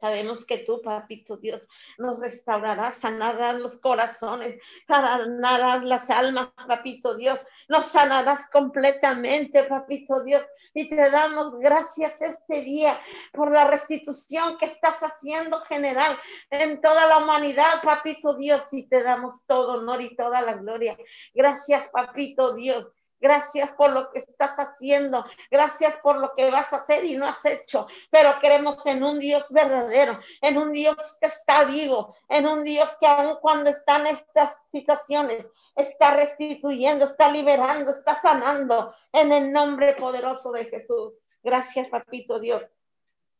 Sabemos 0.00 0.44
que 0.44 0.58
tú, 0.58 0.82
papito 0.82 1.36
Dios, 1.36 1.62
nos 1.98 2.18
restaurarás, 2.18 2.96
sanarás 2.96 3.58
los 3.58 3.78
corazones, 3.78 4.60
sanarás 4.86 5.82
las 5.84 6.10
almas, 6.10 6.48
papito 6.66 7.14
Dios, 7.14 7.40
nos 7.68 7.86
sanarás 7.86 8.48
completamente, 8.52 9.64
papito 9.64 10.22
Dios. 10.22 10.42
Y 10.76 10.88
te 10.88 11.08
damos 11.08 11.58
gracias 11.60 12.20
este 12.20 12.62
día 12.62 12.92
por 13.32 13.52
la 13.52 13.64
restitución 13.68 14.58
que 14.58 14.66
estás 14.66 14.98
haciendo 15.00 15.60
general 15.60 16.12
en 16.50 16.80
toda 16.80 17.06
la 17.06 17.18
humanidad, 17.18 17.80
papito 17.82 18.34
Dios. 18.34 18.62
Y 18.72 18.88
te 18.88 19.02
damos 19.02 19.36
todo 19.46 19.78
honor 19.78 20.02
y 20.02 20.16
toda 20.16 20.42
la 20.42 20.54
gloria. 20.54 20.96
Gracias, 21.32 21.88
papito 21.90 22.54
Dios. 22.54 22.86
Gracias 23.20 23.70
por 23.72 23.90
lo 23.90 24.10
que 24.10 24.18
estás 24.18 24.54
haciendo. 24.56 25.24
Gracias 25.50 25.94
por 26.02 26.18
lo 26.18 26.34
que 26.34 26.50
vas 26.50 26.72
a 26.72 26.76
hacer 26.76 27.04
y 27.04 27.16
no 27.16 27.26
has 27.26 27.44
hecho. 27.44 27.86
Pero 28.10 28.38
queremos 28.40 28.84
en 28.86 29.02
un 29.02 29.18
Dios 29.18 29.44
verdadero, 29.50 30.20
en 30.40 30.58
un 30.58 30.72
Dios 30.72 30.96
que 31.20 31.26
está 31.26 31.64
vivo, 31.64 32.14
en 32.28 32.46
un 32.46 32.64
Dios 32.64 32.88
que 33.00 33.06
aun 33.06 33.36
cuando 33.40 33.70
están 33.70 34.06
estas 34.06 34.56
situaciones, 34.70 35.46
está 35.74 36.14
restituyendo, 36.14 37.06
está 37.06 37.30
liberando, 37.30 37.90
está 37.90 38.20
sanando 38.20 38.94
en 39.12 39.32
el 39.32 39.52
nombre 39.52 39.94
poderoso 39.94 40.52
de 40.52 40.66
Jesús. 40.66 41.14
Gracias, 41.42 41.88
papito 41.88 42.38
Dios. 42.38 42.64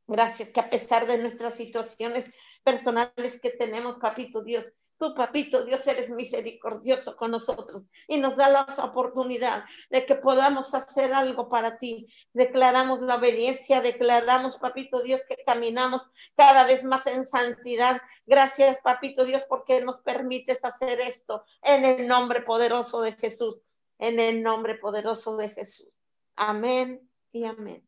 Gracias 0.07 0.51
que 0.51 0.61
a 0.61 0.69
pesar 0.69 1.07
de 1.07 1.19
nuestras 1.19 1.55
situaciones 1.55 2.27
personales 2.63 3.41
que 3.41 3.51
tenemos, 3.51 3.97
papito 3.97 4.43
Dios, 4.43 4.65
Tú, 4.97 5.13
papito, 5.15 5.65
Dios, 5.65 5.85
eres 5.89 6.11
misericordioso 6.11 7.17
con 7.17 7.33
nosotros 7.33 7.83
y 8.07 8.19
nos 8.19 8.37
da 8.37 8.49
la 8.49 8.63
oportunidad 8.85 9.65
de 9.91 10.07
que 10.07 10.15
podamos 10.15 10.73
hacer 10.73 11.13
algo 11.13 11.49
para 11.49 11.79
ti. 11.79 12.07
Declaramos 12.33 13.01
la 13.01 13.17
obediencia, 13.17 13.83
declaramos, 13.83 14.57
papito 14.59 15.03
Dios, 15.03 15.23
que 15.29 15.37
caminamos 15.45 16.03
cada 16.37 16.65
vez 16.65 16.85
más 16.85 17.07
en 17.09 17.27
santidad. 17.27 18.01
Gracias, 18.25 18.79
papito 18.83 19.25
Dios, 19.25 19.43
porque 19.49 19.81
nos 19.85 20.01
permites 20.03 20.65
hacer 20.65 21.01
esto 21.01 21.45
en 21.63 21.85
el 21.85 22.07
nombre 22.07 22.43
poderoso 22.43 23.03
de 23.03 23.13
Jesús. 23.13 23.57
En 23.99 24.21
el 24.21 24.43
nombre 24.43 24.77
poderoso 24.77 25.37
de 25.37 25.49
Jesús. 25.51 25.89
Amén 26.37 27.09
y 27.33 27.45
amén. 27.45 27.83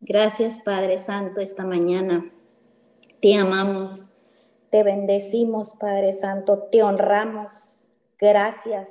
Gracias, 0.00 0.60
Padre 0.60 0.98
Santo, 0.98 1.40
esta 1.40 1.64
mañana. 1.64 2.30
Te 3.20 3.34
amamos 3.36 4.13
te 4.74 4.82
bendecimos, 4.82 5.72
Padre 5.74 6.10
Santo, 6.10 6.64
te 6.64 6.82
honramos. 6.82 7.86
Gracias, 8.18 8.88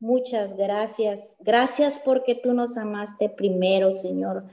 muchas 0.00 0.56
gracias. 0.56 1.36
Gracias 1.40 2.00
porque 2.02 2.34
tú 2.34 2.54
nos 2.54 2.78
amaste 2.78 3.28
primero, 3.28 3.90
Señor. 3.90 4.44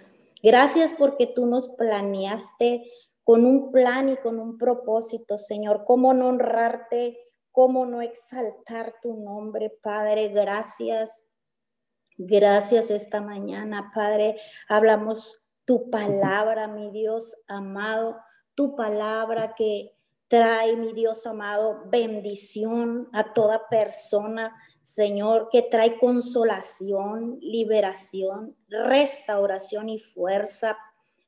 Gracias 0.44 0.92
porque 0.92 1.28
tú 1.28 1.46
nos 1.46 1.70
planeaste 1.70 2.92
con 3.24 3.46
un 3.46 3.72
plan 3.72 4.10
y 4.10 4.18
con 4.18 4.38
un 4.38 4.58
propósito, 4.58 5.38
Señor. 5.38 5.86
¿Cómo 5.86 6.14
no 6.14 6.28
honrarte? 6.28 7.20
¿Cómo 7.54 7.86
no 7.86 8.02
exaltar 8.02 8.96
tu 9.02 9.14
nombre, 9.14 9.70
Padre? 9.82 10.28
Gracias. 10.28 11.24
Gracias 12.18 12.92
esta 12.92 13.22
mañana, 13.22 13.94
Padre. 13.96 14.36
Hablamos 14.68 15.42
tu 15.64 15.90
palabra, 15.90 16.68
mi 16.68 16.92
Dios 16.92 17.34
amado, 17.48 18.18
tu 18.56 18.76
palabra 18.76 19.56
que 19.56 19.96
Trae, 20.28 20.76
mi 20.76 20.94
Dios 20.94 21.26
amado, 21.28 21.84
bendición 21.86 23.08
a 23.14 23.34
toda 23.34 23.70
persona, 23.70 24.56
Señor, 24.82 25.50
que 25.52 25.62
trae 25.62 26.00
consolación, 26.00 27.38
liberación, 27.42 28.56
restauración 28.68 29.90
y 29.90 30.00
fuerza. 30.00 30.78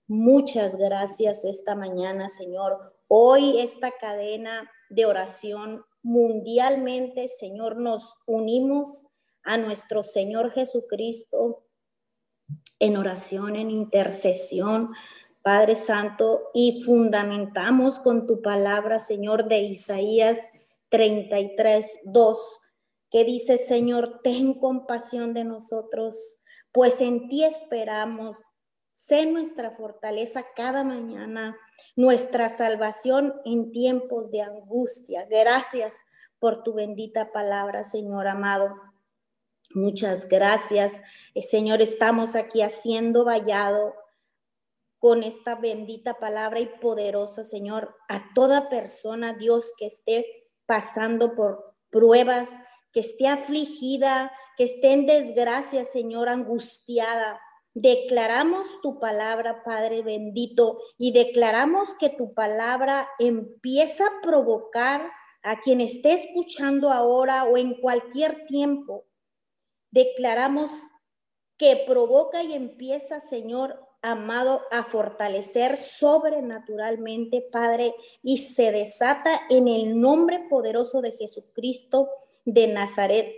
Muchas 0.08 0.78
gracias 0.78 1.45
esta 1.45 1.76
mañana, 1.76 2.28
Señor. 2.30 2.95
Hoy 3.08 3.60
esta 3.60 3.91
cadena 3.91 4.70
de 4.89 5.06
oración 5.06 5.86
mundialmente, 6.02 7.28
Señor, 7.28 7.78
nos 7.78 8.16
unimos 8.26 9.06
a 9.43 9.58
nuestro 9.58 10.02
Señor 10.02 10.52
Jesucristo 10.52 11.64
en 12.80 12.98
oración, 12.98 13.56
en 13.56 13.70
intercesión 13.70 14.93
Padre 15.48 15.78
Santo, 15.78 16.50
y 16.54 16.84
fundamentamos 16.84 18.00
con 18.00 18.28
tu 18.28 18.41
palabra, 18.41 19.00
Señor, 19.00 19.48
de 19.48 19.60
Isaías 19.60 20.38
33, 20.89 21.89
2, 22.04 22.60
que 23.10 23.24
dice, 23.24 23.58
Señor, 23.58 24.20
ten 24.22 24.56
compasión 24.56 25.34
de 25.34 25.45
nosotros, 25.45 26.18
pues 26.74 27.00
en 27.00 27.30
ti 27.30 27.45
esperamos. 27.45 28.38
Sé 28.91 29.26
nuestra 29.26 29.72
fortaleza 29.72 30.45
cada 30.54 30.84
mañana, 30.84 31.56
nuestra 31.95 32.50
salvación 32.58 33.34
en 33.45 33.72
tiempos 33.72 34.30
de 34.32 34.41
angustia. 34.41 35.28
Gracias 35.30 35.93
por 36.39 36.62
tu 36.64 36.74
bendita 36.74 37.32
palabra, 37.32 37.86
Señor 37.86 38.28
amado. 38.28 38.76
Muchas 39.74 40.28
gracias, 40.28 40.91
eh, 41.36 41.41
Señor. 41.41 41.82
Estamos 41.82 42.36
aquí 42.36 42.62
haciendo 42.62 43.24
vallado 43.24 43.93
con 45.00 45.24
esta 45.24 45.56
bendita 45.56 46.16
palabra 46.16 46.60
y 46.60 46.68
poderosa, 46.82 47.43
Señor, 47.43 47.95
a 48.10 48.34
toda 48.34 48.70
persona, 48.70 49.34
Dios, 49.34 49.74
que 49.78 49.88
esté 49.88 50.26
pasando 50.66 51.36
por 51.36 51.76
pruebas, 51.89 52.50
que 52.91 53.02
esté 53.02 53.28
afligida, 53.28 54.32
que 54.58 54.64
esté 54.64 54.93
en 54.93 55.06
desgracia, 55.06 55.86
Señor, 55.86 56.30
angustiada. 56.30 57.39
Declaramos 57.74 58.68
tu 58.82 59.00
palabra, 59.00 59.64
Padre 59.64 60.02
bendito, 60.02 60.80
y 60.98 61.12
declaramos 61.12 61.93
que 62.00 62.10
tu 62.10 62.34
palabra 62.34 63.08
empieza 63.20 64.08
a 64.08 64.22
provocar 64.24 65.12
a 65.43 65.60
quien 65.60 65.80
esté 65.80 66.14
escuchando 66.14 66.91
ahora 66.91 67.43
o 67.43 67.56
en 67.56 67.80
cualquier 67.80 68.45
tiempo. 68.45 69.06
Declaramos 69.91 70.72
que 71.58 71.84
provoca 71.88 72.43
y 72.43 72.54
empieza, 72.54 73.20
Señor, 73.20 73.86
amado, 74.02 74.62
a 74.72 74.84
fortalecer 74.84 75.78
sobrenaturalmente, 75.78 77.48
Padre, 77.52 77.95
y 78.22 78.38
se 78.39 78.72
desata 78.72 79.41
en 79.50 79.68
el 79.68 80.00
nombre 80.00 80.45
poderoso 80.50 81.02
de 81.02 81.12
Jesucristo 81.14 82.10
de 82.45 82.68
Nazaret. 82.68 83.34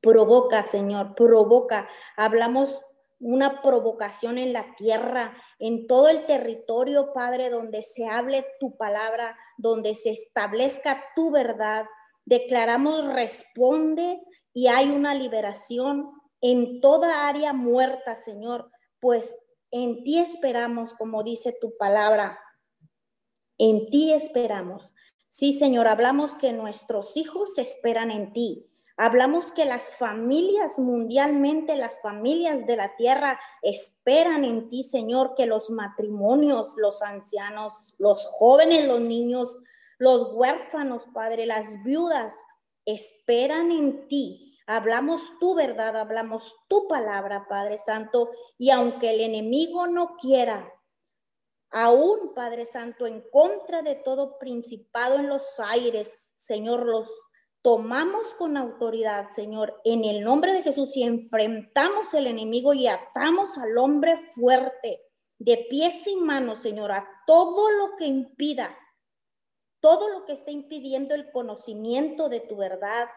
Provoca, 0.00 0.62
Señor, 0.62 1.14
provoca. 1.14 1.88
Hablamos 2.16 2.80
una 3.20 3.62
provocación 3.62 4.38
en 4.38 4.52
la 4.52 4.76
tierra, 4.76 5.34
en 5.58 5.86
todo 5.86 6.08
el 6.08 6.26
territorio, 6.26 7.12
Padre, 7.12 7.50
donde 7.50 7.82
se 7.82 8.06
hable 8.06 8.46
tu 8.60 8.76
palabra, 8.76 9.36
donde 9.56 9.94
se 9.94 10.10
establezca 10.10 11.02
tu 11.16 11.30
verdad. 11.30 11.86
Declaramos 12.24 13.06
responde 13.06 14.20
y 14.52 14.68
hay 14.68 14.90
una 14.90 15.14
liberación 15.14 16.10
en 16.40 16.80
toda 16.80 17.26
área 17.26 17.52
muerta, 17.52 18.14
Señor 18.14 18.70
pues 19.00 19.38
en 19.70 20.02
ti 20.04 20.18
esperamos, 20.18 20.94
como 20.94 21.22
dice 21.22 21.56
tu 21.60 21.76
palabra, 21.76 22.38
en 23.58 23.88
ti 23.90 24.12
esperamos. 24.12 24.92
Sí, 25.28 25.52
Señor, 25.52 25.86
hablamos 25.86 26.34
que 26.36 26.52
nuestros 26.52 27.16
hijos 27.16 27.58
esperan 27.58 28.10
en 28.10 28.32
ti. 28.32 28.64
Hablamos 28.96 29.52
que 29.52 29.64
las 29.64 29.90
familias 29.96 30.78
mundialmente, 30.78 31.76
las 31.76 32.00
familias 32.00 32.66
de 32.66 32.76
la 32.76 32.96
tierra 32.96 33.38
esperan 33.62 34.44
en 34.44 34.68
ti, 34.68 34.82
Señor, 34.82 35.34
que 35.36 35.46
los 35.46 35.70
matrimonios, 35.70 36.74
los 36.76 37.02
ancianos, 37.02 37.72
los 37.98 38.24
jóvenes, 38.26 38.88
los 38.88 39.00
niños, 39.00 39.60
los 39.98 40.32
huérfanos, 40.32 41.04
Padre, 41.14 41.46
las 41.46 41.80
viudas, 41.84 42.32
esperan 42.86 43.70
en 43.70 44.08
ti 44.08 44.47
Hablamos 44.70 45.22
tu 45.40 45.54
verdad, 45.54 45.96
hablamos 45.96 46.54
tu 46.68 46.88
palabra, 46.88 47.46
Padre 47.48 47.78
Santo, 47.78 48.30
y 48.58 48.68
aunque 48.68 49.12
el 49.14 49.22
enemigo 49.22 49.86
no 49.86 50.18
quiera, 50.18 50.70
aún, 51.70 52.34
Padre 52.34 52.66
Santo, 52.66 53.06
en 53.06 53.24
contra 53.30 53.80
de 53.80 53.94
todo 53.94 54.38
principado 54.38 55.14
en 55.16 55.26
los 55.26 55.58
aires, 55.58 56.34
Señor, 56.36 56.84
los 56.84 57.08
tomamos 57.62 58.34
con 58.34 58.58
autoridad, 58.58 59.30
Señor, 59.30 59.80
en 59.84 60.04
el 60.04 60.22
nombre 60.22 60.52
de 60.52 60.62
Jesús 60.62 60.94
y 60.98 61.02
enfrentamos 61.02 62.12
el 62.12 62.26
enemigo 62.26 62.74
y 62.74 62.88
atamos 62.88 63.56
al 63.56 63.78
hombre 63.78 64.18
fuerte, 64.34 65.00
de 65.38 65.66
pies 65.70 66.06
y 66.06 66.16
manos, 66.16 66.58
Señor, 66.58 66.92
a 66.92 67.08
todo 67.26 67.70
lo 67.70 67.96
que 67.96 68.04
impida, 68.04 68.76
todo 69.80 70.10
lo 70.10 70.26
que 70.26 70.34
esté 70.34 70.50
impidiendo 70.52 71.14
el 71.14 71.32
conocimiento 71.32 72.28
de 72.28 72.40
tu 72.40 72.58
verdad, 72.58 73.08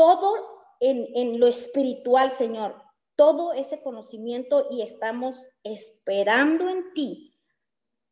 todo 0.00 0.34
en, 0.80 1.08
en 1.14 1.38
lo 1.38 1.46
espiritual, 1.46 2.32
Señor, 2.32 2.74
todo 3.16 3.52
ese 3.52 3.82
conocimiento 3.82 4.66
y 4.70 4.80
estamos 4.80 5.36
esperando 5.62 6.70
en 6.70 6.94
ti. 6.94 7.38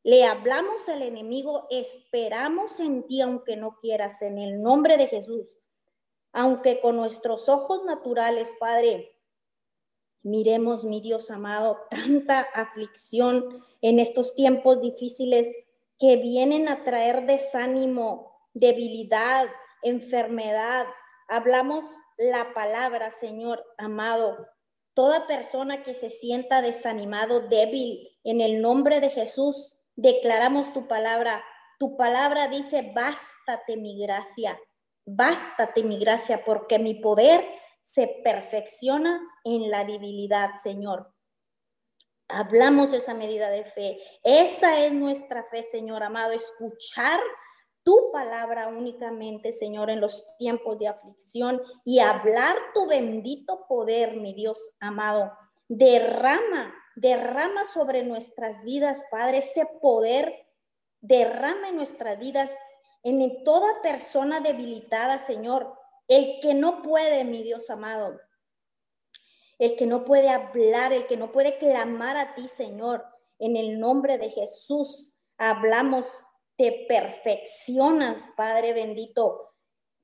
Le 0.02 0.26
hablamos 0.26 0.86
al 0.90 1.00
enemigo, 1.00 1.66
esperamos 1.70 2.78
en 2.78 3.06
ti 3.06 3.22
aunque 3.22 3.56
no 3.56 3.78
quieras, 3.80 4.20
en 4.20 4.36
el 4.36 4.60
nombre 4.60 4.98
de 4.98 5.06
Jesús. 5.06 5.56
Aunque 6.32 6.82
con 6.82 6.96
nuestros 6.96 7.48
ojos 7.48 7.86
naturales, 7.86 8.50
Padre, 8.60 9.16
miremos, 10.20 10.84
mi 10.84 11.00
Dios 11.00 11.30
amado, 11.30 11.78
tanta 11.88 12.40
aflicción 12.52 13.64
en 13.80 13.98
estos 13.98 14.34
tiempos 14.34 14.82
difíciles 14.82 15.48
que 15.98 16.16
vienen 16.16 16.68
a 16.68 16.84
traer 16.84 17.24
desánimo, 17.24 18.30
debilidad, 18.52 19.48
enfermedad. 19.82 20.86
Hablamos 21.28 21.84
la 22.16 22.52
palabra, 22.54 23.10
Señor 23.10 23.64
amado, 23.76 24.48
Toda 24.98 25.28
persona 25.28 25.84
que 25.84 25.94
se 25.94 26.10
sienta 26.10 26.60
desanimado, 26.60 27.46
débil, 27.46 28.18
en 28.24 28.40
el 28.40 28.60
nombre 28.60 28.98
de 28.98 29.10
Jesús, 29.10 29.76
declaramos 29.94 30.72
tu 30.72 30.88
palabra. 30.88 31.44
Tu 31.78 31.96
palabra 31.96 32.48
dice, 32.48 32.90
bástate 32.92 33.76
mi 33.76 33.96
gracia, 34.02 34.58
bástate 35.06 35.84
mi 35.84 36.00
gracia, 36.00 36.44
porque 36.44 36.80
mi 36.80 36.94
poder 36.94 37.44
se 37.80 38.08
perfecciona 38.24 39.20
en 39.44 39.70
la 39.70 39.84
debilidad, 39.84 40.50
Señor. 40.64 41.14
Hablamos 42.26 42.92
esa 42.92 43.14
medida 43.14 43.50
de 43.50 43.66
fe. 43.66 44.00
Esa 44.24 44.84
es 44.84 44.92
nuestra 44.92 45.44
fe, 45.44 45.62
Señor 45.62 46.02
amado, 46.02 46.32
escuchar 46.32 47.20
tu 47.88 48.12
palabra 48.12 48.68
únicamente, 48.68 49.50
Señor, 49.50 49.88
en 49.88 50.02
los 50.02 50.22
tiempos 50.36 50.78
de 50.78 50.88
aflicción 50.88 51.62
y 51.86 52.00
hablar 52.00 52.54
tu 52.74 52.86
bendito 52.86 53.64
poder, 53.66 54.18
mi 54.18 54.34
Dios 54.34 54.58
amado. 54.78 55.32
Derrama, 55.68 56.74
derrama 56.96 57.64
sobre 57.64 58.02
nuestras 58.02 58.62
vidas, 58.62 59.06
Padre, 59.10 59.38
ese 59.38 59.64
poder, 59.80 60.34
derrama 61.00 61.70
en 61.70 61.76
nuestras 61.76 62.18
vidas, 62.18 62.50
en 63.04 63.42
toda 63.42 63.80
persona 63.80 64.40
debilitada, 64.40 65.16
Señor, 65.16 65.72
el 66.08 66.40
que 66.42 66.52
no 66.52 66.82
puede, 66.82 67.24
mi 67.24 67.42
Dios 67.42 67.70
amado, 67.70 68.20
el 69.58 69.76
que 69.76 69.86
no 69.86 70.04
puede 70.04 70.28
hablar, 70.28 70.92
el 70.92 71.06
que 71.06 71.16
no 71.16 71.32
puede 71.32 71.56
clamar 71.56 72.18
a 72.18 72.34
ti, 72.34 72.48
Señor, 72.48 73.06
en 73.38 73.56
el 73.56 73.80
nombre 73.80 74.18
de 74.18 74.28
Jesús. 74.28 75.14
Hablamos 75.38 76.27
te 76.58 76.84
perfeccionas, 76.88 78.28
Padre 78.36 78.74
bendito. 78.74 79.54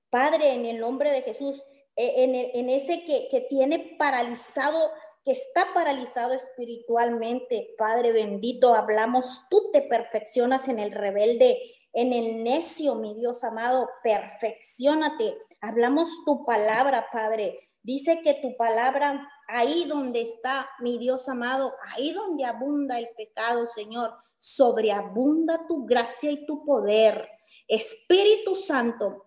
Padre, 0.08 0.52
en 0.52 0.64
el 0.64 0.78
nombre 0.78 1.10
de 1.10 1.22
Jesús, 1.22 1.60
e, 1.96 2.52
en, 2.54 2.70
ese 2.70 3.04
que, 3.04 3.28
que 3.30 3.40
tiene 3.42 3.96
paralizado, 3.98 4.92
que 5.24 5.32
está 5.32 5.74
paralizado 5.74 6.32
espiritualmente, 6.32 7.74
Padre 7.76 8.12
bendito, 8.12 8.74
hablamos, 8.74 9.40
tú 9.50 9.70
te 9.72 9.82
perfeccionas 9.82 10.68
en 10.68 10.78
el 10.78 10.92
rebelde, 10.92 11.58
en 11.92 12.12
el 12.12 12.44
necio, 12.44 12.94
mi 12.94 13.14
Dios 13.14 13.42
amado, 13.42 13.90
perfeccionate. 14.04 15.36
Hablamos 15.60 16.08
tu 16.24 16.44
palabra, 16.44 17.08
Padre. 17.12 17.70
Dice 17.82 18.20
que 18.22 18.34
tu 18.34 18.56
palabra, 18.56 19.28
ahí 19.48 19.84
donde 19.84 20.22
está, 20.22 20.68
mi 20.80 20.98
Dios 20.98 21.28
amado, 21.28 21.74
ahí 21.90 22.12
donde 22.12 22.44
abunda 22.44 22.98
el 22.98 23.08
pecado, 23.16 23.66
Señor, 23.66 24.14
sobreabunda 24.36 25.66
tu 25.66 25.86
gracia 25.86 26.30
y 26.30 26.46
tu 26.46 26.64
poder. 26.64 27.28
Espíritu 27.66 28.56
Santo, 28.56 29.26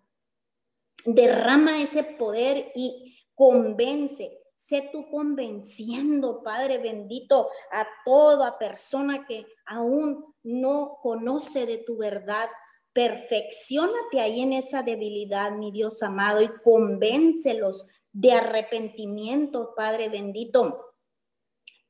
derrama 1.05 1.81
ese 1.81 2.03
poder 2.03 2.71
y 2.75 3.17
convence. 3.33 4.39
Sé 4.55 4.89
tú 4.91 5.09
convenciendo, 5.09 6.43
Padre 6.43 6.79
bendito, 6.79 7.49
a 7.71 7.87
toda 8.03 8.57
persona 8.57 9.25
que 9.25 9.45
aún 9.65 10.35
no 10.43 10.99
conoce 11.01 11.65
de 11.65 11.77
tu 11.77 11.97
verdad. 11.97 12.49
Perfeccionate 12.97 14.19
ahí 14.19 14.41
en 14.41 14.53
esa 14.53 14.81
debilidad, 14.81 15.51
mi 15.51 15.71
Dios 15.71 16.01
amado, 16.01 16.41
y 16.41 16.49
convéncelos 16.63 17.85
de 18.11 18.31
arrepentimiento, 18.31 19.75
Padre 19.75 20.09
bendito 20.09 20.95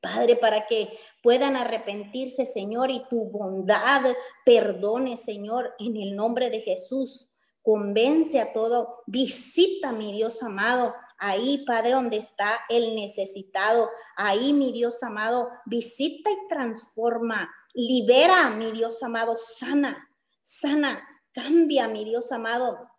Padre, 0.00 0.36
para 0.36 0.66
que 0.66 0.96
puedan 1.22 1.56
arrepentirse, 1.56 2.44
Señor, 2.44 2.90
y 2.90 3.02
tu 3.08 3.24
bondad 3.24 4.14
perdone, 4.44 5.16
Señor, 5.16 5.74
en 5.78 5.96
el 5.96 6.14
nombre 6.14 6.50
de 6.50 6.60
Jesús. 6.60 7.28
Convence 7.62 8.38
a 8.38 8.52
todo, 8.52 9.02
visita, 9.06 9.92
mi 9.92 10.12
Dios 10.12 10.42
amado, 10.42 10.94
ahí, 11.18 11.64
Padre, 11.66 11.92
donde 11.92 12.18
está 12.18 12.60
el 12.68 12.94
necesitado. 12.94 13.90
Ahí, 14.14 14.52
mi 14.52 14.72
Dios 14.72 15.02
amado, 15.02 15.50
visita 15.66 16.30
y 16.30 16.48
transforma. 16.48 17.50
Libera, 17.74 18.50
mi 18.50 18.70
Dios 18.70 19.02
amado, 19.02 19.36
sana, 19.36 20.07
sana, 20.48 21.06
cambia, 21.32 21.88
mi 21.88 22.04
Dios 22.04 22.32
amado. 22.32 22.90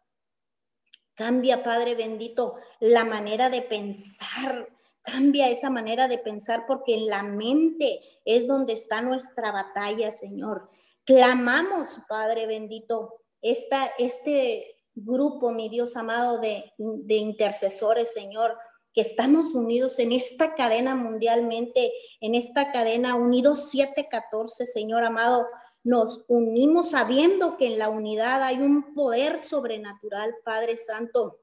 Cambia, 1.16 1.64
Padre 1.64 1.95
bendito, 1.95 2.56
la 2.80 3.04
manera 3.04 3.50
de 3.50 3.62
pensar, 3.62 4.70
Cambia 5.02 5.50
esa 5.50 5.70
manera 5.70 6.08
de 6.08 6.18
pensar 6.18 6.66
porque 6.68 6.93
en 6.93 7.08
la 7.08 7.24
mente 7.24 8.00
es 8.26 8.47
donde 8.47 8.74
está 8.74 9.02
nuestra 9.02 9.52
batalla, 9.52 10.12
Señor. 10.12 10.70
Clamamos, 11.06 12.00
Padre 12.08 12.45
bendito, 12.45 13.16
esta, 13.41 13.88
este 13.97 14.76
grupo, 14.93 15.52
mi 15.52 15.70
Dios 15.70 15.95
amado, 15.95 16.39
de, 16.39 16.74
de 16.78 17.16
intercesores, 17.16 18.14
Señor, 18.14 18.58
que 18.93 19.02
estamos 19.02 19.56
unidos 19.56 19.97
en 20.00 20.12
esta 20.12 20.54
cadena 20.56 20.95
mundialmente, 20.95 21.91
en 22.20 22.36
esta 22.36 22.72
cadena 22.72 23.16
unidos 23.16 23.72
714, 23.72 24.66
Señor 24.66 25.04
amado, 25.04 25.47
nos 25.84 26.24
unimos 26.28 26.92
sabiendo 26.92 27.58
que 27.58 27.68
en 27.68 27.80
la 27.80 27.90
unidad 27.90 28.44
hay 28.44 28.60
un 28.60 28.94
poder 28.94 29.42
sobrenatural, 29.42 30.36
Padre 30.44 30.78
Santo 30.78 31.40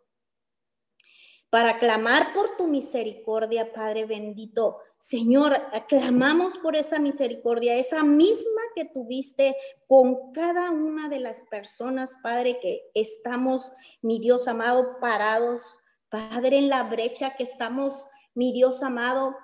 para 1.57 1.79
clamar 1.79 2.35
por 2.35 2.57
tu 2.57 2.67
misericordia, 2.67 3.73
Padre 3.73 4.05
bendito. 4.05 4.79
Señor, 4.99 5.59
clamamos 5.89 6.59
por 6.59 6.77
esa 6.77 6.99
misericordia, 6.99 7.77
esa 7.77 8.03
misma 8.03 8.61
que 8.75 8.85
tuviste 8.85 9.57
con 9.87 10.33
cada 10.33 10.71
una 10.71 11.09
de 11.09 11.21
las 11.21 11.45
personas, 11.45 12.11
Padre, 12.23 12.59
que 12.61 12.83
estamos, 12.95 13.73
mi 14.03 14.19
Dios 14.19 14.49
amado, 14.49 14.99
parados, 15.01 15.63
Padre, 16.09 16.59
en 16.59 16.69
la 16.69 16.83
brecha 16.83 17.37
que 17.37 17.45
estamos, 17.45 18.05
mi 18.35 18.53
Dios 18.53 18.83
amado, 18.83 19.35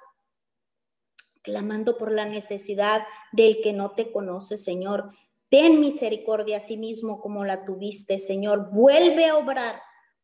clamando 1.43 1.99
por 1.99 2.13
la 2.13 2.25
necesidad 2.25 3.05
del 3.33 3.61
que 3.61 3.73
no 3.73 3.93
te 3.93 4.11
conoce, 4.13 4.59
Señor. 4.59 5.11
Ten 5.51 5.81
misericordia 5.81 6.59
a 6.59 6.61
sí 6.61 6.77
mismo 6.77 7.21
como 7.21 7.45
la 7.45 7.65
tuviste, 7.65 8.19
Señor. 8.19 8.71
Vuelve 8.71 9.27
a 9.27 9.37
obrar 9.37 9.83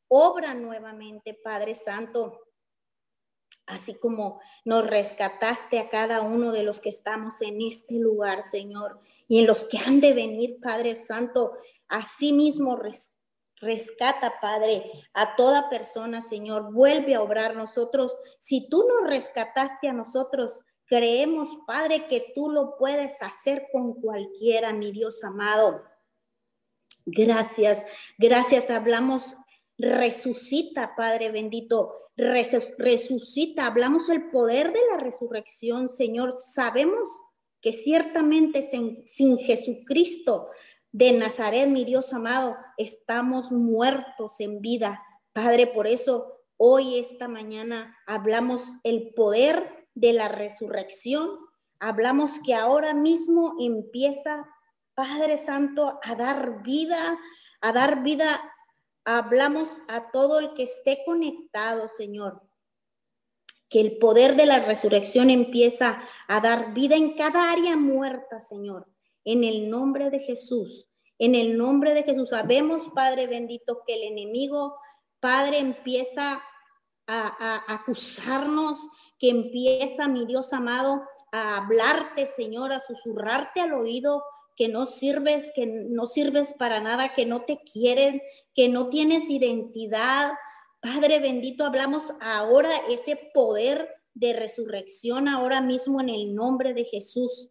Obra 0.09 0.55
nuevamente, 0.55 1.35
Padre 1.35 1.75
Santo, 1.75 2.41
así 3.67 3.95
como 3.95 4.41
nos 4.65 4.87
rescataste 4.87 5.79
a 5.79 5.91
cada 5.91 6.23
uno 6.23 6.51
de 6.51 6.63
los 6.63 6.81
que 6.81 6.89
estamos 6.89 7.43
en 7.43 7.61
este 7.61 7.97
lugar, 7.97 8.43
Señor, 8.43 9.01
y 9.29 9.41
en 9.41 9.47
los 9.47 9.67
que 9.67 9.77
han 9.77 10.01
de 10.01 10.15
venir, 10.15 10.59
Padre 10.63 10.97
Santo, 10.97 11.53
así 11.89 12.33
mismo 12.33 12.81
rescata, 13.61 14.41
Padre, 14.41 14.91
a 15.13 15.37
toda 15.37 15.69
persona, 15.69 16.23
Señor, 16.23 16.73
vuelve 16.73 17.15
a 17.15 17.23
obrar 17.23 17.55
nosotros. 17.55 18.17
Si 18.39 18.67
tú 18.71 18.87
nos 18.89 19.11
rescataste 19.11 19.89
a 19.89 19.93
nosotros, 19.93 20.55
creemos, 20.89 21.49
Padre, 21.67 22.07
que 22.07 22.33
tú 22.35 22.51
lo 22.51 22.77
puedes 22.77 23.21
hacer 23.23 23.67
con 23.73 24.01
cualquiera, 24.01 24.73
mi 24.73 24.91
Dios 24.91 25.23
amado. 25.23 25.83
Gracias, 27.07 27.85
gracias. 28.19 28.71
Hablamos 28.71 29.37
resucita, 29.79 30.95
Padre 30.97 31.31
bendito, 31.31 31.95
resucita. 32.17 33.67
Hablamos 33.67 34.09
el 34.09 34.31
poder 34.31 34.73
de 34.73 34.81
la 34.91 34.99
resurrección, 34.99 35.91
Señor. 35.95 36.37
Sabemos 36.41 37.09
que 37.61 37.73
ciertamente 37.73 38.63
sin, 38.63 39.39
Jesucristo 39.39 40.49
de 40.91 41.13
Nazaret, 41.13 41.69
mi 41.69 41.85
Dios 41.85 42.13
amado, 42.13 42.57
estamos 42.77 43.53
muertos 43.53 44.41
en 44.41 44.61
vida. 44.61 45.03
Padre, 45.33 45.67
por 45.67 45.87
eso 45.87 46.41
hoy, 46.57 46.99
esta 46.99 47.29
mañana, 47.29 47.97
hablamos 48.07 48.65
el 48.83 49.13
poder 49.15 49.78
de 50.01 50.13
la 50.13 50.29
resurrección. 50.29 51.39
Hablamos 51.81 52.41
que 52.45 52.55
ahora 52.55 52.95
mismo 52.95 53.55
empieza, 53.61 54.49
Padre 54.95 55.39
Santo, 55.39 55.99
a 56.03 56.15
dar 56.15 56.63
vida, 56.63 57.19
a 57.61 57.73
dar 57.73 58.03
vida. 58.03 58.41
Hablamos 59.05 59.69
a 59.89 60.11
todo 60.11 60.39
el 60.39 60.55
que 60.55 60.65
esté 60.65 61.03
conectado, 61.05 61.89
Señor. 61.97 62.43
Que 63.69 63.81
el 63.81 63.99
poder 63.99 64.37
de 64.37 64.47
la 64.47 64.61
resurrección 64.61 65.31
empieza 65.31 66.01
a 66.27 66.41
dar 66.41 66.73
vida 66.75 66.97
en 66.97 67.15
cada 67.17 67.51
área 67.51 67.77
muerta, 67.77 68.41
Señor. 68.41 68.89
En 69.25 69.45
el 69.45 69.69
nombre 69.69 70.11
de 70.11 70.21
Jesús. 70.21 70.89
En 71.19 71.35
el 71.35 71.59
nombre 71.59 71.93
de 71.95 72.05
Jesús. 72.05 72.31
Sabemos, 72.31 72.89
Padre 72.95 73.27
bendito, 73.27 73.83
que 73.87 73.95
el 73.95 74.05
enemigo, 74.05 74.77
Padre, 75.21 75.59
empieza 75.59 76.43
a, 77.09 77.65
acusarnos, 77.75 78.79
que 79.19 79.31
empieza, 79.31 80.09
mi 80.09 80.27
Dios 80.27 80.53
amado, 80.53 81.03
a 81.33 81.59
hablarte, 81.59 82.27
Señor, 82.27 82.73
a 82.73 82.81
susurrarte 82.81 83.61
al 83.61 83.73
oído 83.73 84.23
que 84.57 84.69
no 84.69 84.87
sirves, 84.87 85.53
que 85.55 85.67
no 85.67 86.07
sirves 86.07 86.55
para 86.59 86.81
nada, 86.81 87.15
que 87.15 87.27
no 87.27 87.43
te 87.43 87.61
quieren, 87.63 88.21
que 88.55 88.69
no 88.69 88.89
tienes 88.89 89.31
identidad. 89.31 90.33
Padre 90.81 91.21
bendito, 91.21 91.65
hablamos 91.65 92.13
ahora 92.21 92.73
ese 92.89 93.31
poder 93.33 93.89
de 94.15 94.33
resurrección 94.33 95.29
ahora 95.29 95.61
mismo 95.61 96.01
en 96.01 96.09
el 96.09 96.35
nombre 96.35 96.75
de 96.75 96.85
Jesús. 96.85 97.51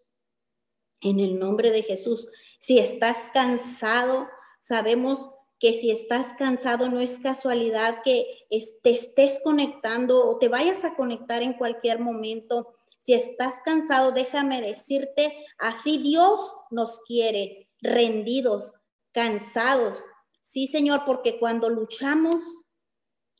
En 0.99 1.22
el 1.22 1.39
nombre 1.39 1.72
de 1.72 1.84
Jesús. 1.84 2.28
Si 2.59 2.78
estás 2.78 3.30
cansado, 3.34 4.28
sabemos 4.59 5.32
que 5.60 5.74
si 5.74 5.91
estás 5.91 6.34
cansado 6.36 6.89
no 6.89 6.99
es 6.99 7.18
casualidad 7.20 8.01
que 8.03 8.47
te 8.84 8.91
estés 8.91 9.41
conectando 9.43 10.28
o 10.28 10.38
te 10.38 10.49
vayas 10.49 10.84
a 10.84 10.95
conectar 10.95 11.41
en 11.41 11.53
cualquier 11.53 11.99
momento. 11.99 12.76
Si 12.99 13.14
estás 13.14 13.55
cansado, 13.66 14.12
déjame 14.12 14.62
decirte, 14.62 15.45
así 15.58 15.97
Dios 15.97 16.53
nos 16.70 16.99
quiere, 17.08 17.70
rendidos, 17.82 18.74
cansados. 19.14 19.97
Sí, 20.41 20.68
Señor, 20.68 21.03
porque 21.05 21.39
cuando 21.39 21.70
luchamos, 21.70 22.43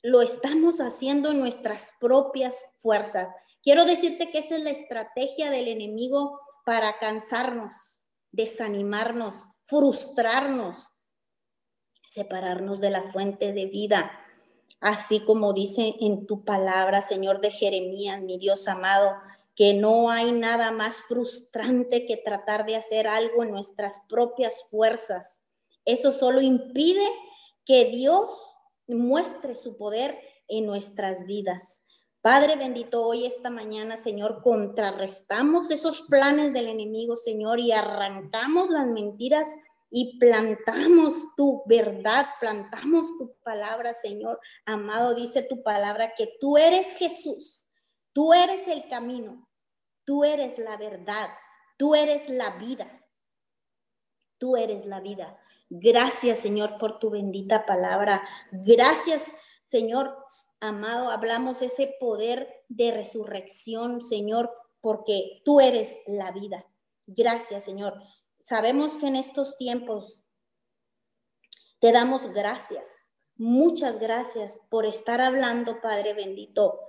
lo 0.02 0.22
estamos 0.22 0.80
haciendo 0.80 1.32
en 1.32 1.40
nuestras 1.40 1.92
propias 2.00 2.66
fuerzas. 2.78 3.30
Quiero 3.62 3.86
decirte 3.86 4.32
que 4.32 4.40
esa 4.40 4.56
es 4.56 4.64
la 4.64 4.70
estrategia 4.70 5.52
del 5.52 5.68
enemigo 5.68 6.40
para 6.66 6.98
cansarnos, 7.00 7.74
desanimarnos, 8.32 9.36
frustrarnos, 9.66 10.88
separarnos 12.10 12.80
de 12.80 12.90
la 12.90 13.04
fuente 13.12 13.54
de 13.54 13.66
vida. 13.66 14.12
Así 14.80 15.20
como 15.22 15.54
dice 15.54 15.96
en 16.02 16.26
tu 16.26 16.44
palabra, 16.44 17.02
Señor 17.02 17.42
de 17.42 17.52
Jeremías, 17.52 18.22
mi 18.22 18.38
Dios 18.38 18.68
amado, 18.68 19.16
que 19.56 19.74
no 19.74 20.12
hay 20.12 20.32
nada 20.32 20.72
más 20.72 20.98
frustrante 21.08 22.06
que 22.06 22.18
tratar 22.18 22.66
de 22.66 22.76
hacer 22.76 23.08
algo 23.08 23.44
en 23.44 23.52
nuestras 23.52 24.02
propias 24.08 24.66
fuerzas. 24.70 25.42
Eso 25.84 26.12
solo 26.12 26.42
impide 26.42 27.08
que 27.66 27.86
Dios 27.86 28.30
muestre 28.88 29.56
su 29.56 29.78
poder 29.78 30.18
en 30.48 30.66
nuestras 30.66 31.26
vidas. 31.26 31.82
Padre 32.22 32.56
bendito, 32.56 33.06
hoy 33.06 33.26
esta 33.26 33.50
mañana, 33.50 33.98
Señor, 33.98 34.42
contrarrestamos 34.44 35.72
esos 35.72 36.02
planes 36.02 36.54
del 36.54 36.68
enemigo, 36.68 37.16
Señor, 37.16 37.60
y 37.60 37.72
arrancamos 37.72 38.70
las 38.70 38.86
mentiras 38.88 39.48
y 39.90 40.20
plantamos 40.20 41.16
tu 41.36 41.64
verdad, 41.66 42.28
plantamos 42.40 43.08
tu 43.18 43.36
palabra, 43.44 43.94
Señor. 43.94 44.40
Amado, 44.66 45.16
dice 45.16 45.44
tu 45.44 45.64
palabra 45.64 46.14
que 46.16 46.38
tú 46.40 46.58
eres 46.58 46.88
Jesús, 46.98 47.66
tú 48.14 48.34
eres 48.34 48.68
el 48.68 48.88
camino, 48.90 49.48
tú 50.04 50.24
eres 50.24 50.58
la 50.58 50.78
verdad, 50.78 51.30
tú 51.78 51.96
eres 51.96 52.30
la 52.30 52.58
vida, 52.58 53.06
tú 54.38 54.58
eres 54.58 54.86
la 54.86 55.00
vida. 55.00 55.40
Gracias, 55.70 56.40
Señor, 56.40 56.78
por 56.78 57.00
tu 57.00 57.10
bendita 57.10 57.66
palabra. 57.66 58.24
Gracias, 58.52 59.24
Señor, 59.68 60.18
amado, 60.60 61.10
hablamos 61.10 61.62
ese 61.62 61.96
poder 62.00 62.64
de 62.70 62.92
resurrección, 62.92 64.02
Señor, 64.02 64.52
porque 64.82 65.42
tú 65.44 65.60
eres 65.60 65.98
la 66.08 66.32
vida. 66.32 66.66
Gracias, 67.06 67.64
Señor. 67.64 68.02
Sabemos 68.48 68.96
que 68.96 69.08
en 69.08 69.18
estos 69.18 69.58
tiempos 69.58 70.24
te 71.82 71.92
damos 71.92 72.32
gracias, 72.32 72.88
muchas 73.36 74.00
gracias 74.00 74.62
por 74.70 74.86
estar 74.86 75.20
hablando, 75.20 75.82
Padre 75.82 76.14
bendito. 76.14 76.80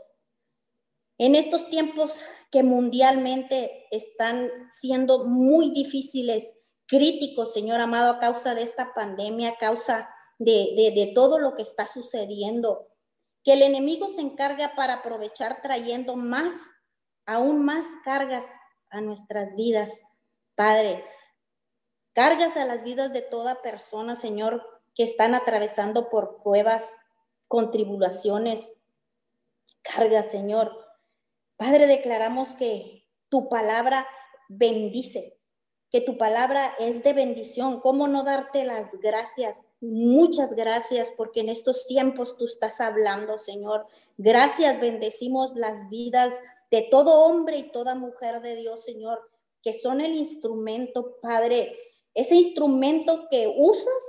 En 1.19 1.35
estos 1.35 1.69
tiempos 1.69 2.13
que 2.53 2.63
mundialmente 2.63 3.89
están 3.91 4.49
siendo 4.71 5.25
muy 5.25 5.71
difíciles, 5.71 6.45
críticos, 6.87 7.53
Señor 7.53 7.81
amado, 7.81 8.13
a 8.13 8.21
causa 8.21 8.55
de 8.55 8.63
esta 8.63 8.95
pandemia, 8.95 9.49
a 9.49 9.57
causa 9.57 10.09
de, 10.39 10.93
de 10.95 11.11
todo 11.13 11.41
lo 11.41 11.57
que 11.57 11.63
está 11.63 11.89
sucediendo, 11.89 12.87
que 13.43 13.55
el 13.55 13.63
enemigo 13.63 14.09
se 14.11 14.21
encarga 14.21 14.77
para 14.77 14.95
aprovechar 14.95 15.61
trayendo 15.61 16.15
más, 16.15 16.55
aún 17.27 17.65
más 17.65 17.85
cargas 18.05 18.45
a 18.91 19.01
nuestras 19.01 19.57
vidas. 19.57 19.91
Padre, 20.55 21.05
Cargas 22.19 22.57
a 22.57 22.65
las 22.65 22.83
vidas 22.83 23.13
de 23.13 23.23
toda 23.23 23.63
persona, 23.63 24.17
Señor, 24.17 24.61
que 24.97 25.05
están 25.05 25.37
atravesando 25.37 26.09
por 26.09 26.43
pruebas, 26.43 26.83
con 27.47 27.71
tribulaciones. 27.71 28.73
Carga, 29.83 30.25
Señor. 30.25 30.77
Padre, 31.57 31.87
declaramos 31.87 32.57
que 32.57 33.07
tu 33.29 33.49
palabra 33.49 34.05
bendice, 34.49 35.39
que 35.93 36.01
tu 36.01 36.19
palabra 36.19 36.75
es 36.81 37.05
de 37.05 37.13
bendición. 37.13 37.79
¿Cómo 37.79 38.09
no 38.09 38.25
darte 38.25 38.65
las 38.65 38.99
gracias? 38.99 39.57
Muchas 39.81 40.57
gracias 40.57 41.13
porque 41.17 41.43
en 41.43 41.51
estos 41.51 41.87
tiempos 41.87 42.37
tú 42.37 42.47
estás 42.47 42.81
hablando, 42.81 43.39
Señor. 43.39 43.87
Gracias, 44.17 44.81
bendecimos 44.81 45.55
las 45.55 45.89
vidas 45.89 46.35
de 46.73 46.83
todo 46.83 47.27
hombre 47.27 47.59
y 47.59 47.71
toda 47.71 47.95
mujer 47.95 48.41
de 48.41 48.57
Dios, 48.57 48.85
Señor, 48.85 49.21
que 49.63 49.73
son 49.73 50.01
el 50.01 50.17
instrumento, 50.17 51.19
Padre, 51.23 51.77
ese 52.15 52.35
instrumento 52.35 53.29
que 53.31 53.53
usas 53.57 54.03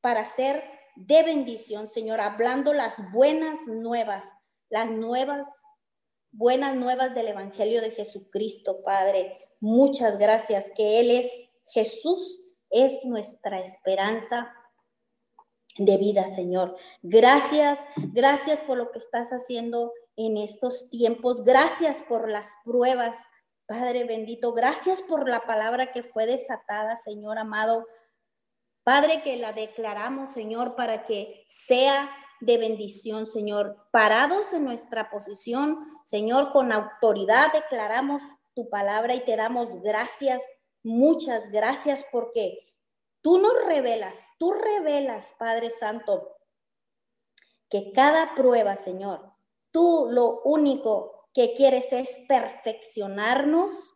para 0.00 0.24
ser 0.24 0.64
de 0.96 1.22
bendición, 1.22 1.88
Señor, 1.88 2.20
hablando 2.20 2.72
las 2.72 2.96
buenas 3.12 3.60
nuevas, 3.66 4.24
las 4.68 4.90
nuevas, 4.90 5.46
buenas 6.30 6.76
nuevas 6.76 7.14
del 7.14 7.28
Evangelio 7.28 7.80
de 7.80 7.90
Jesucristo, 7.90 8.82
Padre. 8.84 9.38
Muchas 9.60 10.18
gracias, 10.18 10.70
que 10.76 11.00
Él 11.00 11.10
es 11.10 11.50
Jesús, 11.66 12.42
es 12.70 13.04
nuestra 13.04 13.60
esperanza 13.60 14.52
de 15.78 15.96
vida, 15.96 16.34
Señor. 16.34 16.76
Gracias, 17.02 17.78
gracias 17.96 18.60
por 18.60 18.78
lo 18.78 18.92
que 18.92 18.98
estás 18.98 19.30
haciendo 19.30 19.92
en 20.16 20.36
estos 20.36 20.88
tiempos. 20.90 21.44
Gracias 21.44 21.96
por 22.08 22.30
las 22.30 22.48
pruebas 22.64 23.16
Padre 23.66 24.04
bendito, 24.04 24.52
gracias 24.52 25.00
por 25.02 25.28
la 25.28 25.40
palabra 25.40 25.92
que 25.92 26.02
fue 26.02 26.26
desatada, 26.26 26.96
Señor 26.96 27.38
amado. 27.38 27.86
Padre, 28.82 29.22
que 29.22 29.38
la 29.38 29.52
declaramos, 29.52 30.32
Señor, 30.32 30.76
para 30.76 31.06
que 31.06 31.46
sea 31.48 32.10
de 32.40 32.58
bendición, 32.58 33.26
Señor. 33.26 33.88
Parados 33.90 34.52
en 34.52 34.64
nuestra 34.64 35.10
posición, 35.10 35.78
Señor, 36.04 36.52
con 36.52 36.72
autoridad 36.72 37.52
declaramos 37.52 38.20
tu 38.54 38.68
palabra 38.68 39.14
y 39.14 39.24
te 39.24 39.36
damos 39.36 39.82
gracias, 39.82 40.42
muchas 40.82 41.50
gracias 41.50 42.04
porque 42.12 42.58
tú 43.22 43.38
nos 43.38 43.54
revelas, 43.64 44.14
tú 44.38 44.52
revelas, 44.52 45.34
Padre 45.38 45.70
Santo, 45.70 46.36
que 47.70 47.92
cada 47.92 48.34
prueba, 48.34 48.76
Señor, 48.76 49.32
tú 49.70 50.08
lo 50.10 50.42
único 50.42 51.13
que 51.34 51.52
quieres 51.54 51.92
es 51.92 52.08
perfeccionarnos. 52.28 53.94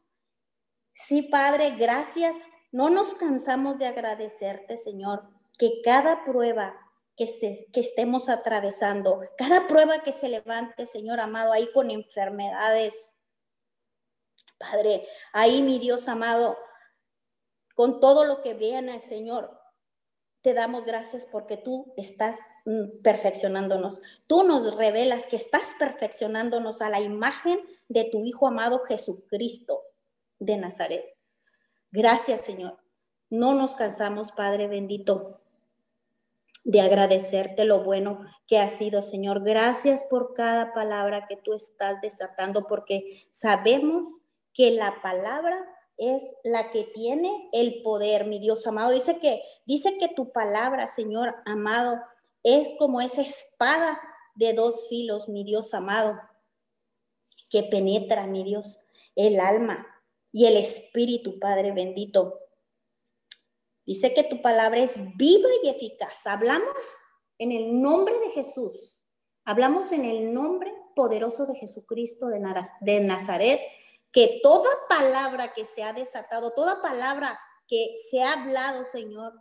Sí, 1.07 1.23
Padre, 1.23 1.77
gracias. 1.77 2.37
No 2.73 2.91
nos 2.91 3.15
cansamos 3.15 3.79
de 3.79 3.87
agradecerte, 3.87 4.77
Señor, 4.77 5.23
que 5.57 5.81
cada 5.83 6.25
prueba 6.25 6.77
que, 7.17 7.27
que 7.73 7.81
estemos 7.81 8.29
atravesando, 8.29 9.23
cada 9.39 9.67
prueba 9.67 10.03
que 10.03 10.13
se 10.13 10.29
levante, 10.29 10.87
Señor 10.87 11.21
amado, 11.21 11.53
ahí 11.53 11.71
con 11.73 11.91
enfermedades, 11.91 13.15
Padre, 14.59 15.07
ahí 15.33 15.63
mi 15.63 15.79
Dios 15.79 16.09
amado, 16.09 16.59
con 17.75 18.01
todo 18.01 18.25
lo 18.25 18.43
que 18.43 18.55
viene, 18.55 19.01
Señor, 19.09 19.57
te 20.43 20.53
damos 20.53 20.85
gracias 20.85 21.27
porque 21.27 21.57
tú 21.57 21.95
estás 21.97 22.37
perfeccionándonos. 23.03 24.01
Tú 24.27 24.43
nos 24.45 24.77
revelas 24.77 25.27
que 25.27 25.37
estás 25.37 25.75
perfeccionándonos 25.79 26.83
a 26.83 26.91
la 26.91 27.01
imagen 27.01 27.59
de 27.89 28.05
tu 28.05 28.25
Hijo 28.25 28.47
amado 28.47 28.81
Jesucristo 28.87 29.83
de 30.39 30.57
Nazaret. 30.57 31.05
Gracias, 31.91 32.43
Señor. 32.43 32.79
No 33.31 33.55
nos 33.55 33.75
cansamos, 33.75 34.33
Padre 34.33 34.69
bendito, 34.69 35.41
de 36.65 36.81
agradecerte 36.81 37.65
lo 37.65 37.83
bueno 37.83 38.21
que 38.47 38.59
ha 38.59 38.69
sido, 38.69 39.03
Señor. 39.03 39.43
Gracias 39.43 40.05
por 40.05 40.35
cada 40.35 40.75
palabra 40.75 41.27
que 41.27 41.37
tú 41.37 41.55
estás 41.55 42.01
desatando, 42.03 42.67
porque 42.67 43.27
sabemos 43.31 44.07
que 44.53 44.71
la 44.73 45.01
palabra 45.03 45.57
es 45.97 46.23
la 46.45 46.71
que 46.71 46.85
tiene 46.85 47.49
el 47.53 47.83
poder, 47.83 48.27
mi 48.27 48.39
Dios 48.39 48.67
amado. 48.67 48.91
Dice 48.91 49.19
que, 49.19 49.43
dice 49.67 49.99
que 49.99 50.09
tu 50.09 50.31
palabra, 50.31 50.89
Señor 50.89 51.35
amado, 51.45 52.01
es 52.43 52.69
como 52.79 53.01
esa 53.01 53.23
espada 53.23 54.01
de 54.35 54.53
dos 54.53 54.89
filos, 54.89 55.29
mi 55.29 55.45
Dios 55.45 55.75
amado, 55.75 56.19
que 57.51 57.63
penetra, 57.65 58.27
mi 58.27 58.45
Dios, 58.45 58.85
el 59.17 59.41
alma 59.41 59.87
y 60.33 60.47
el 60.47 60.57
espíritu, 60.57 61.39
Padre 61.39 61.73
bendito. 61.73 62.39
Dice 63.85 64.13
que 64.13 64.25
tu 64.25 64.43
palabra 64.43 64.81
es 64.81 64.93
viva 65.17 65.49
y 65.63 65.69
eficaz. 65.69 66.27
Hablamos 66.27 66.77
en 67.39 67.53
el 67.53 67.81
nombre 67.81 68.19
de 68.19 68.31
Jesús. 68.31 69.01
Hablamos 69.45 69.93
en 69.93 70.05
el 70.05 70.35
nombre 70.35 70.73
poderoso 70.95 71.47
de 71.47 71.55
Jesucristo 71.55 72.27
de 72.27 73.01
Nazaret, 73.01 73.61
que 74.13 74.41
toda 74.43 74.69
palabra 74.89 75.53
que 75.55 75.65
se 75.65 75.83
ha 75.83 75.93
desatado, 75.93 76.53
toda 76.55 76.83
palabra 76.83 77.39
que 77.67 77.97
se 78.11 78.23
ha 78.23 78.33
hablado, 78.33 78.85
Señor, 78.85 79.33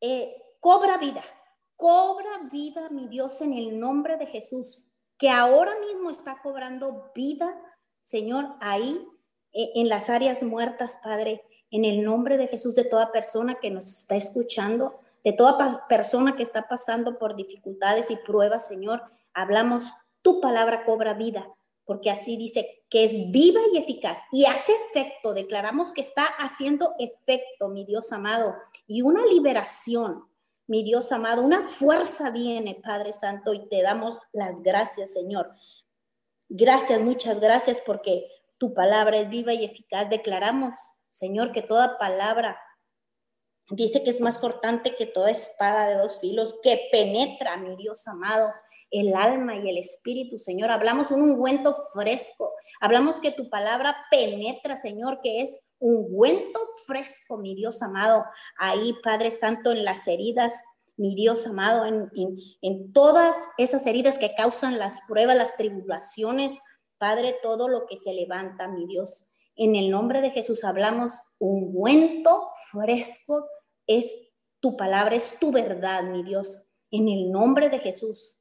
eh, 0.00 0.34
cobra 0.60 0.98
vida, 0.98 1.24
cobra 1.76 2.48
vida, 2.52 2.88
mi 2.90 3.08
Dios, 3.08 3.40
en 3.40 3.54
el 3.54 3.78
nombre 3.78 4.16
de 4.16 4.26
Jesús, 4.26 4.84
que 5.18 5.28
ahora 5.28 5.72
mismo 5.80 6.10
está 6.10 6.40
cobrando 6.42 7.10
vida, 7.14 7.54
Señor, 8.00 8.54
ahí 8.60 9.06
eh, 9.52 9.72
en 9.74 9.88
las 9.88 10.08
áreas 10.08 10.42
muertas, 10.42 11.00
Padre 11.02 11.42
en 11.70 11.84
el 11.84 12.02
nombre 12.02 12.36
de 12.36 12.48
Jesús 12.48 12.74
de 12.74 12.84
toda 12.84 13.12
persona 13.12 13.56
que 13.60 13.70
nos 13.70 13.86
está 13.86 14.16
escuchando, 14.16 14.98
de 15.24 15.32
toda 15.32 15.86
persona 15.88 16.36
que 16.36 16.42
está 16.42 16.68
pasando 16.68 17.18
por 17.18 17.36
dificultades 17.36 18.10
y 18.10 18.16
pruebas, 18.16 18.66
Señor, 18.66 19.02
hablamos, 19.32 19.92
tu 20.22 20.40
palabra 20.40 20.84
cobra 20.84 21.14
vida, 21.14 21.48
porque 21.84 22.10
así 22.10 22.36
dice 22.36 22.84
que 22.88 23.04
es 23.04 23.30
viva 23.30 23.60
y 23.72 23.78
eficaz 23.78 24.18
y 24.32 24.46
hace 24.46 24.72
efecto, 24.90 25.32
declaramos 25.32 25.92
que 25.92 26.00
está 26.00 26.24
haciendo 26.24 26.94
efecto, 26.98 27.68
mi 27.68 27.84
Dios 27.84 28.12
amado, 28.12 28.54
y 28.86 29.02
una 29.02 29.24
liberación, 29.26 30.24
mi 30.70 30.84
Dios 30.84 31.10
amado, 31.10 31.42
una 31.42 31.62
fuerza 31.62 32.30
viene, 32.30 32.80
Padre 32.82 33.12
Santo, 33.12 33.52
y 33.52 33.68
te 33.68 33.82
damos 33.82 34.16
las 34.32 34.62
gracias, 34.62 35.12
Señor. 35.12 35.52
Gracias, 36.48 37.00
muchas 37.00 37.40
gracias, 37.40 37.80
porque 37.84 38.26
tu 38.56 38.72
palabra 38.72 39.18
es 39.18 39.28
viva 39.28 39.52
y 39.52 39.64
eficaz. 39.64 40.08
Declaramos 40.08 40.74
Señor, 41.10 41.52
que 41.52 41.62
toda 41.62 41.98
palabra 41.98 42.58
dice 43.70 44.02
que 44.02 44.10
es 44.10 44.20
más 44.20 44.38
cortante 44.38 44.96
que 44.96 45.06
toda 45.06 45.30
espada 45.30 45.88
de 45.88 45.96
dos 45.96 46.18
filos, 46.20 46.56
que 46.62 46.88
penetra, 46.90 47.56
mi 47.56 47.76
Dios 47.76 48.06
amado, 48.06 48.52
el 48.90 49.14
alma 49.14 49.56
y 49.56 49.68
el 49.68 49.78
espíritu, 49.78 50.38
Señor. 50.38 50.70
Hablamos 50.70 51.10
un 51.10 51.22
ungüento 51.22 51.74
fresco. 51.92 52.52
Hablamos 52.80 53.20
que 53.20 53.30
tu 53.30 53.48
palabra 53.48 53.96
penetra, 54.10 54.76
Señor, 54.76 55.20
que 55.20 55.42
es 55.42 55.60
ungüento 55.80 56.60
fresco, 56.86 57.38
mi 57.38 57.56
Dios 57.56 57.82
amado. 57.82 58.24
Ahí, 58.56 58.94
Padre 59.02 59.32
Santo, 59.32 59.72
en 59.72 59.84
las 59.84 60.06
heridas, 60.06 60.52
mi 60.96 61.16
Dios 61.16 61.46
amado, 61.46 61.84
en, 61.86 62.10
en 62.62 62.92
todas 62.92 63.34
esas 63.58 63.86
heridas 63.86 64.18
que 64.18 64.34
causan 64.36 64.78
las 64.78 65.00
pruebas, 65.08 65.36
las 65.36 65.56
tribulaciones, 65.56 66.52
Padre, 66.98 67.36
todo 67.42 67.68
lo 67.68 67.86
que 67.86 67.96
se 67.96 68.12
levanta, 68.12 68.68
mi 68.68 68.86
Dios. 68.86 69.26
En 69.56 69.74
el 69.74 69.90
nombre 69.90 70.20
de 70.20 70.30
Jesús 70.30 70.64
hablamos 70.64 71.12
ungüento 71.38 72.50
fresco, 72.70 73.48
es 73.86 74.14
tu 74.60 74.76
palabra, 74.76 75.16
es 75.16 75.38
tu 75.40 75.50
verdad, 75.50 76.02
mi 76.04 76.22
Dios. 76.22 76.64
En 76.90 77.08
el 77.08 77.32
nombre 77.32 77.70
de 77.70 77.78
Jesús. 77.78 78.38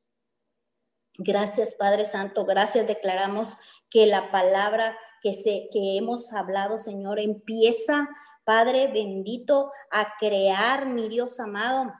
Gracias, 1.17 1.75
Padre 1.75 2.05
Santo. 2.05 2.45
Gracias. 2.45 2.87
Declaramos 2.87 3.55
que 3.89 4.05
la 4.05 4.31
palabra 4.31 4.97
que, 5.21 5.33
se, 5.33 5.69
que 5.71 5.97
hemos 5.97 6.33
hablado, 6.33 6.77
Señor, 6.77 7.19
empieza, 7.19 8.09
Padre 8.43 8.87
bendito, 8.87 9.71
a 9.91 10.13
crear, 10.19 10.87
mi 10.87 11.09
Dios 11.09 11.39
amado, 11.39 11.93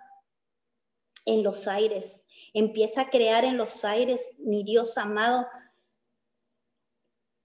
en 1.26 1.44
los 1.44 1.68
aires. 1.68 2.26
Empieza 2.54 3.02
a 3.02 3.10
crear 3.10 3.46
en 3.46 3.58
los 3.58 3.86
aires, 3.86 4.30
mi 4.40 4.64
Dios 4.64 4.98
amado. 4.98 5.48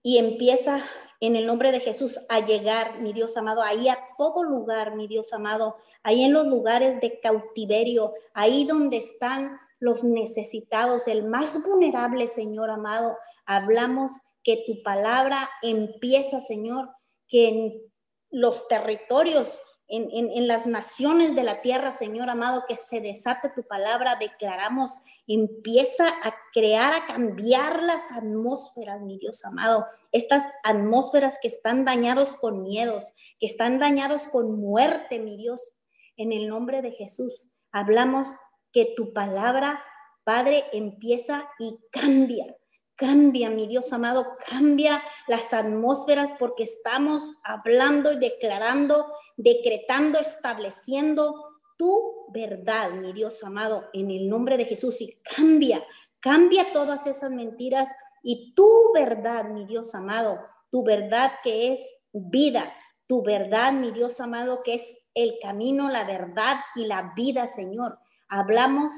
Y 0.03 0.18
empieza 0.18 0.85
en 1.20 1.37
el 1.37 1.47
nombre 1.47 1.72
de 1.72 1.81
Jesús 1.81 2.18
a 2.29 2.41
llegar, 2.41 3.01
mi 3.01 3.12
Dios 3.12 3.37
amado, 3.37 3.62
ahí 3.62 3.89
a 3.89 3.99
todo 4.18 4.45
lugar, 4.45 4.95
mi 4.95 5.07
Dios 5.07 5.33
amado, 5.33 5.77
ahí 6.03 6.22
en 6.22 6.33
los 6.33 6.47
lugares 6.47 7.01
de 7.01 7.20
cautiverio, 7.20 8.12
ahí 8.35 8.64
donde 8.66 8.99
están 8.99 9.59
los 9.79 10.05
necesitados, 10.05 11.09
el 11.09 11.25
más 11.25 11.62
vulnerable, 11.62 12.27
Señor 12.27 12.70
amado. 12.70 13.16
Hablamos 13.47 14.12
que 14.45 14.62
tu 14.66 14.82
palabra 14.82 15.51
empieza, 15.62 16.38
Señor, 16.38 16.90
que 17.26 17.49
en 17.49 17.82
los 18.30 18.68
territorios 18.68 19.61
en, 19.88 20.49
las 20.49 20.66
naciones 20.66 21.34
de 21.34 21.42
la 21.42 21.61
tierra, 21.61 21.92
Señor 21.92 22.30
amado, 22.30 22.64
que 22.66 22.74
se 22.74 23.01
desate 23.01 23.51
tu 23.55 23.64
palabra, 23.64 24.16
declaramos, 24.18 24.92
empieza 25.26 26.09
a 26.09 26.34
crear, 26.53 26.95
a 26.95 27.07
cambiar 27.07 27.82
las 27.82 28.11
atmósferas, 28.12 29.01
mi 29.03 29.18
Dios 29.18 29.45
amado, 29.45 29.86
estas 30.12 30.42
atmósferas 30.62 31.36
que 31.40 31.49
están 31.49 31.84
dañados 31.84 32.36
con 32.36 32.62
miedos, 32.62 33.12
que 33.38 33.47
están 33.47 33.78
dañados 33.78 34.22
con 34.28 34.59
muerte, 34.59 35.18
mi 35.18 35.36
Dios, 35.36 35.74
en 36.16 36.32
el 36.32 36.49
nombre 36.49 36.80
de 36.82 36.92
Jesús. 36.92 37.49
Hablamos 37.70 38.28
que 38.72 38.95
tu 38.97 39.12
palabra, 39.12 39.82
Padre, 40.24 40.64
empieza 40.72 41.49
y 41.59 41.78
cambia, 41.90 42.57
Cambia, 42.97 43.51
mi 43.51 43.66
Dios 43.66 43.92
amado, 43.92 44.36
cambia 44.49 45.03
las 45.26 45.53
atmósferas 45.53 46.32
porque 46.38 46.62
estamos 46.62 47.32
hablando 47.42 48.12
y 48.12 48.18
declarando, 48.18 49.12
decretando, 49.36 50.20
estableciendo 50.20 51.59
tu 51.76 52.26
verdad, 52.32 52.90
mi 52.90 53.12
Dios 53.12 53.42
amado, 53.42 53.88
en 53.92 54.11
el 54.11 54.28
nombre 54.28 54.57
de 54.57 54.66
Jesús. 54.66 55.01
Y 55.01 55.18
cambia, 55.22 55.82
cambia 56.20 56.72
todas 56.72 57.07
esas 57.09 57.30
mentiras 57.30 57.88
y 58.22 58.55
tu 58.55 58.92
verdad, 58.95 59.45
mi 59.45 59.66
Dios 59.66 59.95
amado, 59.95 60.40
tu 60.70 60.84
verdad 60.84 61.32
que 61.42 61.72
es 61.72 61.80
vida, 62.12 62.72
tu 63.07 63.22
verdad, 63.22 63.72
mi 63.72 63.90
Dios 63.90 64.20
amado, 64.20 64.62
que 64.62 64.74
es 64.74 65.09
el 65.14 65.38
camino, 65.42 65.90
la 65.90 66.05
verdad 66.05 66.57
y 66.76 66.86
la 66.86 67.12
vida, 67.14 67.47
Señor. 67.47 67.99
Hablamos 68.28 68.92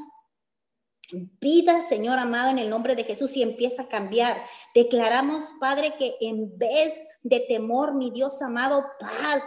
vida, 1.13 1.89
Señor 1.89 2.19
amado, 2.19 2.51
en 2.51 2.59
el 2.59 2.71
nombre 2.71 2.97
de 2.97 3.05
Jesús 3.05 3.37
y 3.37 3.43
empieza 3.43 3.83
a 3.83 3.89
cambiar. 3.89 4.37
Declaramos, 4.75 5.45
Padre, 5.61 5.95
que 5.99 6.17
en 6.21 6.57
vez 6.59 6.95
de 7.23 7.41
temor, 7.41 7.95
mi 7.95 8.11
Dios 8.11 8.43
amado, 8.43 8.85
paz, 8.99 9.43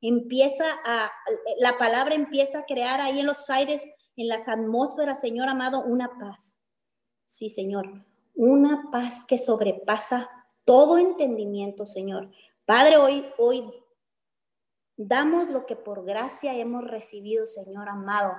empieza 0.00 0.64
a, 0.84 1.10
la 1.58 1.78
palabra 1.78 2.14
empieza 2.14 2.60
a 2.60 2.64
crear 2.66 3.00
ahí 3.00 3.20
en 3.20 3.26
los 3.26 3.50
aires, 3.50 3.82
en 4.16 4.28
las 4.28 4.48
atmósferas, 4.48 5.20
Señor 5.20 5.48
amado, 5.48 5.82
una 5.82 6.18
paz. 6.18 6.56
Sí, 7.26 7.50
Señor, 7.50 8.04
una 8.34 8.90
paz 8.90 9.24
que 9.26 9.38
sobrepasa 9.38 10.30
todo 10.64 10.98
entendimiento, 10.98 11.86
Señor. 11.86 12.30
Padre, 12.64 12.98
hoy, 12.98 13.24
hoy 13.38 13.64
damos 14.96 15.48
lo 15.48 15.66
que 15.66 15.76
por 15.76 16.04
gracia 16.04 16.54
hemos 16.54 16.84
recibido, 16.84 17.46
Señor 17.46 17.88
amado 17.88 18.34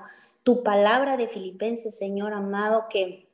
tu 0.50 0.64
palabra 0.64 1.16
de 1.16 1.28
Filipenses, 1.28 1.96
Señor 1.96 2.34
amado, 2.34 2.86
que 2.90 3.30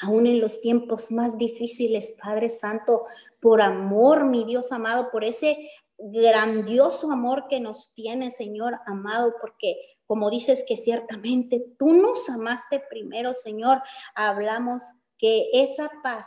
aún 0.00 0.28
en 0.28 0.40
los 0.40 0.60
tiempos 0.60 1.10
más 1.10 1.36
difíciles, 1.36 2.14
Padre 2.22 2.48
Santo, 2.48 3.06
por 3.40 3.60
amor, 3.60 4.26
mi 4.26 4.44
Dios 4.44 4.70
amado, 4.70 5.10
por 5.10 5.24
ese 5.24 5.68
grandioso 5.98 7.10
amor 7.10 7.48
que 7.50 7.58
nos 7.58 7.92
tiene, 7.94 8.30
Señor 8.30 8.74
amado, 8.86 9.34
porque 9.40 9.74
como 10.06 10.30
dices 10.30 10.64
que 10.64 10.76
ciertamente 10.76 11.60
tú 11.76 11.92
nos 11.92 12.30
amaste 12.30 12.80
primero, 12.88 13.32
Señor, 13.34 13.82
hablamos 14.14 14.84
que 15.18 15.48
esa 15.52 15.90
paz 16.04 16.26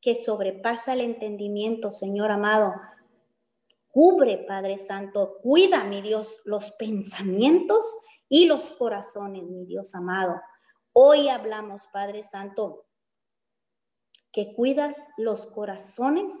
que 0.00 0.16
sobrepasa 0.16 0.94
el 0.94 1.00
entendimiento, 1.00 1.92
Señor 1.92 2.32
amado, 2.32 2.74
cubre, 3.88 4.38
Padre 4.38 4.78
Santo, 4.78 5.38
cuida, 5.40 5.84
mi 5.84 6.02
Dios, 6.02 6.40
los 6.44 6.72
pensamientos 6.72 7.84
y 8.32 8.46
los 8.46 8.70
corazones, 8.70 9.42
mi 9.42 9.66
Dios 9.66 9.94
amado. 9.94 10.40
Hoy 10.94 11.28
hablamos, 11.28 11.86
Padre 11.92 12.22
Santo, 12.22 12.86
que 14.32 14.54
cuidas 14.54 14.96
los 15.18 15.46
corazones, 15.48 16.32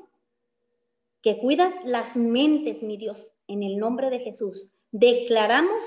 que 1.20 1.38
cuidas 1.38 1.74
las 1.84 2.16
mentes, 2.16 2.82
mi 2.82 2.96
Dios, 2.96 3.32
en 3.46 3.62
el 3.62 3.76
nombre 3.76 4.08
de 4.08 4.20
Jesús. 4.20 4.70
Declaramos 4.90 5.84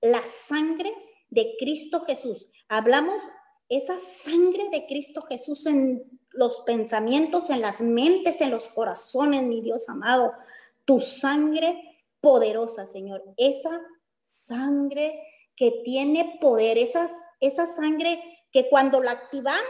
la 0.00 0.24
sangre 0.24 0.92
de 1.30 1.54
Cristo 1.56 2.00
Jesús. 2.00 2.48
Hablamos 2.68 3.22
esa 3.68 3.96
sangre 3.96 4.70
de 4.70 4.86
Cristo 4.88 5.22
Jesús 5.22 5.66
en 5.66 6.18
los 6.30 6.62
pensamientos, 6.66 7.48
en 7.50 7.60
las 7.60 7.80
mentes, 7.80 8.40
en 8.40 8.50
los 8.50 8.68
corazones, 8.70 9.44
mi 9.44 9.60
Dios 9.60 9.88
amado. 9.88 10.32
Tu 10.84 10.98
sangre 10.98 12.02
poderosa, 12.20 12.86
Señor. 12.86 13.22
Esa 13.36 13.80
sangre 14.24 15.20
que 15.56 15.82
tiene 15.84 16.38
poder, 16.40 16.78
esas, 16.78 17.10
esa 17.40 17.66
sangre 17.66 18.22
que 18.52 18.68
cuando 18.68 19.02
la 19.02 19.12
activamos 19.12 19.62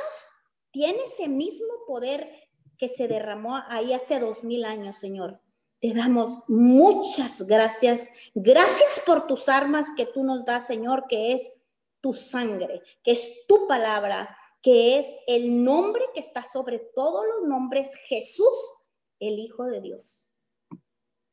tiene 0.70 1.04
ese 1.04 1.28
mismo 1.28 1.72
poder 1.86 2.30
que 2.78 2.88
se 2.88 3.08
derramó 3.08 3.62
ahí 3.68 3.92
hace 3.92 4.18
dos 4.18 4.44
mil 4.44 4.64
años, 4.64 4.96
Señor. 4.96 5.40
Te 5.80 5.92
damos 5.92 6.38
muchas 6.48 7.42
gracias. 7.42 8.08
Gracias 8.34 9.02
por 9.04 9.26
tus 9.26 9.48
armas 9.48 9.86
que 9.96 10.06
tú 10.06 10.24
nos 10.24 10.44
das, 10.44 10.66
Señor, 10.66 11.06
que 11.08 11.32
es 11.32 11.52
tu 12.00 12.12
sangre, 12.12 12.82
que 13.02 13.12
es 13.12 13.46
tu 13.46 13.66
palabra, 13.68 14.36
que 14.62 14.98
es 14.98 15.06
el 15.26 15.62
nombre 15.62 16.02
que 16.14 16.20
está 16.20 16.42
sobre 16.42 16.78
todos 16.78 17.24
los 17.26 17.48
nombres, 17.48 17.88
Jesús, 18.06 18.48
el 19.20 19.38
Hijo 19.38 19.64
de 19.64 19.80
Dios. 19.80 20.24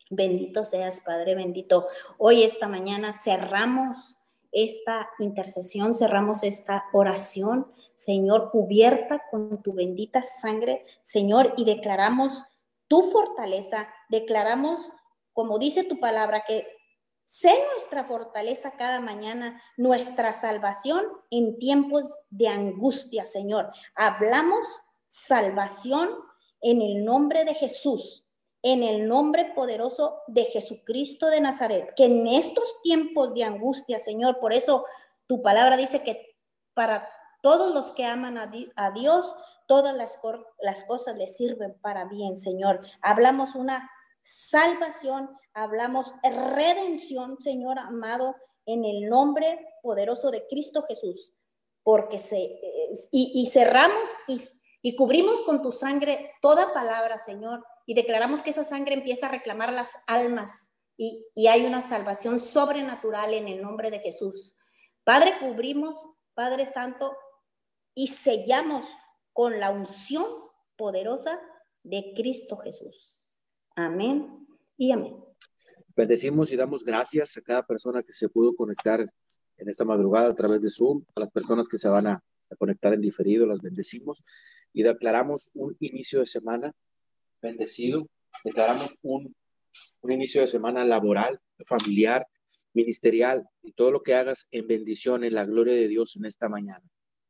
Bendito 0.10 0.66
seas, 0.66 1.02
Padre 1.02 1.36
bendito. 1.36 1.88
Hoy, 2.18 2.44
esta 2.44 2.68
mañana, 2.68 3.18
cerramos 3.18 4.18
esta 4.52 5.10
intercesión, 5.20 5.96
cerramos 5.96 6.44
esta 6.44 6.86
oración, 6.94 7.72
Señor, 7.96 8.52
cubierta 8.52 9.24
con 9.30 9.62
tu 9.62 9.74
bendita 9.74 10.22
sangre, 10.22 10.86
Señor, 11.04 11.54
y 11.58 11.66
declaramos 11.66 12.44
tu 12.88 13.04
fortaleza, 13.12 13.88
declaramos, 14.10 14.90
como 15.34 15.60
dice 15.60 15.84
tu 15.84 16.00
palabra, 16.00 16.44
que 16.46 16.68
sé 17.26 17.54
nuestra 17.74 18.04
fortaleza 18.04 18.72
cada 18.72 19.00
mañana, 19.00 19.62
nuestra 19.78 20.34
salvación 20.34 21.06
en 21.30 21.58
tiempos 21.58 22.04
de 22.30 22.50
angustia, 22.50 23.24
Señor. 23.24 23.72
Hablamos 23.96 24.66
salvación 25.08 26.10
en 26.62 26.82
el 26.82 27.06
nombre 27.06 27.46
de 27.46 27.56
Jesús, 27.56 28.21
en 28.64 28.84
el 28.84 29.08
nombre 29.08 29.54
poderoso 29.56 30.22
de 30.28 30.46
Jesucristo 30.46 31.28
de 31.28 31.42
Nazaret, 31.42 31.94
que 31.96 32.06
en 32.06 32.28
estos 32.28 32.82
tiempos 32.84 33.34
de 33.34 33.44
angustia, 33.44 33.98
Señor, 33.98 34.40
por 34.40 34.54
eso 34.54 34.86
tu 35.28 35.42
palabra 35.42 35.78
dice 35.78 36.04
que 36.04 36.36
para 36.74 37.08
todos 37.42 37.74
los 37.74 37.92
que 37.94 38.06
aman 38.06 38.38
a, 38.38 38.92
Dios, 38.92 39.34
todas 39.68 39.96
las, 39.96 40.20
las 40.60 40.84
cosas 40.86 41.18
le 41.18 41.28
sirven 41.28 41.76
para 41.82 42.06
bien, 42.06 42.38
Señor. 42.38 42.82
Hablamos 43.02 43.56
una 43.56 43.90
salvación, 44.24 45.30
hablamos 45.54 46.14
redención, 46.24 47.40
Señor 47.40 47.80
amado, 47.80 48.36
en 48.68 48.86
el 48.86 49.10
nombre 49.10 49.68
poderoso 49.82 50.30
de 50.30 50.46
Cristo 50.48 50.84
Jesús, 50.88 51.34
porque 51.84 52.20
se, 52.20 52.38
eh, 52.38 52.94
y, 53.12 53.48
cerramos 53.48 54.08
y 54.84 54.96
cubrimos 54.96 55.42
con 55.42 55.64
tu 55.64 55.72
sangre 55.72 56.34
toda 56.44 56.74
palabra, 56.74 57.18
Señor, 57.18 57.66
y 57.86 57.94
declaramos 57.94 58.42
que 58.42 58.52
esa 58.52 58.64
sangre 58.64 58.94
empieza 58.94 59.28
a 59.28 59.32
reclamar 59.32 59.74
las 59.74 59.92
almas 60.08 60.70
y, 60.98 61.26
y 61.36 61.48
hay 61.48 61.66
una 61.66 61.82
salvación 61.82 62.40
sobrenatural 62.40 63.34
en 63.34 63.48
el 63.48 63.62
nombre 63.62 63.92
de 63.92 64.00
Jesús. 64.00 64.56
Padre, 65.04 65.34
cubrimos, 65.40 65.96
Padre 66.34 66.66
Santo, 66.66 67.16
y 67.96 68.08
sellamos 68.08 68.86
con 69.34 69.60
la 69.60 69.72
unción 69.72 70.26
poderosa 70.78 71.40
de 71.84 72.14
Cristo 72.16 72.58
Jesús. 72.58 73.22
Amén 73.76 74.48
y 74.78 74.92
amén. 74.92 75.16
Bendecimos 75.96 76.52
y 76.52 76.56
damos 76.56 76.84
gracias 76.84 77.38
a 77.38 77.42
cada 77.42 77.66
persona 77.66 78.04
que 78.04 78.14
se 78.14 78.30
pudo 78.30 78.56
conectar 78.56 79.02
en 79.58 79.70
esta 79.70 79.86
madrugada 79.86 80.30
a 80.30 80.36
través 80.36 80.62
de 80.62 80.70
Zoom, 80.70 81.04
a 81.16 81.22
las 81.22 81.32
personas 81.32 81.68
que 81.68 81.78
se 81.78 81.88
van 81.88 82.08
a, 82.08 82.24
conectar 82.58 82.94
en 82.94 83.00
diferido, 83.00 83.46
las 83.46 83.62
bendecimos 83.62 84.24
y 84.74 84.84
declaramos 84.84 85.52
un 85.54 85.78
inicio 85.80 86.20
de 86.20 86.26
semana 86.26 86.74
bendecido, 87.42 88.08
declaramos 88.44 88.98
un, 89.04 89.36
un 90.02 90.12
inicio 90.12 90.42
de 90.42 90.48
semana 90.48 90.86
laboral, 90.86 91.40
familiar, 91.66 92.28
ministerial 92.74 93.44
y 93.62 93.74
todo 93.74 93.92
lo 93.92 94.02
que 94.02 94.16
hagas 94.16 94.48
en 94.52 94.68
bendición, 94.68 95.24
en 95.24 95.34
la 95.34 95.46
gloria 95.46 95.74
de 95.74 95.88
Dios 95.88 96.16
en 96.16 96.26
esta 96.26 96.50
mañana. 96.50 96.84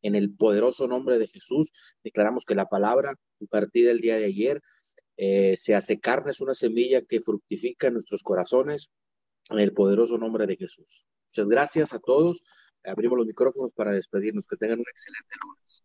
En 0.03 0.15
el 0.15 0.33
poderoso 0.33 0.87
nombre 0.87 1.19
de 1.19 1.27
Jesús, 1.27 1.71
declaramos 2.03 2.45
que 2.45 2.55
la 2.55 2.65
palabra 2.65 3.15
impartida 3.39 3.91
el 3.91 4.01
día 4.01 4.17
de 4.17 4.25
ayer 4.25 4.61
eh, 5.17 5.55
se 5.57 5.75
hace 5.75 5.99
carne, 5.99 6.31
es 6.31 6.41
una 6.41 6.53
semilla 6.53 7.01
que 7.01 7.21
fructifica 7.21 7.87
en 7.87 7.93
nuestros 7.93 8.23
corazones 8.23 8.89
en 9.49 9.59
el 9.59 9.73
poderoso 9.73 10.17
nombre 10.17 10.47
de 10.47 10.55
Jesús. 10.55 11.07
Muchas 11.29 11.47
gracias 11.47 11.93
a 11.93 11.99
todos. 11.99 12.43
Abrimos 12.83 13.17
los 13.17 13.27
micrófonos 13.27 13.73
para 13.73 13.91
despedirnos. 13.91 14.47
Que 14.47 14.57
tengan 14.57 14.79
un 14.79 14.85
excelente 14.89 15.35
lunes. 15.43 15.79